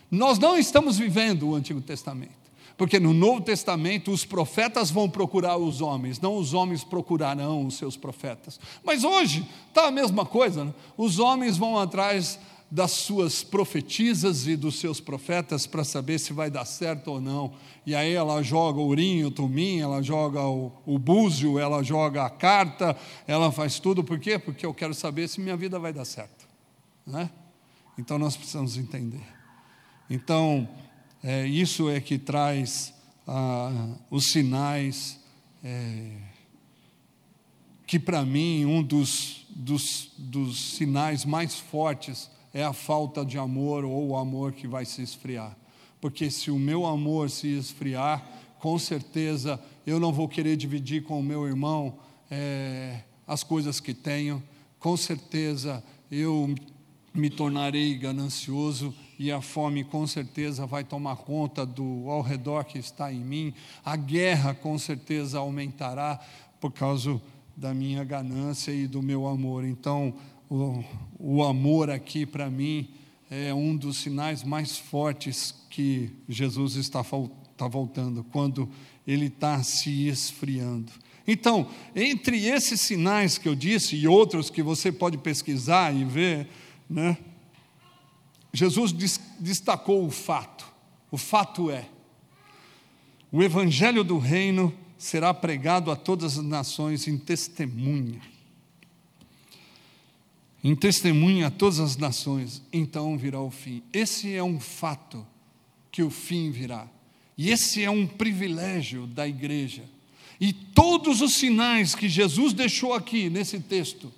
Nós 0.09 0.39
não 0.39 0.57
estamos 0.57 0.97
vivendo 0.97 1.49
o 1.49 1.55
Antigo 1.55 1.81
Testamento. 1.81 2.39
Porque 2.79 2.97
no 2.97 3.13
Novo 3.13 3.41
Testamento 3.41 4.09
os 4.09 4.23
profetas 4.23 4.89
vão 4.89 5.09
procurar 5.09 5.57
os 5.57 5.81
homens, 5.81 6.17
não 6.21 6.37
os 6.37 6.53
homens 6.53 6.81
procurarão 6.81 7.65
os 7.65 7.75
seus 7.75 7.97
profetas. 7.97 8.57
Mas 8.85 9.03
hoje 9.03 9.45
está 9.67 9.87
a 9.87 9.91
mesma 9.91 10.25
coisa, 10.25 10.63
né? 10.63 10.73
os 10.97 11.19
homens 11.19 11.57
vão 11.57 11.77
atrás 11.77 12.39
das 12.71 12.91
suas 12.91 13.43
profetisas 13.43 14.47
e 14.47 14.55
dos 14.55 14.79
seus 14.79 15.01
profetas 15.01 15.67
para 15.67 15.83
saber 15.83 16.19
se 16.19 16.31
vai 16.31 16.49
dar 16.49 16.63
certo 16.63 17.09
ou 17.09 17.19
não. 17.19 17.51
E 17.85 17.93
aí 17.93 18.13
ela 18.13 18.41
joga 18.41 18.79
o 18.79 18.87
urim, 18.87 19.25
o 19.25 19.31
tumim, 19.31 19.79
ela 19.79 20.01
joga 20.01 20.41
o, 20.43 20.71
o 20.85 20.97
búzio, 20.97 21.59
ela 21.59 21.83
joga 21.83 22.23
a 22.23 22.29
carta, 22.29 22.95
ela 23.27 23.51
faz 23.51 23.77
tudo. 23.77 24.05
Por 24.05 24.19
quê? 24.19 24.39
Porque 24.39 24.65
eu 24.65 24.73
quero 24.73 24.93
saber 24.93 25.27
se 25.27 25.41
minha 25.41 25.57
vida 25.57 25.77
vai 25.79 25.91
dar 25.91 26.05
certo. 26.05 26.47
Né? 27.05 27.29
Então 27.97 28.17
nós 28.17 28.37
precisamos 28.37 28.77
entender. 28.77 29.38
Então, 30.09 30.67
é, 31.23 31.45
isso 31.45 31.89
é 31.89 31.99
que 32.01 32.17
traz 32.17 32.93
ah, 33.27 33.89
os 34.09 34.31
sinais, 34.31 35.19
é, 35.63 36.11
que 37.85 37.99
para 37.99 38.25
mim, 38.25 38.65
um 38.65 38.81
dos, 38.81 39.45
dos, 39.49 40.11
dos 40.17 40.75
sinais 40.75 41.25
mais 41.25 41.59
fortes 41.59 42.29
é 42.53 42.63
a 42.63 42.73
falta 42.73 43.23
de 43.23 43.37
amor 43.37 43.85
ou 43.85 44.09
o 44.09 44.17
amor 44.17 44.53
que 44.53 44.67
vai 44.67 44.83
se 44.85 45.03
esfriar. 45.03 45.55
Porque 46.01 46.31
se 46.31 46.49
o 46.49 46.57
meu 46.57 46.85
amor 46.85 47.29
se 47.29 47.47
esfriar, 47.47 48.25
com 48.59 48.79
certeza 48.79 49.59
eu 49.85 49.99
não 49.99 50.11
vou 50.11 50.27
querer 50.27 50.55
dividir 50.55 51.03
com 51.03 51.19
o 51.19 51.23
meu 51.23 51.47
irmão 51.47 51.99
é, 52.31 53.01
as 53.27 53.43
coisas 53.43 53.79
que 53.79 53.93
tenho, 53.93 54.41
com 54.79 54.95
certeza 54.97 55.83
eu 56.11 56.55
me 57.13 57.29
tornarei 57.29 57.95
ganancioso 57.95 58.93
e 59.19 59.33
a 59.33 59.41
fome 59.41 59.83
com 59.83 60.07
certeza 60.07 60.65
vai 60.65 60.81
tomar 60.81 61.17
conta 61.17 61.65
do 61.65 62.09
ao 62.09 62.21
redor 62.21 62.63
que 62.63 62.79
está 62.79 63.11
em 63.11 63.19
mim, 63.19 63.53
a 63.83 63.97
guerra 63.97 64.53
com 64.53 64.79
certeza 64.79 65.39
aumentará 65.39 66.17
por 66.61 66.71
causa 66.71 67.21
da 67.55 67.73
minha 67.73 68.05
ganância 68.05 68.71
e 68.71 68.87
do 68.87 69.01
meu 69.01 69.27
amor. 69.27 69.65
Então, 69.65 70.13
o, 70.49 70.81
o 71.19 71.43
amor 71.43 71.89
aqui 71.89 72.25
para 72.25 72.49
mim 72.49 72.89
é 73.29 73.53
um 73.53 73.75
dos 73.75 73.97
sinais 73.97 74.41
mais 74.41 74.77
fortes 74.77 75.53
que 75.69 76.09
Jesus 76.27 76.77
está, 76.77 77.01
está 77.01 77.67
voltando, 77.67 78.23
quando 78.31 78.69
ele 79.05 79.25
está 79.25 79.61
se 79.61 80.07
esfriando. 80.07 80.93
Então, 81.27 81.67
entre 81.93 82.45
esses 82.45 82.79
sinais 82.79 83.37
que 83.37 83.49
eu 83.49 83.53
disse 83.53 83.97
e 83.97 84.07
outros 84.07 84.49
que 84.49 84.63
você 84.63 84.93
pode 84.93 85.17
pesquisar 85.17 85.93
e 85.93 86.05
ver, 86.05 86.47
né? 86.89 87.17
Jesus 88.53 88.91
destacou 89.39 90.05
o 90.05 90.11
fato. 90.11 90.65
O 91.11 91.17
fato 91.17 91.69
é: 91.69 91.87
o 93.31 93.43
evangelho 93.43 94.03
do 94.03 94.17
reino 94.17 94.73
será 94.97 95.33
pregado 95.33 95.91
a 95.91 95.95
todas 95.95 96.37
as 96.37 96.43
nações 96.43 97.07
em 97.07 97.17
testemunha. 97.17 98.21
Em 100.61 100.75
testemunha 100.75 101.47
a 101.47 101.51
todas 101.51 101.79
as 101.79 101.95
nações, 101.95 102.61
então 102.73 103.17
virá 103.17 103.39
o 103.39 103.49
fim. 103.49 103.81
Esse 103.93 104.33
é 104.33 104.43
um 104.43 104.59
fato 104.59 105.25
que 105.91 106.03
o 106.03 106.09
fim 106.09 106.51
virá. 106.51 106.87
E 107.37 107.49
esse 107.49 107.81
é 107.81 107.89
um 107.89 108.05
privilégio 108.05 109.07
da 109.07 109.25
igreja. 109.25 109.83
E 110.39 110.51
todos 110.51 111.21
os 111.21 111.35
sinais 111.35 111.95
que 111.95 112.09
Jesus 112.09 112.51
deixou 112.51 112.93
aqui 112.93 113.29
nesse 113.29 113.59
texto 113.59 114.11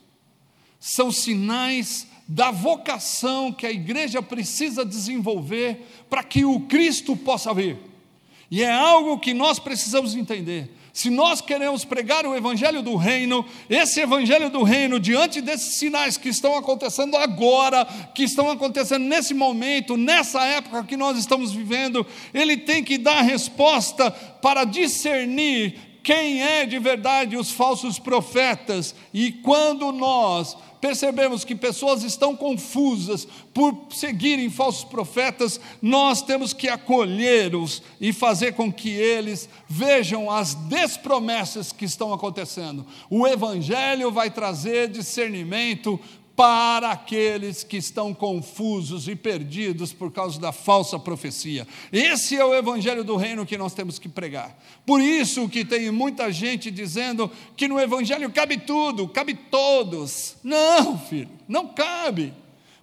são 0.80 1.12
sinais 1.12 2.08
da 2.28 2.52
vocação 2.52 3.52
que 3.52 3.66
a 3.66 3.72
igreja 3.72 4.22
precisa 4.22 4.86
desenvolver 4.86 6.06
para 6.10 6.24
que 6.24 6.46
o 6.46 6.62
Cristo 6.62 7.16
possa 7.16 7.54
vir. 7.54 7.78
E 8.50 8.64
é 8.64 8.72
algo 8.72 9.20
que 9.20 9.34
nós 9.34 9.60
precisamos 9.60 10.16
entender. 10.16 10.70
Se 10.94 11.10
nós 11.10 11.40
queremos 11.40 11.86
pregar 11.86 12.26
o 12.26 12.36
evangelho 12.36 12.82
do 12.82 12.98
reino, 12.98 13.46
esse 13.70 14.02
evangelho 14.02 14.50
do 14.50 14.62
reino, 14.62 15.00
diante 15.00 15.40
desses 15.40 15.76
sinais 15.76 16.18
que 16.18 16.28
estão 16.28 16.58
acontecendo 16.58 17.16
agora, 17.16 17.86
que 18.14 18.24
estão 18.24 18.50
acontecendo 18.52 19.06
nesse 19.06 19.34
momento, 19.34 19.96
nessa 19.96 20.44
época 20.44 20.84
que 20.84 20.98
nós 20.98 21.18
estamos 21.18 21.54
vivendo, 21.54 22.06
ele 22.34 22.58
tem 22.58 22.84
que 22.84 22.98
dar 22.98 23.22
resposta 23.22 24.12
para 24.12 24.66
discernir 24.66 25.80
quem 26.04 26.44
é 26.44 26.66
de 26.66 26.78
verdade 26.78 27.38
os 27.38 27.52
falsos 27.52 27.98
profetas. 27.98 28.94
E 29.14 29.32
quando 29.32 29.94
nós 29.94 30.58
percebemos 30.82 31.46
que 31.46 31.56
pessoas 31.56 32.04
estão 32.04 32.36
confusas 32.36 33.28
por 33.54 33.88
seguirem 33.92 34.50
falsos 34.50 34.84
profetas, 34.84 35.62
nós 35.82 36.22
temos 36.22 36.52
que 36.52 36.68
acolhê-los 36.68 37.84
e 38.02 38.12
fazer 38.12 38.54
com 38.54 38.74
que 38.74 38.90
eles 38.90 39.48
vejam 39.70 40.30
as 40.30 40.56
despromessas 40.56 41.72
que 41.72 41.86
estão 41.86 42.12
acontecendo. 42.12 42.86
O 43.10 43.28
Evangelho 43.28 44.12
vai 44.12 44.32
trazer 44.32 44.90
discernimento 44.90 46.00
para 46.36 46.92
aqueles 46.92 47.64
que 47.64 47.78
estão 47.78 48.14
confusos 48.14 49.08
e 49.08 49.16
perdidos 49.16 49.94
por 49.94 50.12
causa 50.12 50.40
da 50.40 50.52
falsa 50.52 50.98
profecia. 50.98 51.68
Esse 51.92 52.36
é 52.36 52.44
o 52.44 52.54
evangelho 52.54 53.04
do 53.04 53.16
reino 53.16 53.46
que 53.46 53.58
nós 53.58 53.74
temos 53.74 54.00
que 54.00 54.10
pregar. 54.10 54.58
Por 54.86 55.02
isso 55.02 55.48
que 55.50 55.64
tem 55.64 55.92
muita 55.92 56.32
gente 56.32 56.72
dizendo 56.72 57.30
que 57.56 57.68
no 57.68 57.80
evangelho 57.80 58.32
cabe 58.32 58.58
tudo, 58.58 59.08
cabe 59.08 59.34
todos. 59.34 60.38
Não, 60.44 60.98
filho, 60.98 61.30
não 61.48 61.68
cabe. 61.68 62.34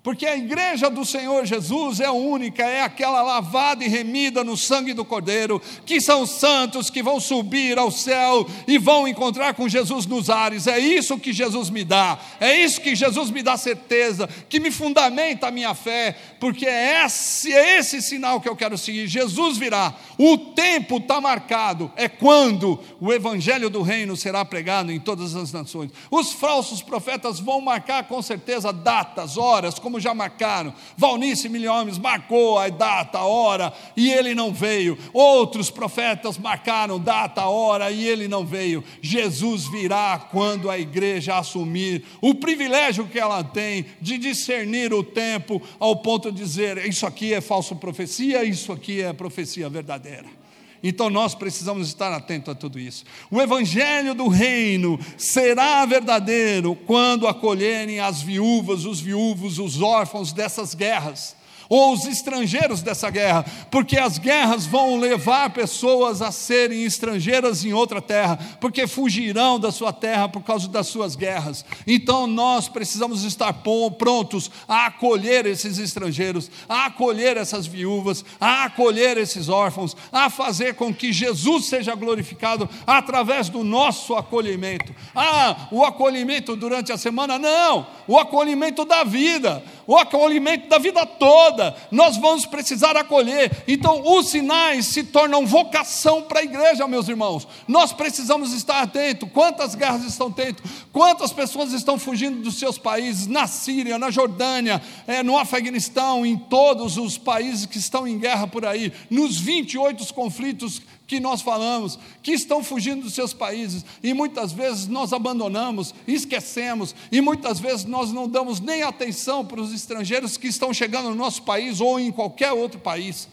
Porque 0.08 0.24
a 0.24 0.38
igreja 0.38 0.88
do 0.88 1.04
Senhor 1.04 1.44
Jesus 1.44 2.00
é 2.00 2.10
única, 2.10 2.62
é 2.62 2.80
aquela 2.80 3.20
lavada 3.20 3.84
e 3.84 3.88
remida 3.88 4.42
no 4.42 4.56
sangue 4.56 4.94
do 4.94 5.04
Cordeiro, 5.04 5.60
que 5.84 6.00
são 6.00 6.24
santos 6.24 6.88
que 6.88 7.02
vão 7.02 7.20
subir 7.20 7.78
ao 7.78 7.90
céu 7.90 8.48
e 8.66 8.78
vão 8.78 9.06
encontrar 9.06 9.52
com 9.52 9.68
Jesus 9.68 10.06
nos 10.06 10.30
ares. 10.30 10.66
É 10.66 10.78
isso 10.78 11.18
que 11.18 11.30
Jesus 11.30 11.68
me 11.68 11.84
dá, 11.84 12.18
é 12.40 12.56
isso 12.56 12.80
que 12.80 12.96
Jesus 12.96 13.30
me 13.30 13.42
dá 13.42 13.58
certeza, 13.58 14.26
que 14.48 14.58
me 14.58 14.70
fundamenta 14.70 15.48
a 15.48 15.50
minha 15.50 15.74
fé, 15.74 16.16
porque 16.40 16.64
é 16.64 17.04
esse, 17.04 17.52
é 17.52 17.78
esse 17.78 18.00
sinal 18.00 18.40
que 18.40 18.48
eu 18.48 18.56
quero 18.56 18.78
seguir. 18.78 19.06
Jesus 19.08 19.58
virá, 19.58 19.94
o 20.16 20.38
tempo 20.38 20.96
está 20.96 21.20
marcado, 21.20 21.92
é 21.96 22.08
quando 22.08 22.80
o 22.98 23.12
evangelho 23.12 23.68
do 23.68 23.82
reino 23.82 24.16
será 24.16 24.42
pregado 24.42 24.90
em 24.90 24.98
todas 24.98 25.36
as 25.36 25.52
nações. 25.52 25.90
Os 26.10 26.32
falsos 26.32 26.80
profetas 26.80 27.38
vão 27.38 27.60
marcar 27.60 28.04
com 28.04 28.22
certeza 28.22 28.72
datas, 28.72 29.36
horas, 29.36 29.78
como 29.78 29.97
já 30.00 30.14
marcaram. 30.14 30.72
Valnice 30.96 31.48
Milhomes 31.48 31.98
marcou 31.98 32.58
a 32.58 32.68
data, 32.68 33.18
a 33.18 33.24
hora, 33.24 33.72
e 33.96 34.10
ele 34.10 34.34
não 34.34 34.52
veio. 34.52 34.98
Outros 35.12 35.70
profetas 35.70 36.38
marcaram 36.38 36.98
data, 36.98 37.42
a 37.42 37.48
hora, 37.48 37.90
e 37.90 38.06
ele 38.06 38.28
não 38.28 38.44
veio. 38.44 38.82
Jesus 39.00 39.66
virá 39.66 40.18
quando 40.30 40.70
a 40.70 40.78
igreja 40.78 41.36
assumir 41.36 42.04
o 42.20 42.34
privilégio 42.34 43.06
que 43.06 43.18
ela 43.18 43.42
tem 43.42 43.86
de 44.00 44.18
discernir 44.18 44.92
o 44.92 45.02
tempo, 45.02 45.62
ao 45.78 45.96
ponto 45.96 46.30
de 46.30 46.38
dizer: 46.38 46.78
isso 46.86 47.06
aqui 47.06 47.34
é 47.34 47.40
falso 47.40 47.76
profecia, 47.76 48.44
isso 48.44 48.72
aqui 48.72 49.02
é 49.02 49.12
profecia 49.12 49.68
verdadeira. 49.68 50.37
Então 50.82 51.10
nós 51.10 51.34
precisamos 51.34 51.88
estar 51.88 52.12
atentos 52.12 52.50
a 52.50 52.54
tudo 52.54 52.78
isso. 52.78 53.04
O 53.30 53.40
evangelho 53.40 54.14
do 54.14 54.28
reino 54.28 54.98
será 55.16 55.84
verdadeiro 55.86 56.76
quando 56.86 57.26
acolherem 57.26 58.00
as 58.00 58.22
viúvas, 58.22 58.84
os 58.84 59.00
viúvos, 59.00 59.58
os 59.58 59.80
órfãos 59.82 60.32
dessas 60.32 60.74
guerras. 60.74 61.37
Ou 61.68 61.92
os 61.92 62.06
estrangeiros 62.06 62.82
dessa 62.82 63.10
guerra, 63.10 63.44
porque 63.70 63.98
as 63.98 64.18
guerras 64.18 64.66
vão 64.66 64.98
levar 64.98 65.50
pessoas 65.50 66.22
a 66.22 66.32
serem 66.32 66.84
estrangeiras 66.84 67.64
em 67.64 67.72
outra 67.72 68.00
terra, 68.00 68.38
porque 68.60 68.86
fugirão 68.86 69.60
da 69.60 69.70
sua 69.70 69.92
terra 69.92 70.28
por 70.28 70.42
causa 70.42 70.68
das 70.68 70.86
suas 70.86 71.14
guerras. 71.14 71.64
Então 71.86 72.26
nós 72.26 72.68
precisamos 72.68 73.24
estar 73.24 73.52
prontos 73.98 74.50
a 74.66 74.86
acolher 74.86 75.46
esses 75.46 75.78
estrangeiros, 75.78 76.50
a 76.68 76.86
acolher 76.86 77.36
essas 77.36 77.66
viúvas, 77.66 78.24
a 78.40 78.64
acolher 78.64 79.18
esses 79.18 79.48
órfãos, 79.48 79.96
a 80.10 80.30
fazer 80.30 80.74
com 80.74 80.94
que 80.94 81.12
Jesus 81.12 81.66
seja 81.66 81.94
glorificado 81.94 82.68
através 82.86 83.48
do 83.48 83.62
nosso 83.62 84.14
acolhimento. 84.14 84.94
Ah, 85.14 85.68
o 85.70 85.84
acolhimento 85.84 86.56
durante 86.56 86.92
a 86.92 86.96
semana? 86.96 87.38
Não, 87.38 87.86
o 88.06 88.18
acolhimento 88.18 88.84
da 88.84 89.04
vida, 89.04 89.62
o 89.88 89.96
acolhimento 89.96 90.68
da 90.68 90.76
vida 90.76 91.06
toda 91.06 91.74
nós 91.90 92.18
vamos 92.18 92.44
precisar 92.44 92.94
acolher. 92.94 93.64
Então, 93.66 94.02
os 94.04 94.28
sinais 94.28 94.86
se 94.86 95.02
tornam 95.02 95.46
vocação 95.46 96.22
para 96.22 96.40
a 96.40 96.44
igreja, 96.44 96.86
meus 96.86 97.08
irmãos. 97.08 97.48
Nós 97.66 97.90
precisamos 97.90 98.52
estar 98.52 98.82
atentos. 98.82 99.30
Quantas 99.32 99.74
guerras 99.74 100.04
estão 100.04 100.30
tendo? 100.30 100.62
Quantas 100.92 101.32
pessoas 101.32 101.72
estão 101.72 101.98
fugindo 101.98 102.42
dos 102.42 102.58
seus 102.58 102.76
países? 102.76 103.26
Na 103.26 103.46
Síria, 103.46 103.98
na 103.98 104.10
Jordânia, 104.10 104.82
é, 105.06 105.22
no 105.22 105.38
Afeganistão, 105.38 106.26
em 106.26 106.36
todos 106.36 106.98
os 106.98 107.16
países 107.16 107.64
que 107.64 107.78
estão 107.78 108.06
em 108.06 108.18
guerra 108.18 108.46
por 108.46 108.66
aí, 108.66 108.92
nos 109.08 109.38
28 109.38 110.12
conflitos 110.12 110.82
que 111.08 111.18
nós 111.18 111.40
falamos, 111.40 111.98
que 112.22 112.32
estão 112.32 112.62
fugindo 112.62 113.02
dos 113.02 113.14
seus 113.14 113.32
países, 113.32 113.84
e 114.02 114.12
muitas 114.12 114.52
vezes 114.52 114.86
nós 114.86 115.14
abandonamos, 115.14 115.94
esquecemos, 116.06 116.94
e 117.10 117.22
muitas 117.22 117.58
vezes 117.58 117.86
nós 117.86 118.12
não 118.12 118.28
damos 118.28 118.60
nem 118.60 118.82
atenção 118.82 119.44
para 119.44 119.60
os 119.60 119.72
estrangeiros 119.72 120.36
que 120.36 120.46
estão 120.46 120.72
chegando 120.72 121.08
no 121.08 121.14
nosso 121.16 121.42
país 121.42 121.80
ou 121.80 121.98
em 121.98 122.12
qualquer 122.12 122.52
outro 122.52 122.78
país. 122.78 123.26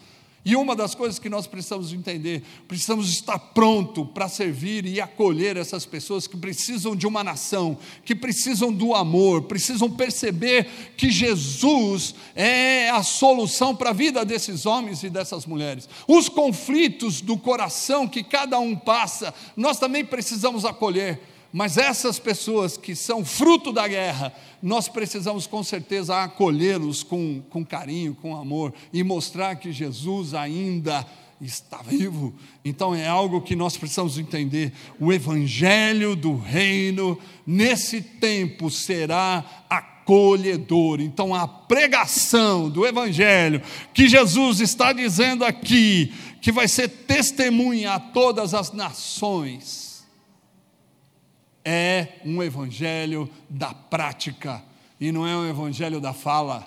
E 0.46 0.54
uma 0.54 0.76
das 0.76 0.94
coisas 0.94 1.18
que 1.18 1.28
nós 1.28 1.48
precisamos 1.48 1.92
entender, 1.92 2.40
precisamos 2.68 3.10
estar 3.10 3.36
pronto 3.36 4.06
para 4.06 4.28
servir 4.28 4.86
e 4.86 5.00
acolher 5.00 5.56
essas 5.56 5.84
pessoas 5.84 6.28
que 6.28 6.36
precisam 6.36 6.94
de 6.94 7.04
uma 7.04 7.24
nação, 7.24 7.76
que 8.04 8.14
precisam 8.14 8.72
do 8.72 8.94
amor, 8.94 9.42
precisam 9.42 9.90
perceber 9.90 10.68
que 10.96 11.10
Jesus 11.10 12.14
é 12.32 12.90
a 12.90 13.02
solução 13.02 13.74
para 13.74 13.90
a 13.90 13.92
vida 13.92 14.24
desses 14.24 14.66
homens 14.66 15.02
e 15.02 15.10
dessas 15.10 15.46
mulheres. 15.46 15.88
Os 16.06 16.28
conflitos 16.28 17.20
do 17.20 17.36
coração 17.36 18.06
que 18.06 18.22
cada 18.22 18.60
um 18.60 18.76
passa, 18.76 19.34
nós 19.56 19.80
também 19.80 20.04
precisamos 20.04 20.64
acolher. 20.64 21.20
Mas 21.56 21.78
essas 21.78 22.18
pessoas 22.18 22.76
que 22.76 22.94
são 22.94 23.24
fruto 23.24 23.72
da 23.72 23.88
guerra, 23.88 24.30
nós 24.62 24.88
precisamos 24.88 25.46
com 25.46 25.62
certeza 25.62 26.22
acolhê-los 26.22 27.02
com, 27.02 27.42
com 27.48 27.64
carinho, 27.64 28.14
com 28.14 28.36
amor 28.36 28.74
e 28.92 29.02
mostrar 29.02 29.56
que 29.56 29.72
Jesus 29.72 30.34
ainda 30.34 31.06
está 31.40 31.78
vivo. 31.78 32.34
Então 32.62 32.94
é 32.94 33.08
algo 33.08 33.40
que 33.40 33.56
nós 33.56 33.74
precisamos 33.74 34.18
entender. 34.18 34.70
O 35.00 35.10
evangelho 35.10 36.14
do 36.14 36.36
reino 36.36 37.18
nesse 37.46 38.02
tempo 38.02 38.70
será 38.70 39.42
acolhedor. 39.70 41.00
Então 41.00 41.34
a 41.34 41.48
pregação 41.48 42.68
do 42.68 42.86
evangelho 42.86 43.62
que 43.94 44.06
Jesus 44.06 44.60
está 44.60 44.92
dizendo 44.92 45.42
aqui, 45.42 46.12
que 46.42 46.52
vai 46.52 46.68
ser 46.68 46.86
testemunha 46.86 47.94
a 47.94 47.98
todas 47.98 48.52
as 48.52 48.72
nações 48.72 49.85
é 51.68 52.20
um 52.24 52.40
evangelho 52.40 53.28
da 53.50 53.74
prática 53.74 54.62
e 55.00 55.10
não 55.10 55.26
é 55.26 55.36
um 55.36 55.50
evangelho 55.50 56.00
da 56.00 56.12
fala. 56.12 56.64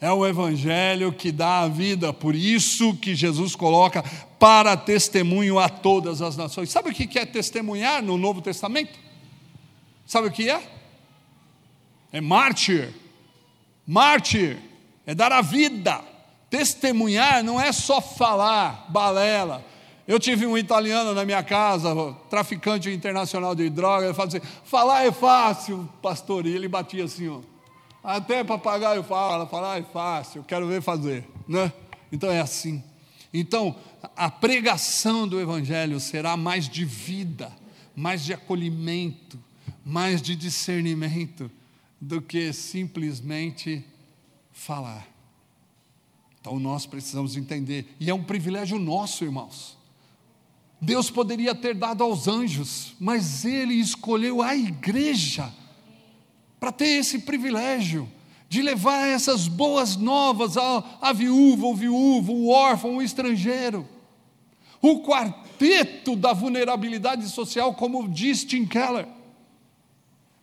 É 0.00 0.12
o 0.12 0.24
evangelho 0.24 1.12
que 1.12 1.32
dá 1.32 1.62
a 1.62 1.68
vida, 1.68 2.12
por 2.12 2.36
isso 2.36 2.94
que 2.98 3.16
Jesus 3.16 3.56
coloca 3.56 4.00
para 4.38 4.76
testemunho 4.76 5.58
a 5.58 5.68
todas 5.68 6.22
as 6.22 6.36
nações. 6.36 6.70
Sabe 6.70 6.90
o 6.90 6.94
que 6.94 7.18
é 7.18 7.26
testemunhar 7.26 8.00
no 8.00 8.16
Novo 8.16 8.40
Testamento? 8.40 8.96
Sabe 10.06 10.28
o 10.28 10.30
que 10.30 10.48
é? 10.48 10.62
É 12.12 12.20
mártir. 12.20 12.94
Mártir 13.84 14.56
é 15.04 15.16
dar 15.16 15.32
a 15.32 15.42
vida. 15.42 16.00
Testemunhar 16.48 17.42
não 17.42 17.60
é 17.60 17.72
só 17.72 18.00
falar, 18.00 18.86
balela. 18.88 19.64
Eu 20.08 20.18
tive 20.18 20.46
um 20.46 20.56
italiano 20.56 21.12
na 21.12 21.22
minha 21.22 21.42
casa, 21.42 21.94
traficante 22.30 22.88
internacional 22.88 23.54
de 23.54 23.68
droga, 23.68 24.06
ele 24.06 24.14
falava 24.14 24.38
assim: 24.38 24.46
falar 24.64 25.04
é 25.04 25.12
fácil, 25.12 25.86
pastor. 26.00 26.46
E 26.46 26.48
ele 26.48 26.66
batia 26.66 27.04
assim, 27.04 27.28
ó. 27.28 27.40
Até 28.02 28.42
papagaio 28.42 29.02
fala, 29.02 29.46
falar 29.46 29.78
é 29.78 29.82
fácil, 29.82 30.42
quero 30.44 30.66
ver 30.66 30.80
fazer. 30.80 31.28
Né? 31.46 31.70
Então 32.10 32.30
é 32.30 32.40
assim. 32.40 32.82
Então, 33.34 33.76
a 34.16 34.30
pregação 34.30 35.28
do 35.28 35.38
Evangelho 35.38 36.00
será 36.00 36.38
mais 36.38 36.66
de 36.70 36.86
vida, 36.86 37.54
mais 37.94 38.24
de 38.24 38.32
acolhimento, 38.32 39.38
mais 39.84 40.22
de 40.22 40.34
discernimento, 40.34 41.50
do 42.00 42.22
que 42.22 42.50
simplesmente 42.54 43.84
falar. 44.52 45.06
Então 46.40 46.58
nós 46.58 46.86
precisamos 46.86 47.36
entender, 47.36 47.94
e 48.00 48.08
é 48.08 48.14
um 48.14 48.24
privilégio 48.24 48.78
nosso, 48.78 49.22
irmãos. 49.22 49.77
Deus 50.80 51.10
poderia 51.10 51.54
ter 51.54 51.74
dado 51.74 52.04
aos 52.04 52.28
anjos, 52.28 52.94
mas 53.00 53.44
Ele 53.44 53.74
escolheu 53.74 54.42
a 54.42 54.56
igreja 54.56 55.52
para 56.60 56.70
ter 56.70 56.88
esse 56.88 57.20
privilégio 57.20 58.08
de 58.48 58.62
levar 58.62 59.06
essas 59.06 59.46
boas 59.46 59.96
novas 59.96 60.56
à, 60.56 61.12
viúva, 61.12 61.66
o 61.66 61.74
viúvo, 61.74 62.32
o 62.32 62.48
órfão, 62.48 62.96
o 62.96 63.02
estrangeiro. 63.02 63.86
O 64.80 65.02
quarteto 65.02 66.16
da 66.16 66.32
vulnerabilidade 66.32 67.28
social, 67.28 67.74
como 67.74 68.08
diz 68.08 68.44
Tim 68.44 68.64
Keller, 68.64 69.06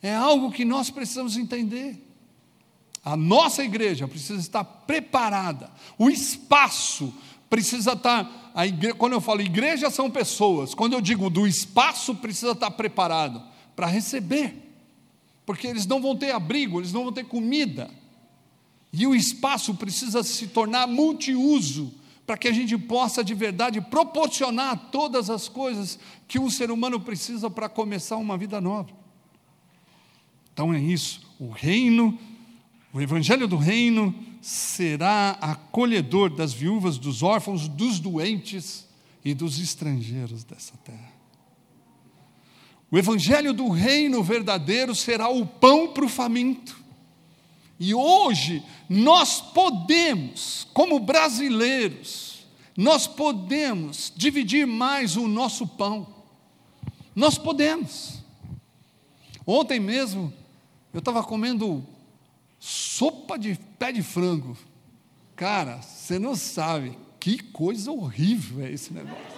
é 0.01 0.13
algo 0.13 0.51
que 0.51 0.65
nós 0.65 0.89
precisamos 0.89 1.37
entender. 1.37 2.01
A 3.03 3.15
nossa 3.15 3.63
igreja 3.63 4.07
precisa 4.07 4.39
estar 4.39 4.63
preparada, 4.63 5.71
o 5.97 6.09
espaço 6.09 7.13
precisa 7.49 7.93
estar. 7.93 8.51
A 8.53 8.65
igreja, 8.65 8.95
quando 8.95 9.13
eu 9.13 9.21
falo 9.21 9.41
igreja, 9.41 9.89
são 9.89 10.09
pessoas. 10.09 10.73
Quando 10.73 10.93
eu 10.93 11.01
digo 11.01 11.29
do 11.29 11.45
espaço, 11.47 12.15
precisa 12.15 12.51
estar 12.51 12.71
preparado 12.71 13.41
para 13.75 13.87
receber, 13.87 14.55
porque 15.45 15.67
eles 15.67 15.85
não 15.85 16.01
vão 16.01 16.15
ter 16.15 16.31
abrigo, 16.31 16.79
eles 16.79 16.93
não 16.93 17.03
vão 17.03 17.11
ter 17.11 17.25
comida. 17.25 17.89
E 18.93 19.05
o 19.05 19.13
espaço 19.13 19.75
precisa 19.75 20.23
se 20.23 20.47
tornar 20.47 20.87
multiuso, 20.87 21.93
para 22.25 22.37
que 22.37 22.47
a 22.47 22.51
gente 22.51 22.77
possa 22.77 23.23
de 23.23 23.33
verdade 23.33 23.79
proporcionar 23.81 24.89
todas 24.91 25.29
as 25.29 25.47
coisas 25.47 25.99
que 26.27 26.39
um 26.39 26.49
ser 26.49 26.71
humano 26.71 26.99
precisa 26.99 27.49
para 27.49 27.69
começar 27.69 28.17
uma 28.17 28.37
vida 28.37 28.59
nova. 28.59 28.89
Então 30.53 30.73
é 30.73 30.79
isso, 30.79 31.21
o 31.37 31.49
reino, 31.49 32.17
o 32.95 33.01
evangelho 33.01 33.45
do 33.45 33.57
reino 33.57 34.15
será 34.41 35.31
acolhedor 35.41 36.29
das 36.29 36.53
viúvas, 36.53 36.97
dos 36.97 37.21
órfãos, 37.21 37.67
dos 37.67 37.99
doentes 37.99 38.87
e 39.21 39.33
dos 39.33 39.59
estrangeiros 39.59 40.45
dessa 40.45 40.77
terra. 40.77 41.11
O 42.89 42.97
evangelho 42.97 43.51
do 43.51 43.67
reino 43.67 44.23
verdadeiro 44.23 44.95
será 44.95 45.27
o 45.27 45.45
pão 45.45 45.89
para 45.89 46.05
o 46.05 46.09
faminto. 46.09 46.81
E 47.77 47.93
hoje 47.93 48.63
nós 48.87 49.41
podemos, 49.41 50.65
como 50.73 50.97
brasileiros, 50.97 52.45
nós 52.77 53.07
podemos 53.07 54.13
dividir 54.15 54.65
mais 54.65 55.17
o 55.17 55.27
nosso 55.27 55.67
pão. 55.67 56.07
Nós 57.13 57.37
podemos. 57.37 58.23
Ontem 59.45 59.81
mesmo 59.81 60.31
eu 60.93 60.99
estava 60.99 61.21
comendo 61.21 61.85
Sopa 62.67 63.37
de 63.37 63.53
pé 63.77 63.91
de 63.91 64.01
frango. 64.01 64.57
Cara, 65.35 65.83
você 65.83 66.17
não 66.17 66.35
sabe 66.35 66.97
que 67.19 67.37
coisa 67.37 67.91
horrível 67.91 68.65
é 68.65 68.71
esse 68.71 68.91
negócio. 68.91 69.37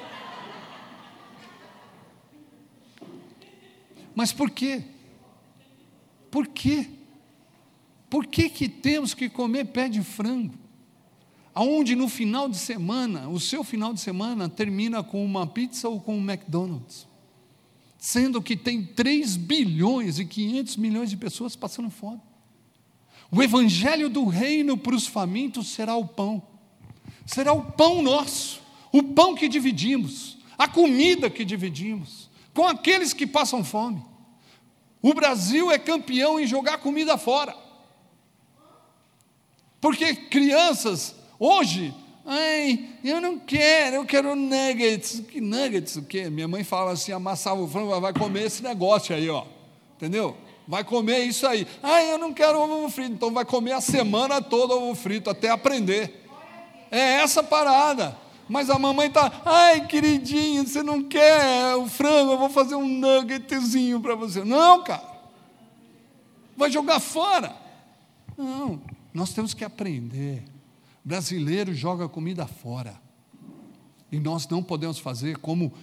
Mas 4.16 4.32
por 4.32 4.50
quê? 4.50 4.82
Por 6.32 6.48
quê? 6.48 6.90
Por 8.10 8.26
que, 8.26 8.50
que 8.50 8.70
temos 8.70 9.14
que 9.14 9.28
comer 9.28 9.66
pé 9.66 9.90
de 9.90 10.02
frango? 10.02 10.54
Aonde 11.54 11.98
no 11.98 12.08
final 12.08 12.48
de 12.48 12.58
semana, 12.58 13.28
o 13.28 13.42
seu 13.42 13.62
final 13.62 13.94
de 13.94 14.00
semana 14.00 14.48
termina 14.48 15.04
com 15.04 15.26
uma 15.26 15.46
pizza 15.46 15.90
ou 15.90 16.00
com 16.00 16.18
um 16.18 16.32
McDonald's? 16.32 17.06
Sendo 17.98 18.42
que 18.42 18.56
tem 18.56 18.86
3 18.86 19.36
bilhões 19.36 20.18
e 20.18 20.24
500 20.24 20.78
milhões 20.78 21.10
de 21.10 21.18
pessoas 21.18 21.58
passando 21.58 21.90
fome. 21.90 22.22
O 23.32 23.44
evangelho 23.44 24.10
do 24.10 24.26
reino 24.26 24.78
para 24.78 24.96
os 24.96 25.06
famintos 25.06 25.68
será 25.68 25.96
o 25.96 26.08
pão, 26.08 26.42
será 27.26 27.54
o 27.54 27.64
pão 27.72 28.02
nosso, 28.02 28.62
o 28.92 29.04
pão 29.04 29.36
que 29.36 29.48
dividimos, 29.48 30.38
a 30.58 30.68
comida 30.68 31.30
que 31.30 31.44
dividimos, 31.44 32.30
com 32.54 32.66
aqueles 32.66 33.14
que 33.14 33.28
passam 33.28 33.64
fome. 33.64 34.04
O 35.02 35.14
Brasil 35.14 35.70
é 35.70 35.78
campeão 35.78 36.40
em 36.40 36.48
jogar 36.48 36.78
comida 36.80 37.18
fora, 37.18 37.56
porque 39.80 40.16
crianças 40.16 41.18
Hoje, 41.40 41.94
ai, 42.26 42.90
eu 43.04 43.22
não 43.22 43.38
quero, 43.38 43.98
eu 43.98 44.06
quero 44.06 44.36
nuggets. 44.36 45.22
Que 45.30 45.40
nuggets 45.40 45.96
o 45.98 46.02
quê? 46.02 46.30
Minha 46.30 46.48
mãe 46.48 46.64
fala 46.64 46.92
assim, 46.92 47.12
amassava 47.12 47.62
o 47.62 47.68
frango, 47.68 48.00
vai 48.02 48.14
comer 48.14 48.46
esse 48.46 48.64
negócio 48.64 49.16
aí, 49.16 49.30
ó. 49.30 49.46
Entendeu? 49.96 50.36
Vai 50.68 50.84
comer 50.84 51.20
isso 51.20 51.48
aí. 51.48 51.66
Ai, 51.82 52.12
eu 52.12 52.18
não 52.18 52.34
quero 52.34 52.60
ovo 52.60 52.90
frito. 52.90 53.14
Então 53.14 53.32
vai 53.32 53.46
comer 53.46 53.72
a 53.72 53.82
semana 53.82 54.42
toda 54.42 54.76
ovo 54.76 54.94
frito, 54.96 55.30
até 55.30 55.50
aprender. 55.50 56.26
É 56.92 57.22
essa 57.22 57.42
parada. 57.42 58.18
Mas 58.50 58.70
a 58.70 58.80
mamãe 58.80 59.08
está, 59.08 59.42
ai 59.46 59.86
queridinho, 59.88 60.66
você 60.66 60.82
não 60.82 61.04
quer 61.04 61.76
o 61.76 61.86
frango, 61.88 62.32
eu 62.32 62.38
vou 62.38 62.50
fazer 62.50 62.76
um 62.76 62.88
nuggetzinho 62.88 64.00
para 64.00 64.16
você. 64.16 64.44
Não, 64.44 64.84
cara, 64.84 65.04
vai 66.56 66.72
jogar 66.72 67.02
fora. 67.02 67.54
Não, 68.38 68.82
nós 69.14 69.34
temos 69.34 69.54
que 69.54 69.66
aprender. 69.66 70.44
Brasileiro 71.04 71.74
joga 71.74 72.08
comida 72.08 72.48
fora. 72.48 73.00
E 74.10 74.20
nós 74.20 74.48
não 74.48 74.64
podemos 74.64 74.98
fazer 74.98 75.38
como 75.40 75.74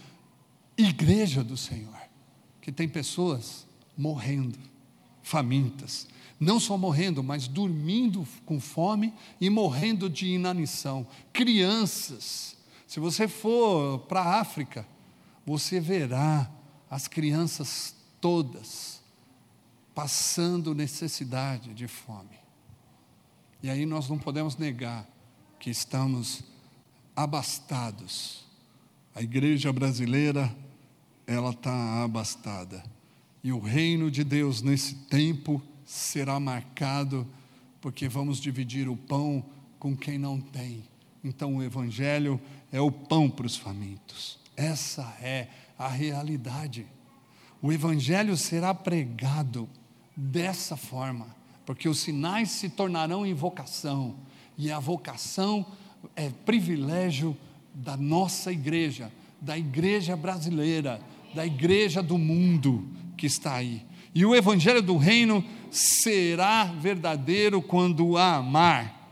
igreja 0.77 1.45
do 1.45 1.59
Senhor, 1.59 1.99
que 2.63 2.73
tem 2.73 2.89
pessoas 2.89 3.67
morrendo, 3.97 4.59
famintas, 5.25 6.07
não 6.39 6.61
só 6.61 6.79
morrendo, 6.79 7.25
mas 7.25 7.49
dormindo 7.49 8.25
com 8.45 8.61
fome 8.61 9.13
e 9.41 9.51
morrendo 9.51 10.09
de 10.09 10.29
inanição. 10.29 11.05
Crianças. 11.33 12.57
Se 12.87 13.01
você 13.01 13.27
for 13.27 14.01
para 14.01 14.21
a 14.21 14.41
África, 14.41 14.87
você 15.45 15.81
verá 15.81 16.49
as 16.89 17.09
crianças 17.09 17.97
todas 18.21 19.03
passando 19.95 20.75
necessidade 20.75 21.73
de 21.73 21.89
fome. 21.89 22.39
E 23.63 23.71
aí 23.71 23.87
nós 23.87 24.09
não 24.09 24.19
podemos 24.19 24.57
negar 24.57 25.09
que 25.59 25.71
estamos 25.71 26.43
abastados. 27.17 28.45
A 29.15 29.23
igreja 29.23 29.73
brasileira, 29.73 30.55
ela 31.27 31.51
está 31.51 32.03
abastada. 32.03 32.85
E 33.45 33.53
o 33.53 33.59
reino 33.59 34.11
de 34.11 34.25
Deus 34.25 34.63
nesse 34.63 34.95
tempo 34.95 35.63
será 35.85 36.41
marcado, 36.41 37.27
porque 37.79 38.09
vamos 38.09 38.41
dividir 38.41 38.89
o 38.89 38.97
pão 38.97 39.45
com 39.79 39.95
quem 39.95 40.19
não 40.19 40.41
tem. 40.41 40.83
Então 41.23 41.57
o 41.57 41.63
Evangelho 41.63 42.41
é 42.73 42.81
o 42.81 42.91
pão 42.91 43.29
para 43.29 43.45
os 43.45 43.55
famintos. 43.55 44.39
Essa 44.57 45.15
é 45.21 45.49
a 45.79 45.89
realidade. 45.89 46.87
O 47.61 47.71
Evangelho 47.71 48.35
será 48.35 48.73
pregado 48.73 49.69
dessa 50.17 50.75
forma, 50.75 51.27
porque 51.67 51.87
os 51.87 52.01
sinais 52.01 52.51
se 52.51 52.71
tornarão 52.71 53.27
em 53.27 53.35
vocação, 53.35 54.15
e 54.57 54.73
a 54.73 54.79
vocação 54.79 55.67
é 56.17 56.31
privilégio 56.31 57.37
da 57.75 57.95
nossa 57.95 58.51
igreja, 58.51 59.13
da 59.39 59.59
igreja 59.59 60.17
brasileira, 60.17 60.99
da 61.35 61.45
igreja 61.45 62.03
do 62.03 62.17
mundo 62.17 63.04
que 63.17 63.27
está 63.27 63.55
aí. 63.55 63.83
E 64.15 64.25
o 64.25 64.35
evangelho 64.35 64.81
do 64.81 64.97
reino 64.97 65.45
será 65.71 66.65
verdadeiro 66.65 67.61
quando 67.61 68.17
amar 68.17 69.03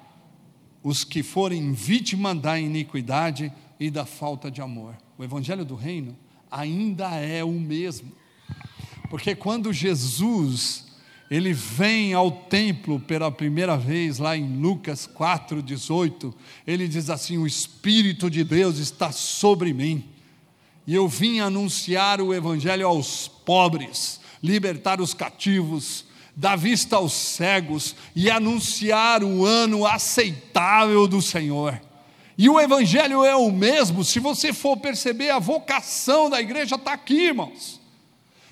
os 0.82 1.04
que 1.04 1.22
forem 1.22 1.72
vítima 1.72 2.34
da 2.34 2.58
iniquidade 2.58 3.52
e 3.78 3.90
da 3.90 4.04
falta 4.04 4.50
de 4.50 4.60
amor. 4.60 4.96
O 5.18 5.24
evangelho 5.24 5.64
do 5.64 5.74
reino 5.74 6.16
ainda 6.50 7.16
é 7.16 7.42
o 7.42 7.52
mesmo. 7.52 8.12
Porque 9.10 9.34
quando 9.34 9.72
Jesus 9.72 10.92
ele 11.32 11.54
vem 11.54 12.12
ao 12.12 12.30
templo 12.30 13.00
pela 13.00 13.32
primeira 13.32 13.74
vez, 13.74 14.18
lá 14.18 14.36
em 14.36 14.60
Lucas 14.60 15.08
4,18, 15.08 16.34
ele 16.66 16.86
diz 16.86 17.08
assim: 17.08 17.38
O 17.38 17.46
Espírito 17.46 18.30
de 18.30 18.44
Deus 18.44 18.76
está 18.76 19.10
sobre 19.10 19.72
mim, 19.72 20.04
e 20.86 20.94
eu 20.94 21.08
vim 21.08 21.40
anunciar 21.40 22.20
o 22.20 22.34
Evangelho 22.34 22.86
aos 22.86 23.28
pobres, 23.28 24.20
libertar 24.42 25.00
os 25.00 25.14
cativos, 25.14 26.04
dar 26.34 26.56
vista 26.56 26.96
aos 26.96 27.12
cegos 27.12 27.94
e 28.16 28.30
anunciar 28.30 29.22
o 29.22 29.44
ano 29.44 29.86
aceitável 29.86 31.06
do 31.06 31.22
Senhor. 31.22 31.80
E 32.36 32.48
o 32.48 32.58
Evangelho 32.58 33.24
é 33.24 33.36
o 33.36 33.50
mesmo, 33.52 34.02
se 34.02 34.18
você 34.18 34.52
for 34.52 34.76
perceber, 34.76 35.30
a 35.30 35.38
vocação 35.38 36.30
da 36.30 36.40
igreja 36.40 36.76
está 36.76 36.94
aqui, 36.94 37.26
irmãos. 37.26 37.80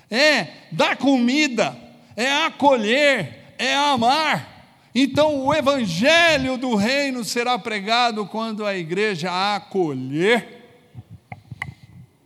É 0.09 0.47
dar 0.71 0.97
comida, 0.97 1.77
é 2.15 2.31
acolher, 2.45 3.55
é 3.57 3.73
amar. 3.73 4.51
Então 4.93 5.45
o 5.45 5.53
Evangelho 5.53 6.57
do 6.57 6.75
Reino 6.75 7.23
será 7.23 7.57
pregado 7.57 8.25
quando 8.25 8.65
a 8.65 8.75
igreja 8.75 9.55
acolher, 9.55 10.60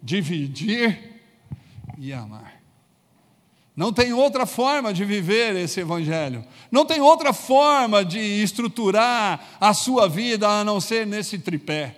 dividir 0.06 0.99
e 1.97 2.14
amar. 2.14 2.62
Não 3.76 3.91
tem 3.91 4.14
outra 4.14 4.45
forma 4.45 4.93
de 4.93 5.03
viver 5.03 5.56
esse 5.56 5.82
Evangelho. 5.82 6.45
Não 6.72 6.86
tem 6.86 7.01
outra 7.01 7.34
forma 7.34 8.06
de 8.06 8.20
estruturar 8.20 9.58
a 9.60 9.74
sua 9.74 10.08
vida 10.08 10.47
a 10.47 10.64
não 10.64 10.80
ser 10.80 11.08
nesse 11.08 11.39
tripé. 11.39 11.97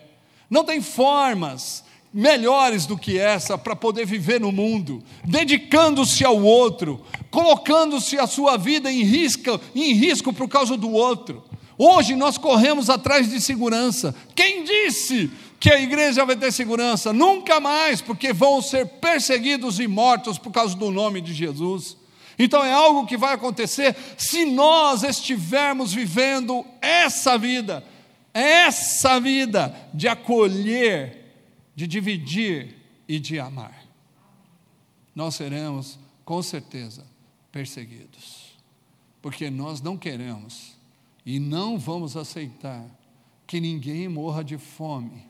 Não 0.50 0.64
tem 0.64 0.82
formas 0.82 1.84
melhores 2.12 2.86
do 2.86 2.98
que 2.98 3.20
essa 3.20 3.58
para 3.58 3.76
poder 3.76 4.06
viver 4.06 4.40
no 4.40 4.52
mundo, 4.52 5.04
dedicando-se 5.26 6.24
ao 6.24 6.42
outro, 6.42 7.06
colocando-se 7.30 8.18
a 8.18 8.26
sua 8.26 8.58
vida 8.58 8.90
em 8.92 9.04
risco, 9.04 9.60
em 9.76 9.94
risco 9.94 10.32
por 10.32 10.48
causa 10.48 10.78
do 10.78 10.90
outro. 10.90 11.44
Hoje 11.78 12.16
nós 12.16 12.40
corremos 12.40 12.90
atrás 12.90 13.30
de 13.30 13.40
segurança. 13.40 14.16
Quem 14.34 14.64
disse 14.64 15.30
que 15.60 15.72
a 15.72 15.80
igreja 15.82 16.26
vai 16.26 16.36
ter 16.36 16.52
segurança? 16.52 17.12
Nunca 17.12 17.60
mais, 17.60 18.02
porque 18.02 18.32
vão 18.32 18.62
ser 18.62 18.86
perseguidos 18.86 19.80
e 19.80 19.88
mortos 19.88 20.38
por 20.38 20.52
causa 20.52 20.76
do 20.76 20.92
nome 20.92 21.20
de 21.20 21.34
Jesus. 21.34 21.98
Então 22.38 22.64
é 22.64 22.72
algo 22.72 23.08
que 23.08 23.18
vai 23.18 23.34
acontecer 23.34 23.96
se 24.18 24.46
nós 24.46 25.04
estivermos 25.04 25.92
vivendo 25.92 26.64
essa 26.80 27.38
vida, 27.38 27.84
essa 28.34 29.20
vida 29.20 29.76
de 29.94 30.08
acolher, 30.08 31.34
de 31.76 31.88
dividir 31.88 32.76
e 33.08 33.20
de 33.20 33.40
amar. 33.40 33.84
Nós 35.16 35.34
seremos, 35.34 35.98
com 36.24 36.44
certeza, 36.44 37.04
perseguidos, 37.52 38.56
porque 39.20 39.50
nós 39.50 39.82
não 39.82 39.98
queremos 39.98 40.78
e 41.26 41.40
não 41.40 41.80
vamos 41.80 42.16
aceitar 42.16 42.86
que 43.48 43.60
ninguém 43.60 44.08
morra 44.08 44.44
de 44.44 44.60
fome 44.60 45.26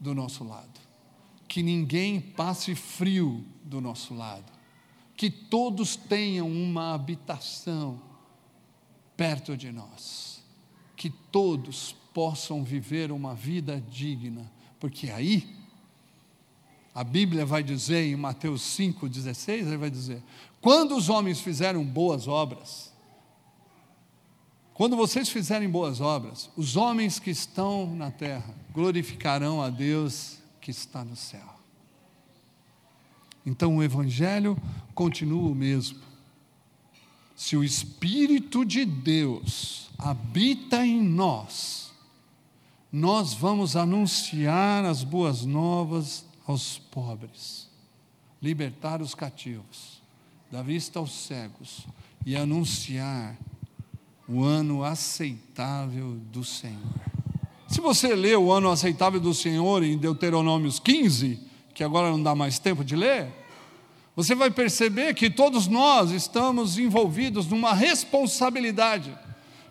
do 0.00 0.14
nosso 0.14 0.42
lado, 0.42 0.80
que 1.46 1.62
ninguém 1.62 2.20
passe 2.20 2.74
frio 2.74 3.44
do 3.62 3.80
nosso 3.80 4.14
lado, 4.14 4.50
que 5.16 5.30
todos 5.30 5.94
tenham 5.94 6.50
uma 6.50 6.94
habitação 6.94 8.00
perto 9.16 9.54
de 9.56 9.70
nós, 9.70 10.42
que 10.96 11.10
todos 11.10 11.94
possam 12.14 12.64
viver 12.64 13.12
uma 13.12 13.34
vida 13.34 13.80
digna, 13.90 14.50
porque 14.78 15.10
aí 15.10 15.60
a 16.94 17.04
Bíblia 17.04 17.44
vai 17.44 17.62
dizer 17.62 18.06
em 18.06 18.16
Mateus 18.16 18.62
5,16, 18.62 19.48
ele 19.48 19.76
vai 19.76 19.90
dizer: 19.90 20.22
quando 20.60 20.96
os 20.96 21.08
homens 21.08 21.40
fizeram 21.40 21.84
boas 21.84 22.26
obras, 22.26 22.89
quando 24.80 24.96
vocês 24.96 25.28
fizerem 25.28 25.68
boas 25.68 26.00
obras, 26.00 26.48
os 26.56 26.74
homens 26.74 27.18
que 27.18 27.28
estão 27.28 27.94
na 27.94 28.10
terra 28.10 28.54
glorificarão 28.72 29.60
a 29.60 29.68
Deus 29.68 30.38
que 30.58 30.70
está 30.70 31.04
no 31.04 31.14
céu. 31.14 31.54
Então 33.44 33.76
o 33.76 33.82
Evangelho 33.82 34.56
continua 34.94 35.50
o 35.50 35.54
mesmo. 35.54 36.00
Se 37.36 37.58
o 37.58 37.62
Espírito 37.62 38.64
de 38.64 38.86
Deus 38.86 39.90
habita 39.98 40.86
em 40.86 41.02
nós, 41.02 41.92
nós 42.90 43.34
vamos 43.34 43.76
anunciar 43.76 44.86
as 44.86 45.04
boas 45.04 45.44
novas 45.44 46.24
aos 46.46 46.78
pobres, 46.78 47.68
libertar 48.40 49.02
os 49.02 49.14
cativos, 49.14 50.00
dar 50.50 50.62
vista 50.62 50.98
aos 50.98 51.12
cegos 51.12 51.86
e 52.24 52.34
anunciar 52.34 53.36
o 54.30 54.44
ano 54.44 54.84
aceitável 54.84 56.12
do 56.30 56.44
Senhor. 56.44 56.78
Se 57.66 57.80
você 57.80 58.14
lê 58.14 58.36
o 58.36 58.52
ano 58.52 58.70
aceitável 58.70 59.18
do 59.18 59.34
Senhor 59.34 59.82
em 59.82 59.98
Deuteronômios 59.98 60.78
15, 60.78 61.40
que 61.74 61.82
agora 61.82 62.10
não 62.10 62.22
dá 62.22 62.32
mais 62.32 62.58
tempo 62.58 62.84
de 62.84 62.94
ler, 62.94 63.26
você 64.14 64.34
vai 64.34 64.50
perceber 64.50 65.14
que 65.14 65.28
todos 65.28 65.66
nós 65.66 66.12
estamos 66.12 66.78
envolvidos 66.78 67.46
numa 67.48 67.74
responsabilidade 67.74 69.16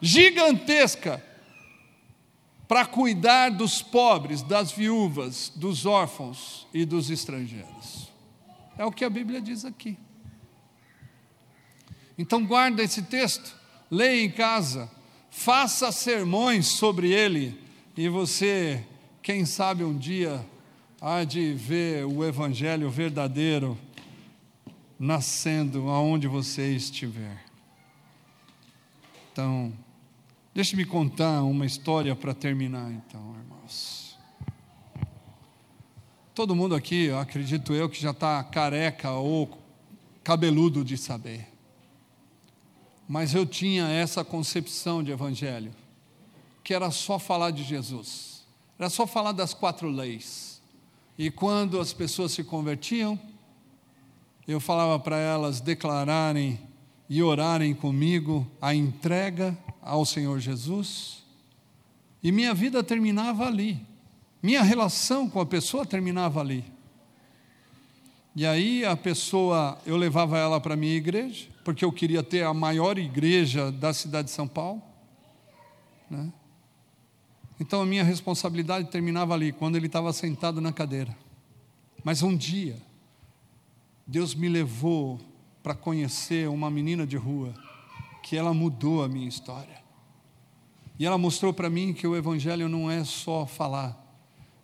gigantesca 0.01 1.23
para 2.67 2.85
cuidar 2.85 3.49
dos 3.49 3.81
pobres, 3.81 4.41
das 4.41 4.71
viúvas, 4.71 5.51
dos 5.55 5.85
órfãos 5.85 6.67
e 6.73 6.83
dos 6.83 7.09
estrangeiros. 7.09 8.09
É 8.77 8.83
o 8.83 8.91
que 8.91 9.05
a 9.05 9.09
Bíblia 9.09 9.41
diz 9.41 9.63
aqui. 9.63 9.97
Então 12.17 12.45
guarda 12.45 12.83
esse 12.83 13.03
texto 13.03 13.58
leia 13.89 14.23
em 14.23 14.31
casa, 14.31 14.89
faça 15.29 15.91
sermões 15.91 16.67
sobre 16.67 17.11
ele, 17.11 17.57
E 17.97 18.07
você, 18.07 18.85
quem 19.21 19.43
sabe 19.43 19.83
um 19.83 19.97
dia, 19.97 20.45
há 21.01 21.25
de 21.25 21.53
ver 21.53 22.05
o 22.05 22.23
Evangelho 22.23 22.89
verdadeiro 22.89 23.77
nascendo 24.97 25.89
aonde 25.89 26.25
você 26.25 26.73
estiver. 26.73 27.43
Então, 29.31 29.73
deixe-me 30.53 30.85
contar 30.85 31.43
uma 31.43 31.65
história 31.65 32.15
para 32.15 32.33
terminar, 32.33 32.89
então, 32.89 33.35
irmãos. 33.37 34.17
Todo 36.33 36.55
mundo 36.55 36.75
aqui, 36.75 37.11
acredito 37.11 37.73
eu, 37.73 37.89
que 37.89 38.01
já 38.01 38.11
está 38.11 38.41
careca 38.45 39.11
ou 39.11 39.57
cabeludo 40.23 40.85
de 40.85 40.97
saber. 40.97 41.49
Mas 43.11 43.33
eu 43.33 43.43
tinha 43.43 43.87
essa 43.87 44.23
concepção 44.23 45.03
de 45.03 45.09
evangelho, 45.11 45.71
que 46.63 46.75
era 46.75 46.91
só 46.91 47.17
falar 47.17 47.49
de 47.49 47.63
Jesus, 47.63 48.45
era 48.77 48.87
só 48.87 49.07
falar 49.07 49.31
das 49.31 49.51
quatro 49.51 49.89
leis. 49.89 50.61
E 51.17 51.31
quando 51.31 51.79
as 51.79 51.91
pessoas 51.91 52.33
se 52.33 52.43
convertiam, 52.43 53.19
eu 54.47 54.59
falava 54.59 54.99
para 54.99 55.17
elas 55.17 55.59
declararem 55.59 56.59
e 57.09 57.23
orarem 57.23 57.73
comigo 57.73 58.47
a 58.61 58.75
entrega 58.75 59.57
ao 59.81 60.05
Senhor 60.05 60.39
Jesus, 60.39 61.23
e 62.21 62.31
minha 62.31 62.53
vida 62.53 62.83
terminava 62.83 63.47
ali, 63.47 63.83
minha 64.39 64.61
relação 64.61 65.27
com 65.27 65.41
a 65.41 65.47
pessoa 65.47 65.83
terminava 65.83 66.41
ali. 66.41 66.63
E 68.35 68.45
aí 68.45 68.85
a 68.85 68.95
pessoa, 68.95 69.79
eu 69.83 69.97
levava 69.97 70.37
ela 70.37 70.61
para 70.61 70.75
a 70.75 70.77
minha 70.77 70.95
igreja, 70.95 71.48
porque 71.63 71.83
eu 71.83 71.91
queria 71.91 72.23
ter 72.23 72.43
a 72.43 72.53
maior 72.53 72.97
igreja 72.97 73.71
da 73.71 73.93
cidade 73.93 74.27
de 74.27 74.33
São 74.33 74.47
Paulo. 74.47 74.81
Né? 76.09 76.31
Então 77.59 77.81
a 77.81 77.85
minha 77.85 78.03
responsabilidade 78.03 78.89
terminava 78.89 79.33
ali, 79.33 79.51
quando 79.51 79.75
ele 79.75 79.87
estava 79.87 80.13
sentado 80.13 80.61
na 80.61 80.71
cadeira. 80.71 81.15
Mas 82.03 82.23
um 82.23 82.35
dia, 82.35 82.77
Deus 84.07 84.33
me 84.33 84.47
levou 84.47 85.19
para 85.61 85.75
conhecer 85.75 86.47
uma 86.47 86.69
menina 86.71 87.05
de 87.05 87.17
rua, 87.17 87.53
que 88.23 88.37
ela 88.37 88.53
mudou 88.53 89.03
a 89.03 89.09
minha 89.09 89.27
história. 89.27 89.79
E 90.97 91.05
ela 91.05 91.17
mostrou 91.17 91.53
para 91.53 91.69
mim 91.69 91.93
que 91.93 92.07
o 92.07 92.15
Evangelho 92.15 92.67
não 92.69 92.89
é 92.89 93.03
só 93.03 93.45
falar, 93.45 93.97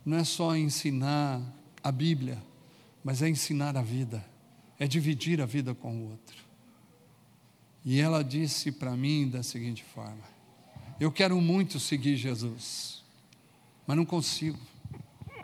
não 0.06 0.18
é 0.18 0.24
só 0.24 0.56
ensinar 0.56 1.42
a 1.84 1.92
Bíblia, 1.92 2.42
mas 3.04 3.22
é 3.22 3.30
ensinar 3.30 3.78
a 3.78 3.82
vida, 3.82 4.26
é 4.80 4.88
dividir 4.88 5.42
a 5.42 5.46
vida 5.46 5.76
com 5.76 5.96
o 5.96 6.12
outro. 6.12 6.45
E 7.86 8.02
ela 8.02 8.24
disse 8.24 8.72
para 8.72 8.98
mim 8.98 9.30
da 9.30 9.44
seguinte 9.44 9.84
forma: 9.84 10.24
Eu 11.00 11.12
quero 11.12 11.40
muito 11.40 11.80
seguir 11.80 12.18
Jesus, 12.18 13.04
mas 13.86 13.96
não 13.96 14.04
consigo. 14.06 14.58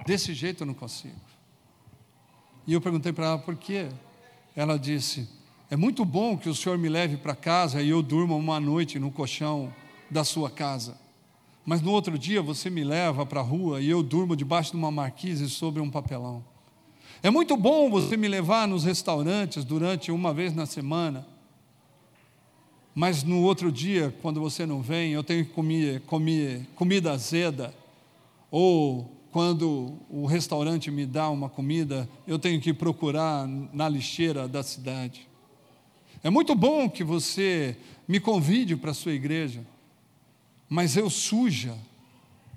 Desse 0.08 0.34
jeito 0.34 0.64
eu 0.64 0.68
não 0.68 0.74
consigo. 0.74 1.22
E 2.66 2.74
eu 2.74 2.82
perguntei 2.82 3.14
para 3.14 3.28
ela 3.28 3.38
por 3.38 3.56
quê. 3.56 3.90
Ela 4.56 4.80
disse: 4.80 5.30
É 5.70 5.76
muito 5.76 6.04
bom 6.04 6.36
que 6.36 6.50
o 6.50 6.56
senhor 6.56 6.80
me 6.80 6.90
leve 6.90 7.16
para 7.16 7.36
casa 7.36 7.80
e 7.80 7.90
eu 7.90 8.02
durma 8.02 8.34
uma 8.36 8.60
noite 8.60 8.98
no 8.98 9.12
colchão 9.12 9.72
da 10.10 10.24
sua 10.24 10.50
casa. 10.50 11.00
Mas 11.64 11.80
no 11.80 11.92
outro 11.92 12.18
dia 12.18 12.42
você 12.42 12.72
me 12.72 12.84
leva 12.84 13.24
para 13.24 13.40
a 13.40 13.44
rua 13.44 13.82
e 13.82 13.90
eu 13.90 14.02
durmo 14.02 14.36
debaixo 14.36 14.72
de 14.72 14.78
uma 14.78 14.90
marquise 14.90 15.48
sobre 15.48 15.80
um 15.80 15.92
papelão. 15.92 16.44
É 17.22 17.30
muito 17.30 17.56
bom 17.56 17.88
você 17.88 18.18
me 18.18 18.28
levar 18.28 18.68
nos 18.68 18.84
restaurantes 18.84 19.64
durante 19.64 20.12
uma 20.12 20.34
vez 20.34 20.56
na 20.56 20.66
semana. 20.66 21.28
Mas 22.94 23.24
no 23.24 23.42
outro 23.42 23.72
dia, 23.72 24.14
quando 24.22 24.42
você 24.42 24.66
não 24.66 24.82
vem, 24.82 25.14
eu 25.14 25.24
tenho 25.24 25.46
que 25.46 25.52
comer, 25.52 26.02
comer 26.02 26.68
comida 26.76 27.12
azeda 27.12 27.74
ou 28.50 29.10
quando 29.32 29.98
o 30.10 30.26
restaurante 30.26 30.92
me 30.92 31.06
dá 31.06 31.30
uma 31.30 31.50
comida, 31.50 32.08
eu 32.28 32.38
tenho 32.38 32.60
que 32.60 32.74
procurar 32.74 33.48
na 33.48 33.88
lixeira 33.88 34.46
da 34.46 34.62
cidade. 34.62 35.26
É 36.22 36.30
muito 36.30 36.54
bom 36.54 36.90
que 36.90 37.04
você 37.04 37.78
me 38.08 38.20
convide 38.20 38.76
para 38.76 38.92
a 38.92 38.94
sua 38.94 39.14
igreja, 39.14 39.66
mas 40.68 40.98
eu 40.98 41.10
suja, 41.10 41.78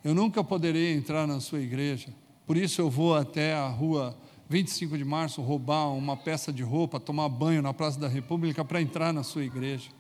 eu 0.03 0.15
nunca 0.15 0.43
poderei 0.43 0.93
entrar 0.95 1.29
na 1.29 1.39
sua 1.39 1.61
igreja. 1.61 2.09
Por 2.45 2.57
isso 2.57 2.81
eu 2.81 2.91
vou 2.91 3.15
até 3.15 3.55
a 3.55 3.69
rua 3.69 4.17
25 4.51 4.99
de 4.99 5.05
março 5.05 5.41
roubar 5.41 5.87
uma 5.95 6.17
peça 6.17 6.53
de 6.53 6.63
roupa, 6.63 7.01
tomar 7.01 7.29
banho 7.29 7.63
na 7.63 7.73
Praça 7.73 7.99
da 7.99 8.09
República 8.09 8.65
para 8.65 8.83
entrar 8.83 9.13
na 9.13 9.23
sua 9.23 9.45
igreja. 9.45 9.91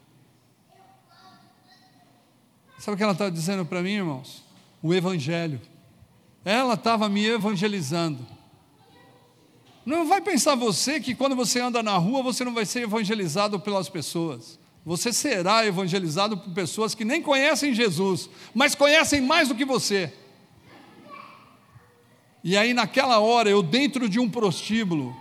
Sabe 2.78 2.94
o 2.94 2.96
que 2.96 3.02
ela 3.02 3.12
está 3.12 3.30
dizendo 3.30 3.64
para 3.64 3.82
mim, 3.82 3.92
irmãos? 3.92 4.42
O 4.82 4.92
Evangelho. 4.92 5.60
Ela 6.44 6.74
estava 6.74 7.08
me 7.08 7.24
evangelizando. 7.26 8.26
Não 9.86 10.06
vai 10.06 10.20
pensar 10.20 10.54
você 10.54 10.98
que 10.98 11.14
quando 11.14 11.36
você 11.36 11.60
anda 11.60 11.82
na 11.82 11.96
rua 11.96 12.22
você 12.22 12.44
não 12.44 12.54
vai 12.54 12.64
ser 12.64 12.82
evangelizado 12.82 13.60
pelas 13.60 13.88
pessoas. 13.88 14.58
Você 14.84 15.12
será 15.12 15.66
evangelizado 15.66 16.36
por 16.36 16.52
pessoas 16.52 16.94
que 16.94 17.04
nem 17.04 17.22
conhecem 17.22 17.74
Jesus, 17.74 18.28
mas 18.54 18.74
conhecem 18.74 19.20
mais 19.20 19.48
do 19.48 19.54
que 19.54 19.64
você. 19.64 20.12
E 22.42 22.58
aí, 22.58 22.74
naquela 22.74 23.18
hora, 23.20 23.48
eu 23.48 23.62
dentro 23.62 24.06
de 24.06 24.20
um 24.20 24.28
prostíbulo, 24.28 25.16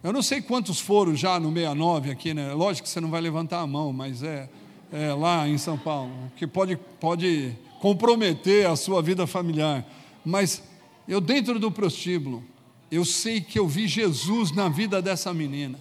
eu 0.00 0.12
não 0.12 0.22
sei 0.22 0.40
quantos 0.40 0.78
foram 0.78 1.16
já 1.16 1.40
no 1.40 1.52
69 1.52 2.10
aqui, 2.12 2.32
né? 2.32 2.52
Lógico 2.52 2.86
que 2.86 2.92
você 2.92 3.00
não 3.00 3.10
vai 3.10 3.20
levantar 3.20 3.60
a 3.60 3.66
mão, 3.66 3.92
mas 3.92 4.22
é, 4.22 4.48
é 4.94 5.12
lá 5.12 5.48
em 5.48 5.58
São 5.58 5.76
Paulo, 5.76 6.12
que 6.36 6.46
pode, 6.46 6.76
pode 7.00 7.52
comprometer 7.80 8.66
a 8.66 8.76
sua 8.76 9.02
vida 9.02 9.26
familiar. 9.26 9.84
Mas 10.24 10.62
eu, 11.08 11.20
dentro 11.20 11.58
do 11.58 11.70
prostíbulo, 11.70 12.44
eu 12.90 13.04
sei 13.04 13.40
que 13.40 13.58
eu 13.58 13.66
vi 13.66 13.88
Jesus 13.88 14.52
na 14.52 14.68
vida 14.68 15.02
dessa 15.02 15.34
menina, 15.34 15.80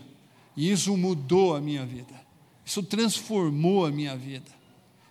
e 0.57 0.71
isso 0.71 0.97
mudou 0.97 1.55
a 1.55 1.61
minha 1.61 1.85
vida, 1.85 2.13
isso 2.65 2.81
transformou 2.81 3.85
a 3.85 3.91
minha 3.91 4.17
vida. 4.17 4.51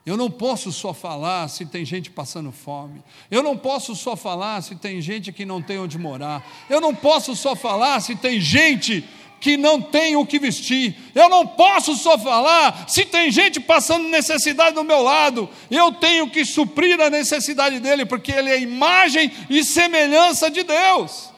Eu 0.04 0.16
não 0.16 0.28
posso 0.28 0.72
só 0.72 0.92
falar 0.92 1.46
se 1.46 1.64
tem 1.64 1.84
gente 1.84 2.10
passando 2.10 2.50
fome. 2.50 3.00
Eu 3.30 3.40
não 3.40 3.56
posso 3.56 3.94
só 3.94 4.16
falar 4.16 4.60
se 4.60 4.74
tem 4.74 5.00
gente 5.00 5.32
que 5.32 5.44
não 5.44 5.62
tem 5.62 5.78
onde 5.78 5.96
morar. 5.96 6.44
Eu 6.68 6.80
não 6.80 6.92
posso 6.92 7.36
só 7.36 7.54
falar 7.54 8.00
se 8.00 8.16
tem 8.16 8.40
gente 8.40 9.08
que 9.42 9.56
não 9.56 9.82
tem 9.82 10.14
o 10.14 10.24
que 10.24 10.38
vestir. 10.38 10.94
Eu 11.12 11.28
não 11.28 11.44
posso 11.44 11.96
só 11.96 12.16
falar 12.16 12.84
se 12.86 13.04
tem 13.04 13.28
gente 13.28 13.58
passando 13.58 14.08
necessidade 14.08 14.76
do 14.76 14.84
meu 14.84 15.02
lado. 15.02 15.50
Eu 15.68 15.90
tenho 15.90 16.30
que 16.30 16.44
suprir 16.44 16.98
a 17.00 17.10
necessidade 17.10 17.80
dele, 17.80 18.06
porque 18.06 18.30
ele 18.30 18.50
é 18.50 18.60
imagem 18.60 19.32
e 19.50 19.64
semelhança 19.64 20.48
de 20.48 20.62
Deus. 20.62 21.30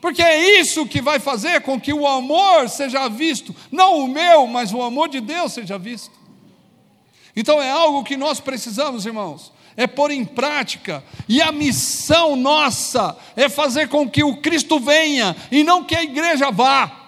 Porque 0.00 0.20
é 0.20 0.58
isso 0.58 0.86
que 0.86 1.00
vai 1.00 1.20
fazer 1.20 1.60
com 1.60 1.80
que 1.80 1.92
o 1.92 2.04
amor 2.04 2.68
seja 2.68 3.08
visto, 3.08 3.54
não 3.70 4.00
o 4.00 4.08
meu, 4.08 4.48
mas 4.48 4.74
o 4.74 4.82
amor 4.82 5.08
de 5.08 5.20
Deus 5.20 5.52
seja 5.52 5.78
visto. 5.78 6.18
Então 7.34 7.62
é 7.62 7.70
algo 7.70 8.02
que 8.02 8.16
nós 8.16 8.40
precisamos, 8.40 9.06
irmãos, 9.06 9.52
é 9.76 9.86
pôr 9.86 10.10
em 10.10 10.24
prática, 10.24 11.04
e 11.28 11.40
a 11.40 11.52
missão 11.52 12.34
nossa 12.34 13.16
é 13.36 13.48
fazer 13.48 13.88
com 13.88 14.10
que 14.10 14.24
o 14.24 14.38
Cristo 14.38 14.80
venha 14.80 15.36
e 15.52 15.62
não 15.62 15.84
que 15.84 15.94
a 15.94 16.02
igreja 16.02 16.50
vá 16.50 17.05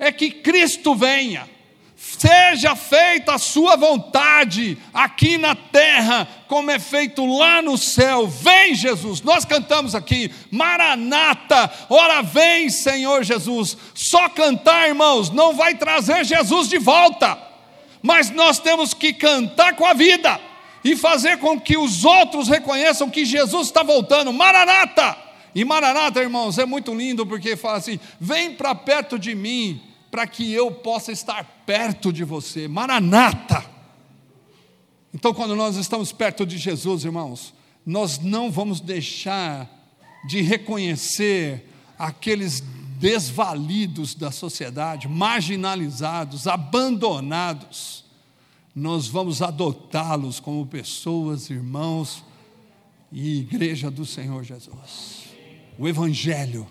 é 0.00 0.10
que 0.10 0.30
Cristo 0.30 0.94
venha, 0.94 1.46
seja 1.94 2.74
feita 2.74 3.34
a 3.34 3.38
Sua 3.38 3.76
vontade 3.76 4.78
aqui 4.94 5.36
na 5.36 5.54
terra, 5.54 6.26
como 6.48 6.70
é 6.70 6.78
feito 6.78 7.24
lá 7.26 7.60
no 7.60 7.76
céu. 7.76 8.26
Vem, 8.26 8.74
Jesus, 8.74 9.20
nós 9.20 9.44
cantamos 9.44 9.94
aqui, 9.94 10.32
Maranata, 10.50 11.70
ora 11.90 12.22
vem, 12.22 12.70
Senhor 12.70 13.22
Jesus. 13.22 13.76
Só 13.94 14.30
cantar, 14.30 14.88
irmãos, 14.88 15.28
não 15.28 15.54
vai 15.54 15.74
trazer 15.74 16.24
Jesus 16.24 16.70
de 16.70 16.78
volta, 16.78 17.38
mas 18.02 18.30
nós 18.30 18.58
temos 18.58 18.94
que 18.94 19.12
cantar 19.12 19.76
com 19.76 19.84
a 19.84 19.92
vida 19.92 20.40
e 20.82 20.96
fazer 20.96 21.36
com 21.36 21.60
que 21.60 21.76
os 21.76 22.06
outros 22.06 22.48
reconheçam 22.48 23.10
que 23.10 23.26
Jesus 23.26 23.66
está 23.66 23.82
voltando. 23.82 24.32
Maranata! 24.32 25.28
E 25.54 25.64
Maranata, 25.64 26.20
irmãos, 26.20 26.58
é 26.58 26.64
muito 26.64 26.94
lindo 26.94 27.26
porque 27.26 27.56
fala 27.56 27.78
assim: 27.78 27.98
vem 28.18 28.54
para 28.54 28.74
perto 28.74 29.18
de 29.18 29.34
mim, 29.34 29.80
para 30.10 30.26
que 30.26 30.52
eu 30.52 30.72
possa 30.72 31.12
estar 31.12 31.44
perto 31.64 32.12
de 32.12 32.24
você. 32.24 32.66
Maranata! 32.66 33.64
Então, 35.14 35.32
quando 35.34 35.56
nós 35.56 35.76
estamos 35.76 36.12
perto 36.12 36.46
de 36.46 36.58
Jesus, 36.58 37.04
irmãos, 37.04 37.54
nós 37.84 38.18
não 38.18 38.50
vamos 38.50 38.80
deixar 38.80 39.68
de 40.26 40.40
reconhecer 40.40 41.68
aqueles 41.98 42.62
desvalidos 42.98 44.14
da 44.14 44.30
sociedade, 44.30 45.08
marginalizados, 45.08 46.46
abandonados. 46.46 48.04
Nós 48.74 49.08
vamos 49.08 49.42
adotá-los 49.42 50.38
como 50.38 50.66
pessoas, 50.66 51.50
irmãos 51.50 52.22
e 53.10 53.38
igreja 53.40 53.90
do 53.90 54.04
Senhor 54.04 54.44
Jesus. 54.44 55.24
O 55.78 55.88
Evangelho 55.88 56.66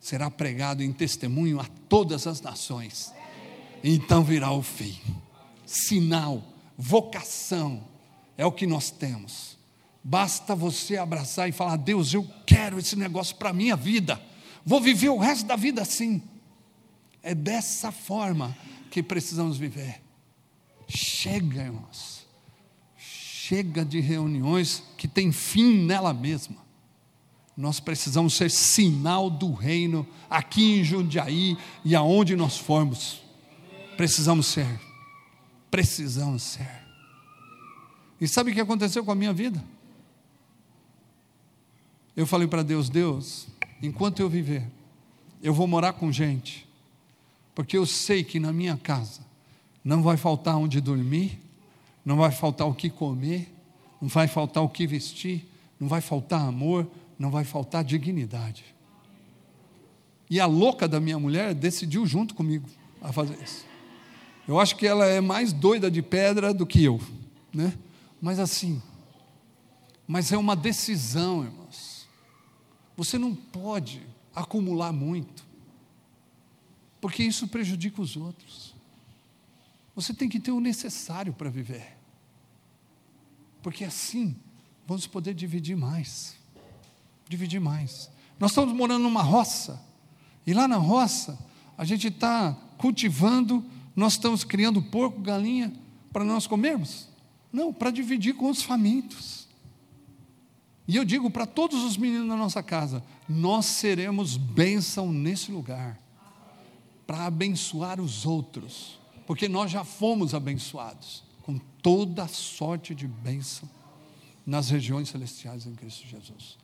será 0.00 0.30
pregado 0.30 0.82
em 0.82 0.92
testemunho 0.92 1.60
a 1.60 1.66
todas 1.88 2.26
as 2.26 2.40
nações. 2.40 3.12
Então 3.82 4.24
virá 4.24 4.50
o 4.52 4.62
fim. 4.62 4.98
Sinal, 5.66 6.42
vocação, 6.76 7.82
é 8.36 8.44
o 8.46 8.52
que 8.52 8.66
nós 8.66 8.90
temos 8.90 9.58
Basta 10.02 10.54
você 10.54 10.96
abraçar 10.96 11.50
e 11.50 11.52
falar: 11.52 11.76
Deus, 11.76 12.14
eu 12.14 12.26
quero 12.46 12.78
esse 12.78 12.96
negócio 12.96 13.36
para 13.36 13.50
a 13.50 13.52
minha 13.52 13.76
vida, 13.76 14.18
vou 14.64 14.80
viver 14.80 15.10
o 15.10 15.18
resto 15.18 15.46
da 15.46 15.54
vida 15.54 15.82
assim. 15.82 16.22
É 17.22 17.34
dessa 17.34 17.92
forma 17.92 18.56
que 18.90 19.02
precisamos 19.02 19.58
viver. 19.58 20.00
Chega, 20.88 21.64
irmãos, 21.64 22.26
chega 22.96 23.84
de 23.84 24.00
reuniões 24.00 24.82
que 24.96 25.06
tem 25.06 25.30
fim 25.30 25.84
nela 25.84 26.14
mesma. 26.14 26.56
Nós 27.58 27.80
precisamos 27.80 28.34
ser 28.34 28.52
sinal 28.52 29.28
do 29.28 29.52
reino 29.52 30.06
aqui 30.30 30.78
em 30.78 30.84
Jundiaí 30.84 31.58
e 31.84 31.92
aonde 31.96 32.36
nós 32.36 32.56
formos. 32.56 33.20
Precisamos 33.96 34.46
ser. 34.46 34.80
Precisamos 35.68 36.40
ser. 36.44 36.70
E 38.20 38.28
sabe 38.28 38.52
o 38.52 38.54
que 38.54 38.60
aconteceu 38.60 39.04
com 39.04 39.10
a 39.10 39.14
minha 39.16 39.32
vida? 39.32 39.60
Eu 42.16 42.28
falei 42.28 42.46
para 42.46 42.62
Deus: 42.62 42.88
Deus, 42.88 43.48
enquanto 43.82 44.20
eu 44.20 44.28
viver, 44.28 44.64
eu 45.42 45.52
vou 45.52 45.66
morar 45.66 45.94
com 45.94 46.12
gente, 46.12 46.64
porque 47.56 47.76
eu 47.76 47.86
sei 47.86 48.22
que 48.22 48.38
na 48.38 48.52
minha 48.52 48.76
casa 48.76 49.22
não 49.82 50.00
vai 50.00 50.16
faltar 50.16 50.56
onde 50.56 50.80
dormir, 50.80 51.40
não 52.04 52.18
vai 52.18 52.30
faltar 52.30 52.68
o 52.68 52.74
que 52.74 52.88
comer, 52.88 53.52
não 54.00 54.08
vai 54.08 54.28
faltar 54.28 54.62
o 54.62 54.68
que 54.68 54.86
vestir, 54.86 55.44
não 55.80 55.88
vai 55.88 56.00
faltar 56.00 56.40
amor, 56.40 56.88
não 57.18 57.30
vai 57.30 57.44
faltar 57.44 57.82
dignidade. 57.82 58.64
E 60.30 60.38
a 60.38 60.46
louca 60.46 60.86
da 60.86 61.00
minha 61.00 61.18
mulher 61.18 61.54
decidiu 61.54 62.06
junto 62.06 62.34
comigo 62.34 62.68
a 63.00 63.12
fazer 63.12 63.38
isso. 63.42 63.66
Eu 64.46 64.58
acho 64.58 64.76
que 64.76 64.86
ela 64.86 65.04
é 65.04 65.20
mais 65.20 65.52
doida 65.52 65.90
de 65.90 66.00
pedra 66.00 66.54
do 66.54 66.66
que 66.66 66.82
eu, 66.82 67.00
né? 67.52 67.76
Mas 68.20 68.38
assim, 68.38 68.82
mas 70.06 70.32
é 70.32 70.38
uma 70.38 70.56
decisão, 70.56 71.44
irmãos. 71.44 72.08
Você 72.96 73.18
não 73.18 73.34
pode 73.34 74.02
acumular 74.34 74.92
muito, 74.92 75.46
porque 77.00 77.22
isso 77.22 77.46
prejudica 77.48 78.00
os 78.00 78.16
outros. 78.16 78.74
Você 79.94 80.14
tem 80.14 80.28
que 80.28 80.40
ter 80.40 80.50
o 80.50 80.60
necessário 80.60 81.32
para 81.32 81.50
viver, 81.50 81.96
porque 83.62 83.84
assim 83.84 84.34
vamos 84.86 85.06
poder 85.06 85.34
dividir 85.34 85.76
mais. 85.76 86.37
Dividir 87.28 87.60
mais. 87.60 88.10
Nós 88.38 88.52
estamos 88.52 88.74
morando 88.74 89.02
numa 89.02 89.22
roça, 89.22 89.82
e 90.46 90.54
lá 90.54 90.66
na 90.66 90.76
roça, 90.76 91.38
a 91.76 91.84
gente 91.84 92.08
está 92.08 92.56
cultivando, 92.78 93.64
nós 93.94 94.14
estamos 94.14 94.44
criando 94.44 94.80
porco, 94.80 95.20
galinha, 95.20 95.72
para 96.12 96.24
nós 96.24 96.46
comermos. 96.46 97.08
Não, 97.52 97.72
para 97.72 97.90
dividir 97.90 98.34
com 98.34 98.48
os 98.48 98.62
famintos. 98.62 99.46
E 100.86 100.96
eu 100.96 101.04
digo 101.04 101.30
para 101.30 101.44
todos 101.44 101.84
os 101.84 101.96
meninos 101.98 102.28
da 102.28 102.36
nossa 102.36 102.62
casa: 102.62 103.04
nós 103.28 103.66
seremos 103.66 104.36
bênção 104.36 105.12
nesse 105.12 105.52
lugar, 105.52 105.98
para 107.06 107.26
abençoar 107.26 108.00
os 108.00 108.24
outros, 108.24 108.98
porque 109.26 109.48
nós 109.48 109.70
já 109.70 109.84
fomos 109.84 110.34
abençoados 110.34 111.22
com 111.42 111.58
toda 111.82 112.26
sorte 112.28 112.94
de 112.94 113.06
bênção 113.06 113.68
nas 114.46 114.70
regiões 114.70 115.10
celestiais 115.10 115.66
em 115.66 115.74
Cristo 115.74 116.06
Jesus. 116.06 116.56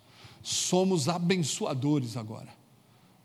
Somos 0.45 1.09
abençoadores 1.09 2.17
agora, 2.17 2.55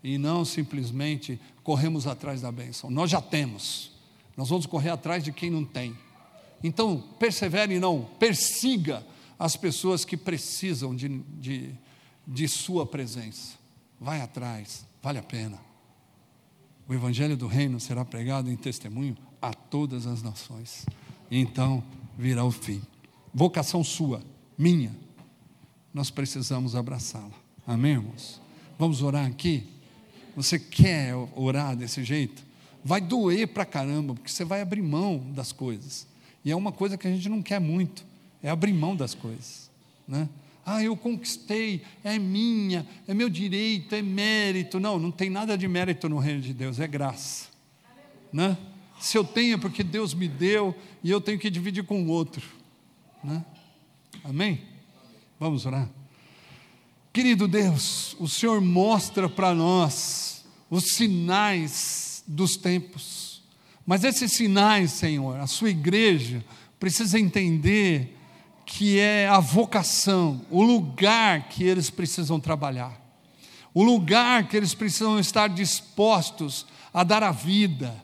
e 0.02 0.16
não 0.16 0.42
simplesmente 0.44 1.38
corremos 1.62 2.06
atrás 2.06 2.40
da 2.40 2.50
bênção, 2.50 2.90
nós 2.90 3.10
já 3.10 3.20
temos, 3.20 3.92
nós 4.36 4.48
vamos 4.48 4.64
correr 4.64 4.88
atrás 4.88 5.22
de 5.22 5.30
quem 5.30 5.50
não 5.50 5.64
tem. 5.64 5.96
Então, 6.64 7.04
persevere 7.18 7.78
não, 7.78 8.08
persiga 8.18 9.06
as 9.38 9.54
pessoas 9.54 10.04
que 10.04 10.16
precisam 10.16 10.96
de, 10.96 11.08
de, 11.38 11.74
de 12.26 12.48
sua 12.48 12.86
presença. 12.86 13.58
Vai 14.00 14.22
atrás, 14.22 14.86
vale 15.02 15.18
a 15.18 15.22
pena. 15.22 15.58
O 16.88 16.94
Evangelho 16.94 17.36
do 17.36 17.46
Reino 17.46 17.78
será 17.78 18.04
pregado 18.04 18.50
em 18.50 18.56
testemunho 18.56 19.16
a 19.40 19.52
todas 19.52 20.06
as 20.06 20.22
nações. 20.22 20.86
E 21.30 21.38
então 21.38 21.84
virá 22.18 22.44
o 22.44 22.50
fim. 22.50 22.82
Vocação 23.32 23.84
sua, 23.84 24.22
minha, 24.58 24.94
nós 25.92 26.10
precisamos 26.10 26.74
abraçá-la. 26.74 27.30
Amém, 27.66 27.92
irmãos? 27.92 28.40
Vamos 28.78 29.02
orar 29.02 29.26
aqui? 29.26 29.66
Você 30.36 30.58
quer 30.58 31.14
orar 31.34 31.76
desse 31.76 32.04
jeito? 32.04 32.42
Vai 32.84 33.00
doer 33.00 33.48
pra 33.48 33.64
caramba, 33.64 34.14
porque 34.14 34.30
você 34.30 34.44
vai 34.44 34.62
abrir 34.62 34.82
mão 34.82 35.18
das 35.34 35.52
coisas. 35.52 36.06
E 36.44 36.50
é 36.50 36.56
uma 36.56 36.72
coisa 36.72 36.96
que 36.96 37.06
a 37.06 37.10
gente 37.10 37.28
não 37.28 37.42
quer 37.42 37.60
muito, 37.60 38.04
é 38.42 38.48
abrir 38.48 38.72
mão 38.72 38.96
das 38.96 39.14
coisas. 39.14 39.70
Né? 40.08 40.28
Ah, 40.64 40.82
eu 40.82 40.96
conquistei, 40.96 41.82
é 42.02 42.18
minha, 42.18 42.86
é 43.06 43.12
meu 43.12 43.28
direito, 43.28 43.94
é 43.94 44.00
mérito. 44.00 44.80
Não, 44.80 44.98
não 44.98 45.10
tem 45.10 45.28
nada 45.28 45.58
de 45.58 45.66
mérito 45.68 46.08
no 46.08 46.18
reino 46.18 46.40
de 46.40 46.54
Deus, 46.54 46.80
é 46.80 46.86
graça. 46.86 47.48
Né? 48.32 48.56
Se 48.98 49.18
eu 49.18 49.24
tenho 49.24 49.54
é 49.54 49.58
porque 49.58 49.82
Deus 49.82 50.14
me 50.14 50.28
deu 50.28 50.74
e 51.02 51.10
eu 51.10 51.20
tenho 51.20 51.38
que 51.38 51.50
dividir 51.50 51.84
com 51.84 52.02
o 52.02 52.08
outro. 52.08 52.46
Né? 53.22 53.44
Amém? 54.22 54.69
Vamos 55.40 55.64
orar. 55.64 55.88
Querido 57.14 57.48
Deus, 57.48 58.14
o 58.20 58.28
Senhor 58.28 58.60
mostra 58.60 59.26
para 59.26 59.54
nós 59.54 60.44
os 60.68 60.92
sinais 60.92 62.22
dos 62.26 62.58
tempos. 62.58 63.42
Mas 63.86 64.04
esses 64.04 64.32
sinais, 64.32 64.90
Senhor, 64.90 65.40
a 65.40 65.46
sua 65.46 65.70
igreja 65.70 66.44
precisa 66.78 67.18
entender 67.18 68.18
que 68.66 68.98
é 68.98 69.26
a 69.28 69.40
vocação, 69.40 70.42
o 70.50 70.62
lugar 70.62 71.48
que 71.48 71.64
eles 71.64 71.88
precisam 71.88 72.38
trabalhar, 72.38 73.00
o 73.72 73.82
lugar 73.82 74.46
que 74.46 74.58
eles 74.58 74.74
precisam 74.74 75.18
estar 75.18 75.48
dispostos 75.48 76.66
a 76.92 77.02
dar 77.02 77.22
a 77.22 77.32
vida 77.32 77.94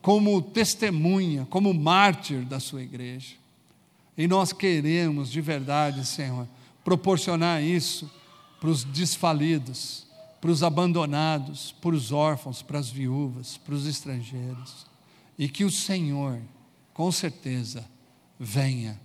como 0.00 0.40
testemunha, 0.40 1.48
como 1.50 1.74
mártir 1.74 2.42
da 2.42 2.60
sua 2.60 2.80
igreja. 2.80 3.34
E 4.16 4.28
nós 4.28 4.52
queremos 4.52 5.32
de 5.32 5.40
verdade, 5.40 6.06
Senhor, 6.06 6.46
proporcionar 6.86 7.64
isso 7.64 8.08
para 8.60 8.70
os 8.70 8.84
desfalidos, 8.84 10.06
para 10.40 10.52
os 10.52 10.62
abandonados, 10.62 11.74
para 11.80 11.96
os 11.96 12.12
órfãos, 12.12 12.62
para 12.62 12.78
as 12.78 12.88
viúvas, 12.88 13.56
para 13.56 13.74
os 13.74 13.88
estrangeiros 13.88 14.86
e 15.36 15.48
que 15.48 15.64
o 15.64 15.70
Senhor, 15.70 16.40
com 16.94 17.10
certeza, 17.10 17.84
venha. 18.38 19.00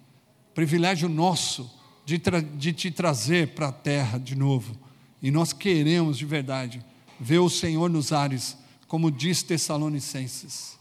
Privilégio 0.53 1.09
nosso 1.09 1.71
de, 2.05 2.21
de 2.55 2.71
te 2.71 2.91
trazer 2.91 3.55
para 3.55 3.69
a 3.69 3.71
terra 3.71 4.19
de 4.19 4.35
novo. 4.35 4.77
E 5.19 5.31
nós 5.31 5.51
queremos 5.51 6.19
de 6.19 6.25
verdade 6.25 6.85
ver 7.19 7.39
o 7.39 7.49
Senhor 7.49 7.89
nos 7.89 8.11
ares, 8.11 8.55
como 8.87 9.09
diz 9.09 9.41
Tessalonicenses. 9.41 10.77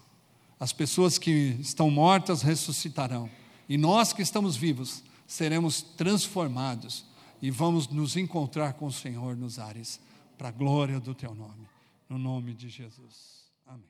As 0.59 0.71
pessoas 0.71 1.17
que 1.17 1.57
estão 1.61 1.91
mortas 1.91 2.43
ressuscitarão, 2.43 3.31
e 3.67 3.79
nós 3.79 4.13
que 4.13 4.21
estamos 4.21 4.55
vivos 4.55 5.03
seremos 5.31 5.81
transformados 5.81 7.07
e 7.41 7.51
vamos 7.53 7.89
nos 7.89 8.17
encontrar 8.17 8.73
com 8.73 8.87
o 8.87 8.93
Senhor 8.93 9.37
nos 9.37 9.61
ares, 9.61 10.01
para 10.37 10.49
a 10.49 10.53
glória 10.53 10.99
do 10.99 11.15
teu 11.15 11.37
nome, 11.37 11.69
no 12.09 12.19
nome 12.19 12.53
de 12.53 12.69
Jesus. 12.69 13.45
Amém. 13.65 13.87